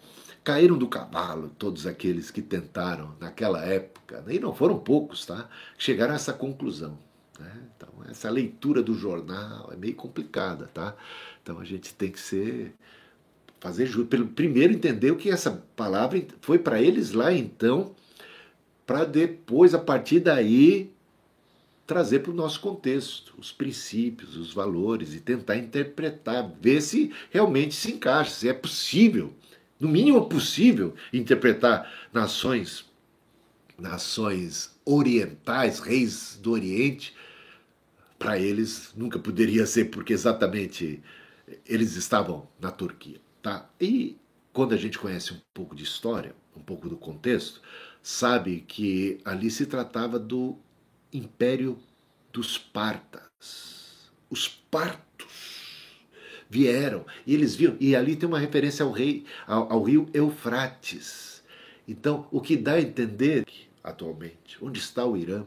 caíram 0.46 0.78
do 0.78 0.86
cavalo 0.86 1.50
todos 1.58 1.88
aqueles 1.88 2.30
que 2.30 2.40
tentaram 2.40 3.16
naquela 3.18 3.64
época, 3.64 4.24
e 4.28 4.38
não 4.38 4.54
foram 4.54 4.78
poucos, 4.78 5.26
tá? 5.26 5.48
Chegaram 5.76 6.12
a 6.12 6.14
essa 6.14 6.32
conclusão. 6.32 6.96
Né? 7.36 7.52
Então, 7.76 7.88
essa 8.08 8.30
leitura 8.30 8.80
do 8.80 8.94
jornal 8.94 9.68
é 9.72 9.76
meio 9.76 9.96
complicada, 9.96 10.70
tá? 10.72 10.94
Então 11.42 11.58
a 11.58 11.64
gente 11.64 11.92
tem 11.92 12.12
que 12.12 12.20
ser 12.20 12.72
fazer. 13.58 13.90
Pelo 14.06 14.28
primeiro 14.28 14.72
entender 14.72 15.10
o 15.10 15.16
que 15.16 15.30
essa 15.30 15.64
palavra 15.74 16.24
foi 16.40 16.60
para 16.60 16.80
eles 16.80 17.10
lá 17.10 17.32
então, 17.32 17.96
para 18.86 19.04
depois 19.04 19.74
a 19.74 19.80
partir 19.80 20.20
daí 20.20 20.92
trazer 21.88 22.20
para 22.20 22.30
o 22.30 22.34
nosso 22.34 22.60
contexto 22.60 23.34
os 23.36 23.50
princípios, 23.50 24.36
os 24.36 24.52
valores 24.52 25.12
e 25.12 25.18
tentar 25.18 25.56
interpretar, 25.56 26.48
ver 26.60 26.80
se 26.80 27.12
realmente 27.30 27.74
se 27.74 27.90
encaixa, 27.90 28.30
se 28.30 28.48
é 28.48 28.52
possível, 28.52 29.34
no 29.78 29.88
mínimo 29.88 30.28
possível, 30.28 30.94
interpretar 31.12 31.90
nações 32.12 32.84
nações 33.78 34.74
orientais, 34.84 35.80
reis 35.80 36.38
do 36.42 36.52
Oriente, 36.52 37.14
para 38.18 38.38
eles 38.38 38.92
nunca 38.96 39.18
poderia 39.18 39.66
ser 39.66 39.86
porque 39.86 40.12
exatamente 40.12 41.02
eles 41.66 41.94
estavam 41.94 42.48
na 42.58 42.70
Turquia. 42.70 43.20
Tá? 43.42 43.68
E 43.80 44.16
quando 44.52 44.72
a 44.72 44.76
gente 44.76 44.98
conhece 44.98 45.34
um 45.34 45.40
pouco 45.52 45.76
de 45.76 45.84
história, 45.84 46.34
um 46.56 46.60
pouco 46.60 46.88
do 46.88 46.96
contexto, 46.96 47.60
sabe 48.02 48.64
que 48.66 49.20
ali 49.24 49.50
se 49.50 49.66
tratava 49.66 50.18
do 50.18 50.56
Império 51.12 51.78
dos 52.32 52.56
Partas. 52.56 54.10
Os 54.30 54.48
partos 54.48 55.35
vieram 56.48 57.04
e 57.26 57.34
eles 57.34 57.54
viram, 57.54 57.76
e 57.80 57.94
ali 57.94 58.16
tem 58.16 58.28
uma 58.28 58.38
referência 58.38 58.84
ao 58.84 58.92
rei, 58.92 59.24
ao, 59.46 59.72
ao 59.72 59.82
rio 59.82 60.08
Eufrates. 60.12 61.42
Então, 61.88 62.26
o 62.30 62.40
que 62.40 62.56
dá 62.56 62.74
a 62.74 62.80
entender 62.80 63.44
que, 63.44 63.68
atualmente, 63.82 64.58
onde 64.60 64.78
está 64.78 65.04
o 65.04 65.16
Irã? 65.16 65.44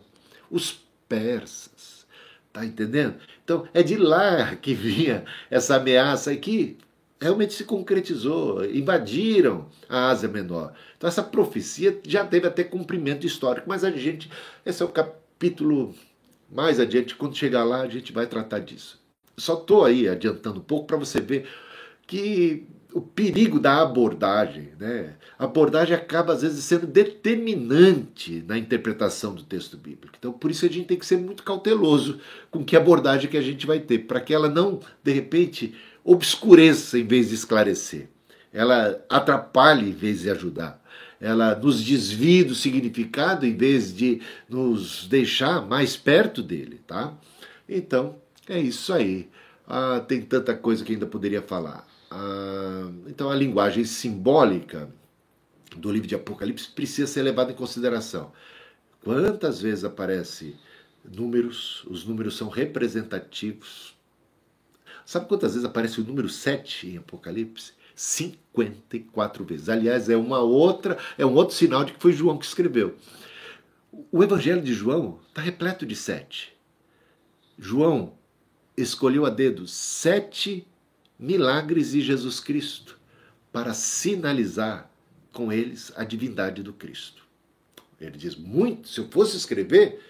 Os 0.50 0.82
persas. 1.08 2.06
Tá 2.52 2.66
entendendo? 2.66 3.16
Então, 3.44 3.68
é 3.74 3.84
de 3.84 3.98
lá 3.98 4.56
que 4.58 4.74
vinha 4.74 5.26
essa 5.50 5.76
ameaça 5.76 6.36
que 6.36 6.78
realmente 7.22 7.54
se 7.54 7.66
concretizou, 7.66 8.64
invadiram 8.66 9.68
a 9.90 10.10
Ásia 10.10 10.30
Menor. 10.30 10.74
Então 10.98 11.08
essa 11.08 11.22
profecia 11.22 12.00
já 12.08 12.26
teve 12.26 12.48
até 12.48 12.64
cumprimento 12.64 13.28
histórico, 13.28 13.68
mas 13.68 13.84
a 13.84 13.92
gente, 13.92 14.32
esse 14.66 14.82
é 14.82 14.86
o 14.86 14.90
capítulo 14.90 15.94
mais 16.50 16.80
adiante, 16.80 17.16
quando 17.16 17.36
chegar 17.36 17.64
lá 17.64 17.82
a 17.82 17.88
gente 17.88 18.12
vai 18.12 18.26
tratar 18.26 18.60
disso. 18.60 19.00
Só 19.40 19.56
estou 19.56 19.86
aí 19.86 20.08
adiantando 20.08 20.60
um 20.60 20.64
pouco 20.64 20.88
para 20.88 20.98
você 20.98 21.22
ver 21.22 21.48
que 22.06 22.68
o 22.94 23.02
perigo 23.02 23.60
da 23.60 23.82
abordagem, 23.82 24.70
né? 24.80 25.14
A 25.38 25.46
abordagem 25.46 25.96
acaba 25.96 26.34
às 26.34 26.42
vezes 26.42 26.64
sendo 26.64 26.88
determinante 26.88 28.44
na 28.48 28.58
interpretação 28.58 29.34
do 29.34 29.44
texto 29.44 29.78
bíblico. 29.78 30.16
Então, 30.18 30.34
por 30.34 30.50
isso 30.50 30.66
a 30.66 30.70
gente 30.70 30.88
tem 30.88 30.98
que 30.98 31.06
ser 31.06 31.18
muito 31.18 31.44
cauteloso 31.44 32.20
com 32.50 32.64
que 32.64 32.76
abordagem 32.76 33.30
que 33.30 33.38
a 33.38 33.42
gente 33.42 33.68
vai 33.68 33.80
ter, 33.80 34.00
para 34.00 34.20
que 34.20 34.34
ela 34.34 34.50
não, 34.50 34.80
de 35.04 35.12
repente, 35.12 35.76
obscureça 36.04 36.98
em 36.98 37.06
vez 37.06 37.30
de 37.30 37.36
esclarecer. 37.36 38.10
Ela 38.52 39.00
atrapalhe 39.08 39.90
em 39.90 39.94
vez 39.94 40.22
de 40.22 40.32
ajudar. 40.32 40.84
Ela 41.22 41.54
nos 41.54 41.84
desvia 41.84 42.44
do 42.44 42.56
significado 42.56 43.46
em 43.46 43.56
vez 43.56 43.96
de 43.96 44.22
nos 44.50 45.06
deixar 45.08 45.66
mais 45.68 45.96
perto 45.96 46.42
dele, 46.42 46.82
tá? 46.88 47.14
Então, 47.68 48.16
é 48.50 48.60
isso 48.60 48.94
aí. 48.94 49.30
Ah, 49.68 50.02
tem 50.02 50.22
tanta 50.22 50.56
coisa 50.56 50.86
que 50.86 50.94
ainda 50.94 51.08
poderia 51.08 51.42
falar. 51.44 51.88
Ah, 52.12 52.92
então, 53.08 53.30
a 53.32 53.36
linguagem 53.36 53.86
simbólica 53.86 54.90
do 55.78 55.92
livro 55.92 56.08
de 56.08 56.16
Apocalipse 56.16 56.70
precisa 56.72 57.08
ser 57.08 57.24
levada 57.24 57.52
em 57.54 57.56
consideração. 57.56 58.34
Quantas 59.04 59.62
vezes 59.62 59.86
aparece 59.86 60.58
números, 61.06 61.86
os 61.90 62.06
números 62.06 62.38
são 62.38 62.50
representativos 62.50 63.98
Sabe 65.10 65.28
quantas 65.28 65.54
vezes 65.54 65.66
aparece 65.66 66.00
o 66.00 66.04
número 66.04 66.30
7 66.30 66.90
em 66.90 66.98
Apocalipse? 66.98 67.74
54 67.96 69.44
vezes. 69.44 69.68
Aliás, 69.68 70.08
é 70.08 70.16
uma 70.16 70.38
outra, 70.40 71.00
é 71.18 71.26
um 71.26 71.34
outro 71.34 71.56
sinal 71.56 71.84
de 71.84 71.94
que 71.94 72.00
foi 72.00 72.14
João 72.14 72.38
que 72.38 72.46
escreveu. 72.46 72.96
O 74.12 74.24
Evangelho 74.24 74.62
de 74.62 74.72
João 74.72 75.20
está 75.28 75.42
repleto 75.42 75.84
de 75.84 75.96
sete. 75.96 76.56
João 77.58 78.19
escolheu 78.82 79.26
a 79.26 79.30
dedo 79.30 79.68
sete 79.68 80.68
milagres 81.18 81.92
de 81.92 82.02
Jesus 82.02 82.40
Cristo 82.40 83.00
para 83.52 83.74
sinalizar 83.74 84.90
com 85.34 85.52
eles 85.52 85.92
a 85.96 86.04
divindade 86.04 86.64
do 86.64 86.74
Cristo. 86.74 87.28
Ele 88.00 88.18
diz 88.18 88.36
muito, 88.36 88.88
se 88.88 89.00
eu 89.00 89.10
fosse 89.10 89.36
escrever, 89.36 90.02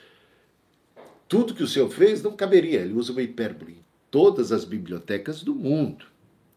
tudo 1.28 1.54
que 1.54 1.64
o 1.64 1.68
Senhor 1.68 1.90
fez 1.90 2.22
não 2.22 2.36
caberia. 2.36 2.82
Ele 2.82 2.94
usa 2.94 3.12
uma 3.12 3.22
hipérbole 3.22 3.74
em 3.74 3.84
todas 4.12 4.52
as 4.52 4.64
bibliotecas 4.64 5.42
do 5.42 5.56
mundo. 5.56 6.06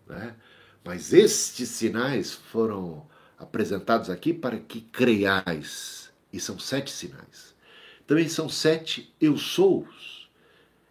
Né? 0.06 0.34
Mas 0.84 1.12
estes 1.12 1.68
sinais 1.68 2.32
foram 2.32 3.06
apresentados 3.38 4.10
aqui 4.10 4.32
para 4.32 4.58
que 4.58 4.80
creiais. 4.80 6.10
E 6.32 6.40
são 6.40 6.58
sete 6.58 6.90
sinais. 6.90 7.54
Também 8.06 8.28
são 8.28 8.48
sete 8.48 9.14
eu 9.20 9.36
sous. 9.36 10.30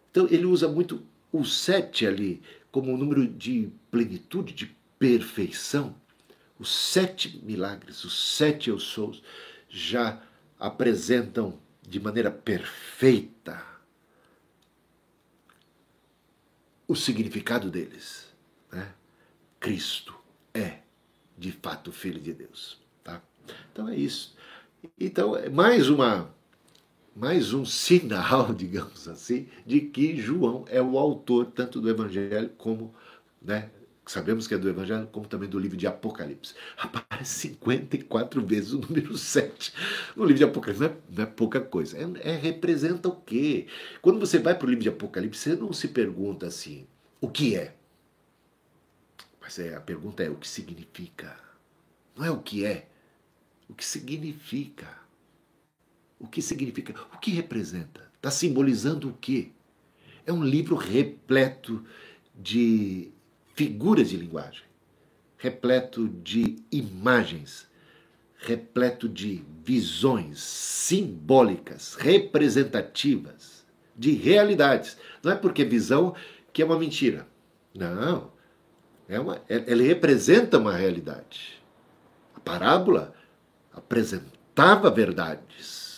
Então 0.10 0.28
ele 0.30 0.46
usa 0.46 0.68
muito 0.68 1.04
o 1.32 1.46
sete 1.46 2.06
ali 2.06 2.42
como 2.72 2.92
um 2.92 2.98
número 2.98 3.28
de 3.28 3.72
plenitude, 3.90 4.54
de 4.54 4.76
perfeição. 4.98 5.96
Os 6.58 6.70
sete 6.70 7.40
milagres, 7.44 8.04
os 8.04 8.36
sete 8.38 8.70
eu 8.70 8.80
sous, 8.80 9.22
já 9.70 10.22
apresentam 10.60 11.60
de 11.82 12.00
maneira 12.00 12.30
perfeita 12.30 13.66
o 16.88 16.96
significado 16.96 17.70
deles. 17.70 18.28
Né? 18.72 18.94
Cristo 19.60 20.14
é, 20.54 20.80
de 21.38 21.52
fato, 21.52 21.92
Filho 21.92 22.20
de 22.20 22.34
Deus. 22.34 22.80
Tá? 23.04 23.22
Então 23.72 23.90
é 23.90 23.96
isso. 23.96 24.36
Então, 25.00 25.36
é 25.36 25.50
mais 25.50 25.90
uma 25.90 26.34
mais 27.16 27.54
um 27.54 27.66
sinal, 27.66 28.54
digamos 28.56 29.08
assim, 29.08 29.48
de 29.66 29.82
que 29.82 30.16
João 30.16 30.66
é 30.70 30.82
o 30.82 30.98
autor 30.98 31.48
tanto 31.48 31.82
do 31.82 31.90
Evangelho 31.90 32.50
como, 32.58 32.94
né, 33.42 33.70
sabemos 34.06 34.48
que 34.48 34.54
é 34.54 34.58
do 34.58 34.70
Evangelho, 34.70 35.08
como 35.08 35.28
também 35.28 35.50
do 35.50 35.60
livro 35.60 35.78
de 35.78 35.88
Apocalipse. 35.88 36.56
Aparece 36.78 37.50
54 37.50 38.46
vezes 38.46 38.74
o 38.74 38.80
número 38.80 39.18
7 39.18 39.74
no 40.16 40.24
livro 40.24 40.38
de 40.38 40.44
Apocalipse. 40.44 40.82
Não 40.82 40.90
é, 40.90 40.98
não 41.10 41.24
é 41.24 41.28
pouca 41.28 41.60
coisa. 41.60 41.98
É, 41.98 42.32
é, 42.32 42.36
representa 42.36 43.10
o 43.10 43.16
quê? 43.16 43.68
Quando 44.02 44.20
você 44.20 44.40
vai 44.40 44.56
para 44.58 44.66
o 44.66 44.70
livro 44.70 44.84
de 44.84 44.90
Apocalipse, 44.90 45.42
você 45.42 45.56
não 45.56 45.74
se 45.74 45.90
pergunta 45.90 46.48
assim, 46.48 46.88
o 47.20 47.30
que 47.30 47.56
é? 47.56 47.76
Mas 49.42 49.60
é, 49.60 49.76
a 49.76 49.82
pergunta 49.82 50.24
é 50.24 50.30
o 50.30 50.36
que 50.36 50.48
significa. 50.48 51.38
Não 52.16 52.26
é 52.26 52.32
o 52.32 52.40
que 52.40 52.66
é, 52.66 52.88
o 53.68 53.74
que 53.74 53.84
significa. 53.84 55.01
O 56.22 56.28
que 56.28 56.40
significa? 56.40 56.94
O 57.12 57.18
que 57.18 57.32
representa? 57.32 58.08
Está 58.16 58.30
simbolizando 58.30 59.10
o 59.10 59.14
quê? 59.14 59.50
É 60.24 60.32
um 60.32 60.44
livro 60.44 60.76
repleto 60.76 61.84
de 62.40 63.10
figuras 63.56 64.12
de 64.12 64.18
linguagem, 64.18 64.64
repleto 65.36 66.08
de 66.08 66.58
imagens, 66.72 67.68
repleto 68.38 69.10
de 69.10 69.44
visões 69.66 70.40
simbólicas, 70.40 71.96
representativas, 71.96 73.66
de 73.98 74.12
realidades. 74.12 74.98
Não 75.24 75.32
é 75.32 75.36
porque 75.36 75.66
visão 75.66 76.16
que 76.54 76.62
é 76.62 76.66
uma 76.66 76.78
mentira. 76.78 77.28
Não. 77.74 78.32
É 79.10 79.20
uma, 79.20 79.42
ele 79.50 79.84
representa 79.84 80.60
uma 80.60 80.76
realidade. 80.76 81.60
A 82.36 82.40
parábola 82.40 83.16
apresentava 83.74 84.90
verdades, 84.92 85.91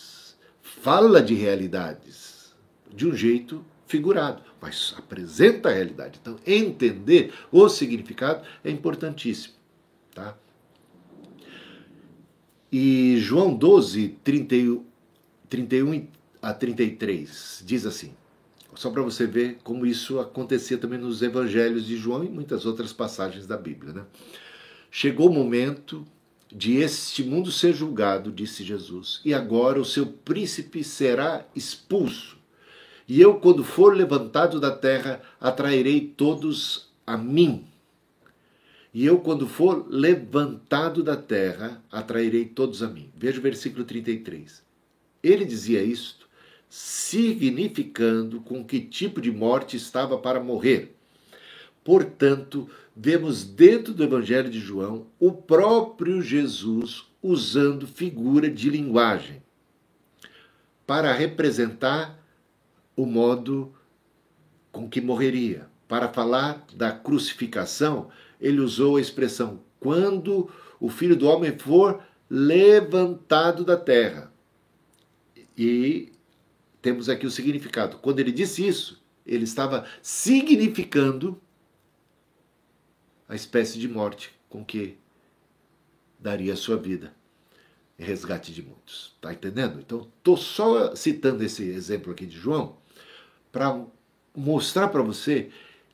fala 0.84 1.24
de 1.24 1.34
realidades 1.34 2.54
de 2.94 3.08
um 3.08 3.16
jeito 3.16 3.66
figurado, 3.88 4.44
mas 4.62 4.94
apresenta 4.98 5.70
a 5.70 5.72
realidade. 5.72 6.20
Então, 6.22 6.38
entender 6.46 7.34
o 7.50 7.70
significado 7.70 8.46
é 8.66 8.70
importantíssimo. 8.70 9.54
Tá? 10.14 10.38
E 12.70 13.16
João 13.18 13.56
12, 13.56 14.10
31, 14.26 14.84
31 15.48 16.08
a 16.42 16.54
33 16.54 17.64
diz 17.66 17.86
assim: 17.86 18.14
só 18.76 18.90
para 18.90 19.02
você 19.02 19.26
ver 19.26 19.60
como 19.64 19.86
isso 19.86 20.20
acontecia 20.20 20.78
também 20.78 21.00
nos 21.00 21.22
evangelhos 21.22 21.86
de 21.86 21.96
João 21.96 22.26
e 22.26 22.30
muitas 22.30 22.66
outras 22.66 22.92
passagens 22.92 23.48
da 23.48 23.56
Bíblia. 23.56 23.94
Né? 23.94 24.04
Chegou 24.92 25.30
o 25.30 25.34
momento 25.34 26.06
de 26.54 26.78
este 26.78 27.24
mundo 27.24 27.52
ser 27.52 27.74
julgado, 27.74 28.32
disse 28.32 28.64
Jesus, 28.64 29.20
e 29.26 29.34
agora 29.34 29.82
o 29.82 29.86
seu 29.86 30.06
príncipe 30.06 30.84
será 30.84 31.46
expulso. 31.56 32.38
E 33.08 33.20
eu, 33.20 33.36
quando 33.36 33.64
for 33.64 33.96
levantado 33.96 34.60
da 34.60 34.72
terra, 34.72 35.22
atrairei 35.42 36.14
todos 36.16 36.90
a 37.06 37.18
mim. 37.18 37.66
E 38.94 39.06
eu, 39.06 39.18
quando 39.20 39.48
for 39.48 39.88
levantado 39.90 41.02
da 41.02 41.18
terra, 41.18 41.84
atrairei 41.92 42.46
todos 42.46 42.84
a 42.84 42.88
mim. 42.88 43.10
Veja 43.18 43.40
o 43.40 43.42
versículo 43.42 43.84
33. 43.84 44.62
Ele 45.22 45.44
dizia 45.44 45.82
isto, 45.82 46.30
significando 46.70 48.40
com 48.42 48.64
que 48.64 48.80
tipo 48.80 49.20
de 49.20 49.32
morte 49.32 49.76
estava 49.76 50.18
para 50.18 50.40
morrer. 50.40 50.96
Portanto, 51.84 52.70
vemos 52.96 53.44
dentro 53.44 53.94
do 53.94 54.04
Evangelho 54.04 54.50
de 54.50 54.60
João 54.60 55.08
o 55.20 55.32
próprio 55.32 56.22
Jesus 56.22 57.06
usando 57.22 57.88
figura 57.88 58.50
de 58.50 58.70
linguagem 58.70 59.42
para 60.86 61.14
representar 61.14 62.20
o 62.96 63.06
modo 63.06 63.74
com 64.72 64.90
que 64.90 65.02
morreria. 65.02 65.68
Para 65.88 66.10
falar 66.10 66.66
da 66.74 66.92
crucificação, 66.92 68.10
ele 68.40 68.60
usou 68.60 68.98
a 68.98 69.02
expressão 69.02 69.62
quando 69.80 70.50
o 70.80 70.90
filho 70.90 71.16
do 71.16 71.28
homem 71.28 71.58
for 71.58 72.02
levantado 72.30 73.64
da 73.64 73.78
terra. 73.78 74.32
E 75.58 76.12
temos 76.82 77.10
aqui 77.10 77.26
o 77.26 77.32
significado. 77.32 77.98
Quando 77.98 78.20
ele 78.20 78.32
disse 78.32 78.68
isso, 78.68 79.04
ele 79.26 79.44
estava 79.44 79.86
significando 80.02 81.40
a 83.28 83.36
espécie 83.36 83.80
de 83.80 83.88
morte 83.88 84.34
com 84.50 84.64
que 84.64 84.98
daria 86.20 86.54
a 86.54 86.58
sua 86.58 86.78
vida 86.78 87.14
em 87.98 88.04
resgate 88.04 88.54
de 88.54 88.62
muitos. 88.62 89.16
Tá 89.22 89.34
entendendo? 89.34 89.80
Então, 89.80 90.08
estou 90.18 90.38
só 90.38 90.96
citando 90.96 91.44
esse 91.44 91.64
exemplo 91.64 92.12
aqui 92.12 92.26
de 92.26 92.38
João 92.38 92.78
para 93.52 93.84
mostrar 94.36 94.88
para 94.88 95.02
você 95.02 95.50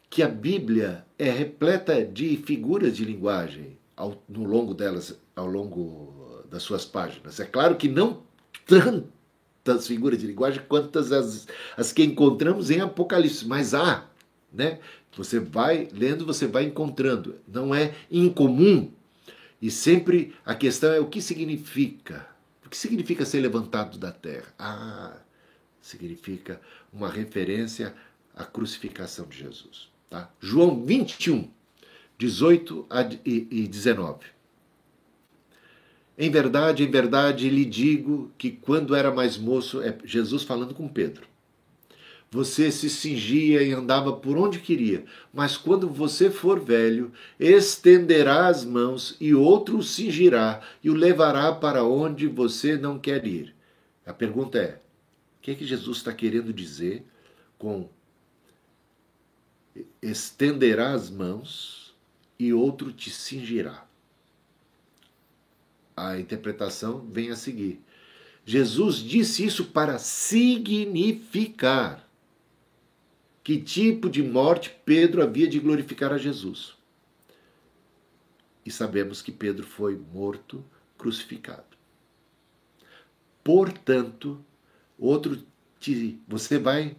que 0.10 0.24
a 0.24 0.28
Bíblia 0.28 1.06
é 1.18 1.30
repleta 1.30 2.04
de 2.04 2.38
figuras 2.38 2.96
de 2.96 3.06
linguagem 3.06 3.78
ao, 3.96 4.22
no 4.28 4.44
longo 4.44 4.74
delas, 4.74 5.20
ao 5.36 5.46
longo 5.46 6.44
das 6.50 6.64
suas 6.64 6.86
páginas. 6.86 7.40
É 7.40 7.46
claro 7.46 7.76
que 7.76 7.88
não 7.88 8.24
tantas 8.66 9.88
figuras 9.88 10.20
de 10.20 10.28
linguagem 10.28 10.64
quantas 10.68 11.12
as, 11.12 11.48
as 11.78 11.92
que 11.92 12.04
encontramos 12.04 12.72
em 12.72 12.82
Apocalipse, 12.82 13.48
mas 13.48 13.74
há, 13.74 14.08
né? 14.52 14.80
Você 15.16 15.40
vai 15.40 15.88
lendo, 15.92 16.26
você 16.26 16.48
vai 16.48 16.64
encontrando. 16.64 17.36
Não 17.48 17.74
é 17.74 17.96
incomum. 18.12 18.92
E 19.62 19.70
sempre 19.70 20.34
a 20.46 20.56
questão 20.56 20.92
é 20.94 21.00
o 21.00 21.08
que 21.08 21.22
significa. 21.22 22.28
O 22.66 22.70
que 22.70 22.78
significa 22.78 23.26
ser 23.26 23.40
levantado 23.42 23.98
da 23.98 24.12
terra? 24.12 24.54
Ah, 24.58 25.18
significa 25.82 26.62
uma 26.94 27.10
referência 27.10 27.94
à 28.36 28.46
crucificação 28.46 29.28
de 29.28 29.38
Jesus. 29.38 29.90
Tá? 30.10 30.30
João 30.40 30.84
21, 30.86 31.50
18 32.18 32.88
e 33.26 33.68
19. 33.68 34.40
Em 36.18 36.30
verdade, 36.30 36.84
em 36.84 36.92
verdade 36.92 37.50
lhe 37.50 37.64
digo 37.64 38.30
que 38.38 38.52
quando 38.52 38.94
era 38.94 39.10
mais 39.10 39.38
moço, 39.38 39.82
é 39.82 39.98
Jesus 40.04 40.44
falando 40.44 40.76
com 40.76 40.86
Pedro, 40.88 41.26
você 42.32 42.72
se 42.72 42.90
cingia 42.90 43.62
e 43.64 43.74
andava 43.74 44.14
por 44.14 44.38
onde 44.38 44.60
queria, 44.60 45.04
mas 45.34 45.58
quando 45.58 45.90
você 45.90 46.30
for 46.30 46.60
velho, 46.60 47.12
estenderá 47.40 48.48
as 48.48 48.64
mãos 48.64 49.18
e 49.20 49.34
outro 49.34 49.80
o 49.80 49.84
cingirá 49.84 50.62
e 50.84 50.92
o 50.92 50.94
levará 50.94 51.52
para 51.52 51.84
onde 51.84 52.28
você 52.28 52.78
não 52.78 53.00
quer 53.00 53.26
ir. 53.26 53.56
A 54.06 54.14
pergunta 54.14 54.60
é: 54.60 54.80
o 55.38 55.42
que 55.42 55.50
é 55.52 55.56
que 55.56 55.66
Jesus 55.66 55.98
está 55.98 56.14
querendo 56.14 56.54
dizer 56.54 57.04
com 57.58 57.90
estenderá 60.02 60.94
as 60.94 61.10
mãos 61.10 61.96
e 62.38 62.54
outro 62.54 62.94
te 62.94 63.10
cingirá? 63.10 63.86
A 65.98 66.20
interpretação 66.20 67.08
vem 67.12 67.32
a 67.32 67.36
seguir. 67.36 67.82
Jesus 68.46 68.98
disse 68.98 69.44
isso 69.46 69.66
para 69.66 69.98
significar 69.98 72.08
que 73.50 73.60
tipo 73.60 74.12
de 74.12 74.22
morte 74.22 74.70
Pedro 74.86 75.24
havia 75.24 75.48
de 75.48 75.60
glorificar 75.60 76.14
a 76.14 76.20
Jesus. 76.20 76.76
E 78.64 78.70
sabemos 78.70 79.24
que 79.24 79.32
Pedro 79.32 79.66
foi 79.66 79.98
morto, 80.14 80.64
crucificado. 80.96 81.66
Portanto, 83.44 84.40
outro 85.00 85.44
te, 85.80 86.22
você 86.28 86.60
vai 86.60 86.96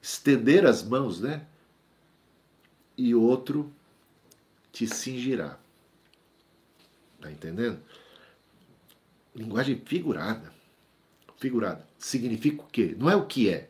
estender 0.00 0.64
as 0.64 0.84
mãos, 0.84 1.20
né? 1.20 1.44
E 2.96 3.12
outro 3.12 3.68
te 4.70 4.86
cingirá. 4.86 5.58
Tá 7.20 7.28
entendendo? 7.28 7.80
Linguagem 9.34 9.82
figurada. 9.84 10.52
Figurada. 11.38 11.84
Significa 11.98 12.62
o 12.62 12.68
quê? 12.68 12.94
Não 12.96 13.10
é 13.10 13.16
o 13.16 13.26
que 13.26 13.50
é, 13.50 13.68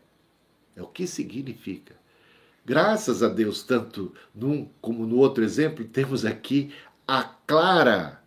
é 0.77 0.83
o 0.83 0.87
que 0.87 1.07
significa. 1.07 1.98
Graças 2.69 3.23
a 3.23 3.31
Deus, 3.31 3.63
tanto 3.63 4.13
num 4.35 4.69
como 4.83 5.07
no 5.07 5.17
outro 5.17 5.43
exemplo, 5.43 5.87
temos 5.87 6.27
aqui 6.27 6.71
a 7.07 7.23
clara 7.25 8.23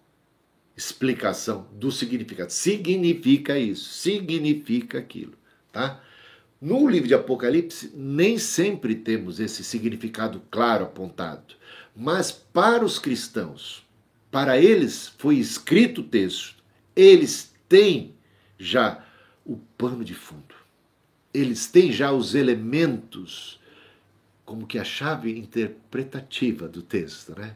explicação 0.75 1.67
do 1.73 1.91
significado. 1.91 2.51
Significa 2.51 3.59
isso, 3.59 3.93
significa 3.93 4.97
aquilo, 4.97 5.33
tá? 5.71 6.01
No 6.59 6.89
livro 6.89 7.07
de 7.07 7.13
Apocalipse, 7.13 7.91
nem 7.95 8.39
sempre 8.39 8.95
temos 8.95 9.39
esse 9.39 9.63
significado 9.63 10.41
claro 10.49 10.85
apontado, 10.85 11.53
mas 11.95 12.31
para 12.31 12.83
os 12.83 12.97
cristãos, 12.97 13.85
para 14.31 14.57
eles 14.57 15.07
foi 15.19 15.35
escrito 15.35 16.01
o 16.01 16.05
texto, 16.05 16.55
eles 16.95 17.53
têm 17.69 18.15
já 18.57 19.05
o 19.45 19.57
pano 19.77 20.03
de 20.03 20.15
fundo, 20.15 20.55
eles 21.31 21.67
têm 21.67 21.91
já 21.91 22.11
os 22.11 22.33
elementos, 22.33 23.61
como 24.51 24.67
que 24.67 24.77
a 24.77 24.83
chave 24.83 25.39
interpretativa 25.39 26.67
do 26.67 26.81
texto, 26.81 27.33
né? 27.39 27.55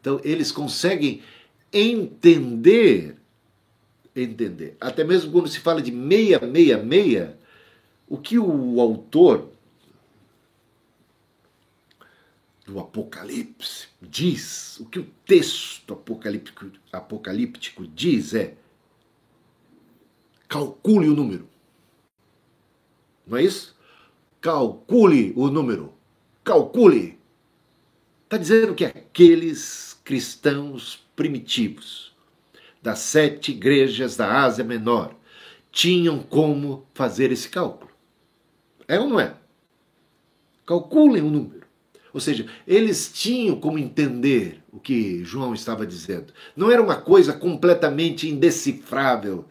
Então, 0.00 0.20
eles 0.22 0.52
conseguem 0.52 1.24
entender, 1.72 3.16
entender. 4.14 4.76
Até 4.80 5.02
mesmo 5.02 5.32
quando 5.32 5.48
se 5.48 5.58
fala 5.58 5.82
de 5.82 5.90
meia, 5.90 6.38
meia, 6.38 6.78
meia, 6.78 7.36
o 8.06 8.16
que 8.16 8.38
o 8.38 8.80
autor 8.80 9.50
do 12.64 12.78
Apocalipse 12.78 13.88
diz, 14.00 14.78
o 14.78 14.86
que 14.86 15.00
o 15.00 15.10
texto 15.26 15.94
apocalíptico, 15.94 16.70
apocalíptico 16.92 17.88
diz 17.88 18.34
é 18.34 18.54
calcule 20.46 21.08
o 21.08 21.14
número. 21.16 21.48
Não 23.26 23.36
é 23.36 23.42
isso? 23.42 23.76
Calcule 24.40 25.32
o 25.34 25.50
número. 25.50 25.98
Calcule. 26.44 27.18
Está 28.24 28.36
dizendo 28.36 28.74
que 28.74 28.84
aqueles 28.84 30.00
cristãos 30.04 31.04
primitivos 31.14 32.14
das 32.80 33.00
sete 33.00 33.50
igrejas 33.50 34.16
da 34.16 34.42
Ásia 34.42 34.64
Menor 34.64 35.14
tinham 35.72 36.20
como 36.20 36.86
fazer 36.94 37.30
esse 37.32 37.48
cálculo. 37.48 37.90
É 38.88 38.98
ou 38.98 39.08
não 39.08 39.20
é? 39.20 39.34
Calculem 40.66 41.22
o 41.22 41.30
número. 41.30 41.66
Ou 42.12 42.20
seja, 42.20 42.46
eles 42.66 43.12
tinham 43.12 43.60
como 43.60 43.78
entender 43.78 44.62
o 44.72 44.80
que 44.80 45.24
João 45.24 45.54
estava 45.54 45.86
dizendo. 45.86 46.32
Não 46.56 46.70
era 46.70 46.82
uma 46.82 46.96
coisa 46.96 47.32
completamente 47.32 48.28
indecifrável, 48.28 49.44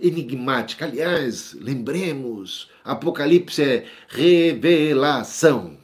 enigmática. 0.00 0.84
Aliás, 0.84 1.54
lembremos, 1.54 2.70
Apocalipse 2.84 3.62
é 3.62 3.86
revelação. 4.08 5.77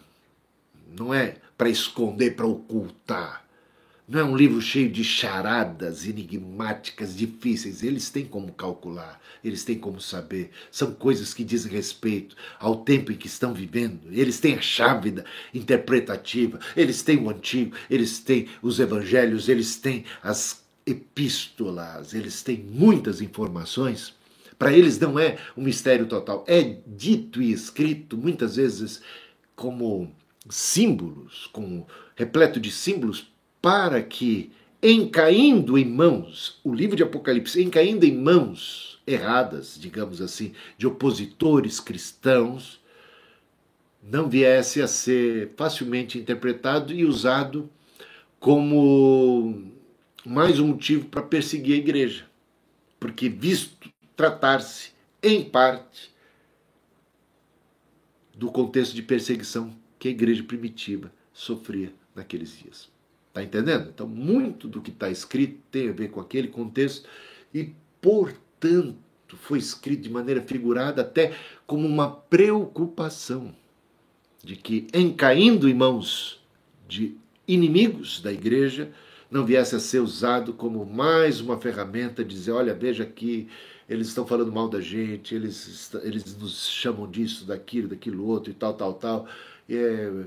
Não 0.99 1.13
é 1.13 1.37
para 1.57 1.69
esconder, 1.69 2.37
para 2.37 2.47
ocultar. 2.47 3.45
Não 4.07 4.21
é 4.21 4.25
um 4.25 4.37
livro 4.37 4.61
cheio 4.61 4.91
de 4.91 5.03
charadas 5.03 6.07
enigmáticas, 6.07 7.17
difíceis. 7.17 7.83
Eles 7.83 8.11
têm 8.11 8.27
como 8.27 8.53
calcular, 8.53 9.19
eles 9.43 9.65
têm 9.65 9.79
como 9.79 9.99
saber. 9.99 10.51
São 10.71 10.93
coisas 10.93 11.33
que 11.33 11.43
dizem 11.43 11.73
respeito 11.73 12.37
ao 12.61 12.85
tempo 12.85 13.11
em 13.11 13.17
que 13.17 13.27
estão 13.27 13.55
vivendo. 13.55 14.03
Eles 14.11 14.39
têm 14.39 14.57
a 14.57 14.61
chave 14.61 15.25
interpretativa, 15.55 16.61
eles 16.77 17.01
têm 17.03 17.19
o 17.19 17.31
antigo, 17.31 17.75
eles 17.89 18.19
têm 18.19 18.49
os 18.61 18.79
evangelhos, 18.79 19.49
eles 19.49 19.77
têm 19.77 20.05
as 20.23 20.63
epístolas, 20.85 22.13
eles 22.13 22.43
têm 22.43 22.59
muitas 22.59 23.23
informações. 23.23 24.15
Para 24.59 24.73
eles 24.73 24.99
não 24.99 25.19
é 25.19 25.39
um 25.57 25.63
mistério 25.63 26.05
total. 26.05 26.45
É 26.47 26.77
dito 26.87 27.41
e 27.41 27.51
escrito 27.53 28.19
muitas 28.19 28.57
vezes 28.57 29.01
como 29.57 30.13
símbolos, 30.49 31.47
como 31.53 31.87
repleto 32.17 32.61
de 32.61 32.71
símbolos 32.71 33.33
para 33.61 34.03
que, 34.03 34.53
em 34.83 35.09
caindo 35.09 35.79
em 35.79 35.85
mãos, 35.85 36.61
o 36.63 36.75
livro 36.75 36.97
de 36.97 37.03
Apocalipse, 37.03 37.63
em 37.63 37.71
caindo 37.71 38.05
em 38.05 38.15
mãos 38.15 39.01
erradas, 39.07 39.79
digamos 39.79 40.21
assim, 40.21 40.53
de 40.77 40.87
opositores 40.87 41.81
cristãos, 41.81 42.83
não 44.03 44.29
viesse 44.29 44.83
a 44.83 44.87
ser 44.87 45.53
facilmente 45.57 46.19
interpretado 46.19 46.93
e 46.93 47.07
usado 47.07 47.71
como 48.39 49.73
mais 50.27 50.61
um 50.61 50.69
motivo 50.69 51.07
para 51.07 51.23
perseguir 51.23 51.75
a 51.75 51.79
igreja. 51.79 52.27
Porque, 53.01 53.31
visto 53.31 53.91
tratar-se, 54.15 54.91
em 55.23 55.43
parte, 55.43 56.13
do 58.35 58.51
contexto 58.51 58.95
de 58.95 59.03
perseguição 59.03 59.75
que 60.05 60.09
a 60.09 60.11
igreja 60.11 60.43
primitiva 60.43 61.11
sofria 61.33 61.91
naqueles 62.15 62.59
dias. 62.59 62.91
Está 63.29 63.43
entendendo? 63.43 63.89
Então, 63.89 64.07
muito 64.07 64.69
do 64.69 64.83
que 64.83 64.91
está 64.91 65.09
escrito 65.09 65.63
tem 65.71 65.89
a 65.89 65.93
ver 65.93 66.11
com 66.11 66.21
aquele 66.21 66.49
contexto 66.49 67.09
e, 67.55 67.73
portanto, 68.03 68.99
foi 69.39 69.59
escrito 69.59 70.03
de 70.03 70.11
maneira 70.11 70.43
figurada 70.43 71.01
até 71.01 71.35
como 71.67 71.89
uma 71.89 72.11
preocupação 72.11 73.55
de 74.43 74.57
que, 74.57 74.87
em 74.93 75.11
caindo 75.11 75.71
em 75.71 75.73
mãos 75.73 76.39
de 76.87 77.17
inimigos 77.49 78.21
da 78.21 78.31
igreja, 78.31 78.93
não 79.31 79.47
viesse 79.47 79.75
a 79.75 79.81
ser 79.81 80.01
usado 80.01 80.53
como 80.53 80.85
mais 80.85 81.41
uma 81.41 81.59
ferramenta 81.59 82.23
de 82.23 82.35
dizer: 82.35 82.53
olha, 82.53 82.75
veja 82.75 83.05
aqui, 83.05 83.49
eles 83.89 84.09
estão 84.09 84.27
falando 84.27 84.53
mal 84.53 84.69
da 84.69 84.83
gente, 84.83 85.35
eles, 85.35 85.91
eles 86.03 86.37
nos 86.37 86.69
chamam 86.69 87.11
disso, 87.11 87.47
daquilo, 87.47 87.89
daquilo 87.89 88.27
outro 88.27 88.51
e 88.51 88.55
tal, 88.55 88.75
tal, 88.75 88.93
tal. 88.93 89.27
É, 89.69 90.25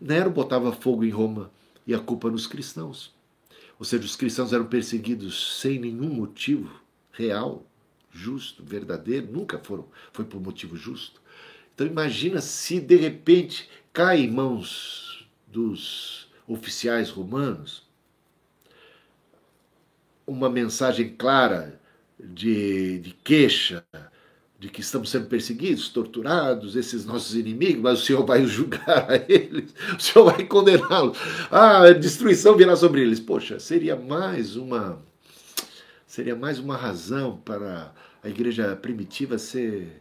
Nero 0.00 0.30
botava 0.30 0.72
fogo 0.72 1.04
em 1.04 1.10
Roma 1.10 1.50
e 1.86 1.94
a 1.94 1.98
culpa 1.98 2.30
nos 2.30 2.46
cristãos. 2.46 3.14
Ou 3.78 3.84
seja, 3.84 4.04
os 4.04 4.16
cristãos 4.16 4.52
eram 4.52 4.66
perseguidos 4.66 5.60
sem 5.60 5.78
nenhum 5.78 6.12
motivo 6.12 6.80
real, 7.12 7.64
justo, 8.10 8.62
verdadeiro, 8.64 9.30
nunca 9.30 9.58
foram, 9.58 9.86
foi 10.12 10.24
por 10.24 10.40
motivo 10.40 10.76
justo. 10.76 11.20
Então 11.74 11.86
imagina 11.86 12.40
se 12.40 12.80
de 12.80 12.96
repente 12.96 13.68
cai 13.92 14.20
em 14.20 14.30
mãos 14.30 15.28
dos 15.46 16.28
oficiais 16.46 17.10
romanos 17.10 17.84
uma 20.26 20.48
mensagem 20.48 21.14
clara 21.16 21.80
de, 22.18 22.98
de 23.00 23.12
queixa, 23.12 23.84
de 24.58 24.68
que 24.68 24.80
estamos 24.80 25.10
sendo 25.10 25.26
perseguidos, 25.26 25.88
torturados, 25.88 26.76
esses 26.76 27.04
nossos 27.04 27.34
inimigos, 27.34 27.82
mas 27.82 28.00
o 28.00 28.04
Senhor 28.04 28.24
vai 28.24 28.44
julgar 28.46 29.10
a 29.10 29.16
eles, 29.28 29.74
o 29.96 30.00
Senhor 30.00 30.24
vai 30.32 30.44
condená-los. 30.46 31.18
Ah, 31.50 31.82
a 31.82 31.92
destruição 31.92 32.56
virá 32.56 32.76
sobre 32.76 33.02
eles. 33.02 33.20
Poxa, 33.20 33.58
seria 33.58 33.96
mais 33.96 34.56
uma 34.56 35.02
seria 36.06 36.36
mais 36.36 36.60
uma 36.60 36.76
razão 36.76 37.38
para 37.38 37.92
a 38.22 38.28
igreja 38.28 38.76
primitiva 38.76 39.36
ser 39.36 40.00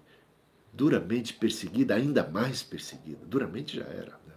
duramente 0.72 1.34
perseguida, 1.34 1.96
ainda 1.96 2.28
mais 2.28 2.62
perseguida. 2.62 3.26
Duramente 3.26 3.78
já 3.78 3.86
era. 3.86 4.12
Né? 4.28 4.34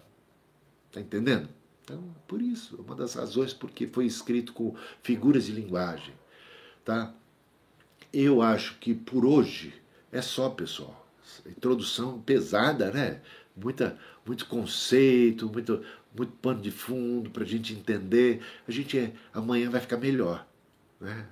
Tá 0.91 1.01
entendendo? 1.01 1.49
Então, 1.85 2.03
por 2.27 2.41
isso, 2.41 2.77
uma 2.77 2.97
das 2.97 3.15
razões 3.15 3.53
porque 3.53 3.87
foi 3.87 4.07
escrito 4.07 4.53
com 4.53 4.75
figuras 5.03 5.47
de 5.47 5.53
linguagem, 5.53 6.15
tá? 6.85 7.15
Eu 8.13 8.43
acho 8.43 8.79
que 8.79 8.95
por 8.95 9.25
hoje 9.25 9.75
é 10.13 10.23
só, 10.23 10.51
pessoal. 10.51 11.07
Introdução 11.47 12.21
pesada, 12.21 12.91
né? 12.91 13.21
Muita, 13.57 13.99
muito 14.25 14.47
conceito, 14.47 15.51
muito, 15.51 15.83
muito 16.17 16.33
pano 16.35 16.61
de 16.61 16.71
fundo 16.71 17.31
para 17.31 17.43
a 17.43 17.47
gente 17.47 17.73
entender. 17.73 18.43
A 18.67 18.73
gente 18.73 19.13
amanhã 19.33 19.71
vai 19.71 19.81
ficar 19.81 19.97
melhor. 19.97 20.47
Né? 21.01 21.27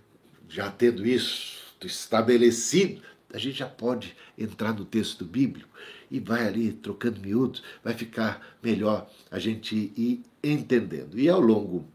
Já 0.48 0.70
tendo 0.70 1.06
isso 1.06 1.62
estabelecido, 1.82 3.02
a 3.32 3.38
gente 3.38 3.58
já 3.58 3.66
pode 3.68 4.16
entrar 4.38 4.72
no 4.72 4.84
texto 4.84 5.24
bíblico 5.24 5.68
e 6.10 6.20
vai 6.20 6.46
ali 6.46 6.72
trocando 6.72 7.20
miúdos, 7.20 7.62
vai 7.82 7.94
ficar 7.94 8.56
melhor 8.62 9.10
a 9.30 9.38
gente 9.38 9.92
ir 9.96 10.22
entendendo. 10.42 11.18
E 11.18 11.28
ao 11.28 11.40
longo 11.40 11.88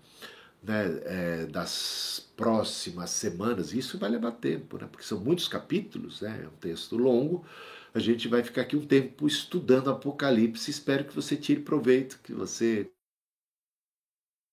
né, 0.62 0.86
é, 1.05 1.45
das 1.45 2.30
próximas 2.36 3.10
semanas, 3.12 3.74
isso 3.74 3.97
vai 3.97 4.10
levar 4.10 4.32
tempo, 4.34 4.78
né, 4.78 4.88
porque 4.91 5.05
são 5.05 5.20
muitos 5.20 5.47
capítulos, 5.47 6.22
né, 6.22 6.41
é 6.43 6.47
um 6.47 6.57
texto 6.60 6.97
longo, 6.97 7.45
a 7.93 7.99
gente 7.99 8.28
vai 8.28 8.43
ficar 8.43 8.62
aqui 8.62 8.76
um 8.76 8.86
tempo 8.86 9.28
estudando 9.28 9.89
Apocalipse. 9.89 10.70
Espero 10.70 11.05
que 11.05 11.16
você 11.16 11.36
tire 11.36 11.62
proveito, 11.62 12.20
que 12.24 12.34
você 12.34 12.89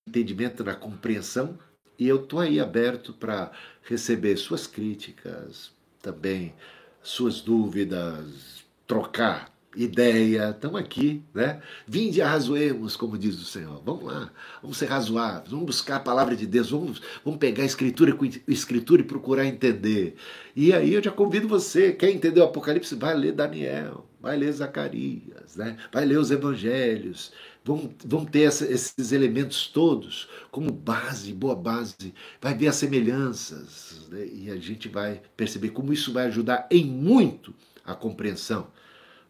entendimento 0.08 0.64
na 0.64 0.74
compreensão. 0.74 1.58
E 1.98 2.06
eu 2.08 2.22
estou 2.22 2.40
aí 2.40 2.60
aberto 2.60 3.12
para 3.12 3.52
receber 3.82 4.36
suas 4.36 4.66
críticas, 4.66 5.72
também 6.00 6.54
suas 7.02 7.40
dúvidas, 7.40 8.64
trocar 8.86 9.55
ideia, 9.76 10.50
estamos 10.50 10.80
aqui, 10.80 11.22
né? 11.34 11.60
Vinde 11.86 12.22
arrazoemos, 12.22 12.96
como 12.96 13.18
diz 13.18 13.36
o 13.36 13.44
Senhor. 13.44 13.82
Vamos 13.84 14.04
lá, 14.04 14.30
vamos 14.62 14.78
ser 14.78 14.86
razoáveis, 14.86 15.50
vamos 15.50 15.66
buscar 15.66 15.96
a 15.96 16.00
palavra 16.00 16.34
de 16.34 16.46
Deus, 16.46 16.70
vamos, 16.70 17.02
vamos 17.24 17.38
pegar 17.38 17.62
a 17.62 17.66
escritura 17.66 18.14
com 18.14 18.24
escritura 18.48 19.02
e 19.02 19.04
procurar 19.04 19.44
entender. 19.44 20.16
E 20.54 20.72
aí 20.72 20.94
eu 20.94 21.02
já 21.02 21.10
convido 21.10 21.46
você, 21.46 21.92
quer 21.92 22.10
entender 22.10 22.40
o 22.40 22.44
Apocalipse? 22.44 22.94
Vai 22.94 23.14
ler 23.14 23.32
Daniel, 23.32 24.06
vai 24.20 24.36
ler 24.36 24.52
Zacarias, 24.52 25.56
né? 25.56 25.76
vai 25.92 26.04
ler 26.04 26.18
os 26.18 26.30
evangelhos. 26.30 27.32
Vamos, 27.62 27.90
vamos 28.04 28.30
ter 28.30 28.42
essa, 28.42 28.64
esses 28.64 29.10
elementos 29.10 29.66
todos 29.66 30.28
como 30.52 30.70
base, 30.70 31.32
boa 31.32 31.56
base. 31.56 32.14
Vai 32.40 32.54
ver 32.54 32.68
as 32.68 32.76
semelhanças 32.76 34.06
né? 34.08 34.24
e 34.32 34.50
a 34.50 34.56
gente 34.56 34.88
vai 34.88 35.20
perceber 35.36 35.70
como 35.70 35.92
isso 35.92 36.12
vai 36.12 36.26
ajudar 36.26 36.66
em 36.70 36.84
muito 36.84 37.52
a 37.84 37.94
compreensão 37.94 38.68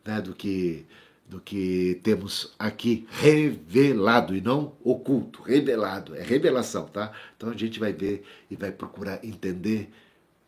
né, 0.07 0.21
do 0.21 0.35
que 0.35 0.87
do 1.29 1.41
que 1.41 2.01
temos 2.05 2.55
aqui 2.57 3.05
revelado 3.11 4.37
e 4.37 4.41
não 4.41 4.75
oculto, 4.85 5.43
revelado, 5.43 6.15
é 6.15 6.23
revelação, 6.23 6.87
tá? 6.87 7.11
Então 7.37 7.51
a 7.51 7.57
gente 7.57 7.81
vai 7.81 7.93
ver 7.93 8.25
e 8.49 8.55
vai 8.55 8.71
procurar 8.71 9.25
entender 9.25 9.91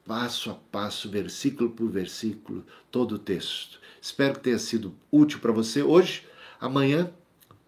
passo 0.07 0.51
a 0.51 0.55
passo, 0.55 1.11
versículo 1.11 1.71
por 1.71 1.91
versículo, 1.91 2.65
todo 2.91 3.17
o 3.17 3.19
texto. 3.19 3.81
Espero 4.01 4.35
que 4.35 4.41
tenha 4.41 4.59
sido 4.59 4.95
útil 5.11 5.41
para 5.41 5.53
você 5.53 5.83
hoje. 5.83 6.25
Amanhã 6.61 7.11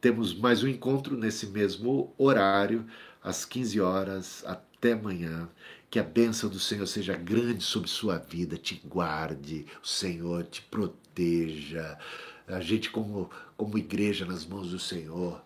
temos 0.00 0.32
mais 0.32 0.62
um 0.62 0.68
encontro 0.68 1.16
nesse 1.16 1.46
mesmo 1.46 2.14
horário, 2.16 2.86
às 3.22 3.44
15 3.44 3.80
horas. 3.80 4.44
Até 4.46 4.92
amanhã. 4.92 5.48
Que 5.90 5.98
a 5.98 6.04
bênção 6.04 6.48
do 6.48 6.58
Senhor 6.58 6.86
seja 6.86 7.16
grande 7.16 7.64
sobre 7.64 7.90
sua 7.90 8.16
vida, 8.16 8.56
te 8.56 8.80
guarde, 8.86 9.66
o 9.82 9.86
Senhor 9.86 10.44
te 10.44 10.62
proteja. 11.10 11.98
A 12.46 12.60
gente, 12.60 12.90
como, 12.90 13.30
como 13.56 13.78
igreja 13.78 14.24
nas 14.24 14.44
mãos 14.44 14.70
do 14.70 14.78
Senhor, 14.78 15.42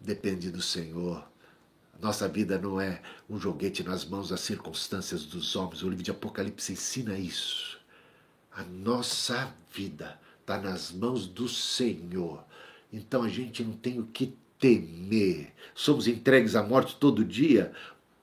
depende 0.00 0.50
do 0.50 0.60
Senhor. 0.60 1.26
Nossa 2.00 2.28
vida 2.28 2.58
não 2.58 2.80
é 2.80 3.00
um 3.30 3.38
joguete 3.38 3.82
nas 3.84 4.04
mãos 4.04 4.30
das 4.30 4.40
circunstâncias 4.40 5.24
dos 5.24 5.54
homens. 5.54 5.82
O 5.82 5.88
livro 5.88 6.04
de 6.04 6.10
Apocalipse 6.10 6.72
ensina 6.72 7.16
isso. 7.16 7.78
A 8.50 8.62
nossa 8.64 9.54
vida 9.72 10.18
está 10.40 10.58
nas 10.58 10.90
mãos 10.90 11.26
do 11.26 11.48
Senhor. 11.48 12.44
Então 12.92 13.22
a 13.22 13.28
gente 13.28 13.62
não 13.62 13.72
tem 13.72 13.98
o 13.98 14.06
que 14.06 14.34
temer. 14.58 15.52
Somos 15.74 16.06
entregues 16.06 16.54
à 16.54 16.62
morte 16.62 16.96
todo 16.96 17.24
dia, 17.24 17.72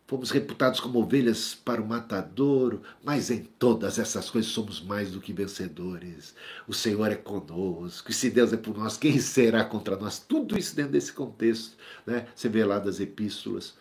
Fomos 0.09 0.31
reputados 0.31 0.79
como 0.79 0.97
ovelhas 0.97 1.53
para 1.53 1.79
o 1.79 1.87
matadouro, 1.87 2.81
mas 3.03 3.29
em 3.29 3.43
todas 3.43 3.99
essas 3.99 4.27
coisas 4.27 4.49
somos 4.49 4.81
mais 4.81 5.11
do 5.11 5.21
que 5.21 5.31
vencedores. 5.31 6.33
O 6.67 6.73
Senhor 6.73 7.11
é 7.11 7.15
conosco, 7.15 8.09
e 8.09 8.13
se 8.15 8.31
Deus 8.31 8.51
é 8.51 8.57
por 8.57 8.75
nós, 8.75 8.97
quem 8.97 9.19
será 9.19 9.63
contra 9.63 9.95
nós? 9.95 10.17
Tudo 10.17 10.57
isso 10.57 10.75
dentro 10.75 10.93
desse 10.93 11.13
contexto. 11.13 11.77
Né? 12.07 12.27
Você 12.33 12.49
vê 12.49 12.65
lá 12.65 12.79
das 12.79 12.99
epístolas, 12.99 13.77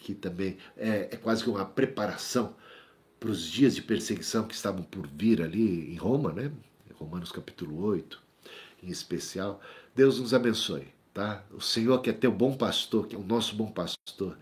que 0.00 0.16
também 0.16 0.56
é, 0.76 1.10
é 1.12 1.16
quase 1.16 1.44
que 1.44 1.50
uma 1.50 1.64
preparação 1.64 2.56
para 3.20 3.30
os 3.30 3.44
dias 3.44 3.76
de 3.76 3.82
perseguição 3.82 4.48
que 4.48 4.56
estavam 4.56 4.82
por 4.82 5.06
vir 5.06 5.40
ali 5.40 5.92
em 5.92 5.96
Roma, 5.96 6.32
né? 6.32 6.50
Romanos 6.98 7.30
capítulo 7.30 7.84
8, 7.84 8.20
em 8.82 8.88
especial. 8.88 9.60
Deus 9.94 10.18
nos 10.18 10.34
abençoe, 10.34 10.88
tá? 11.14 11.44
O 11.52 11.60
Senhor 11.60 12.02
que 12.02 12.10
é 12.10 12.12
teu 12.12 12.32
bom 12.32 12.56
pastor, 12.56 13.06
que 13.06 13.14
é 13.14 13.18
o 13.18 13.22
nosso 13.22 13.54
bom 13.54 13.70
pastor, 13.70 14.36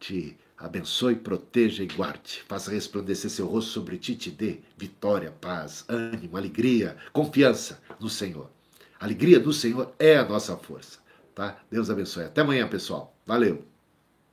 te 0.00 0.38
abençoe, 0.64 1.14
proteja 1.14 1.82
e 1.82 1.86
guarde. 1.86 2.42
Faça 2.48 2.70
resplandecer 2.70 3.30
seu 3.30 3.46
rosto 3.46 3.70
sobre 3.70 3.98
ti, 3.98 4.16
te 4.16 4.30
dê 4.30 4.58
vitória, 4.76 5.30
paz, 5.30 5.84
ânimo, 5.88 6.36
alegria, 6.36 6.96
confiança 7.12 7.80
no 8.00 8.08
Senhor. 8.08 8.50
A 8.98 9.04
alegria 9.04 9.38
do 9.38 9.52
Senhor 9.52 9.92
é 9.98 10.16
a 10.16 10.24
nossa 10.24 10.56
força, 10.56 10.98
tá? 11.34 11.58
Deus 11.70 11.90
abençoe. 11.90 12.24
Até 12.24 12.40
amanhã, 12.40 12.66
pessoal. 12.66 13.14
Valeu. 13.26 13.73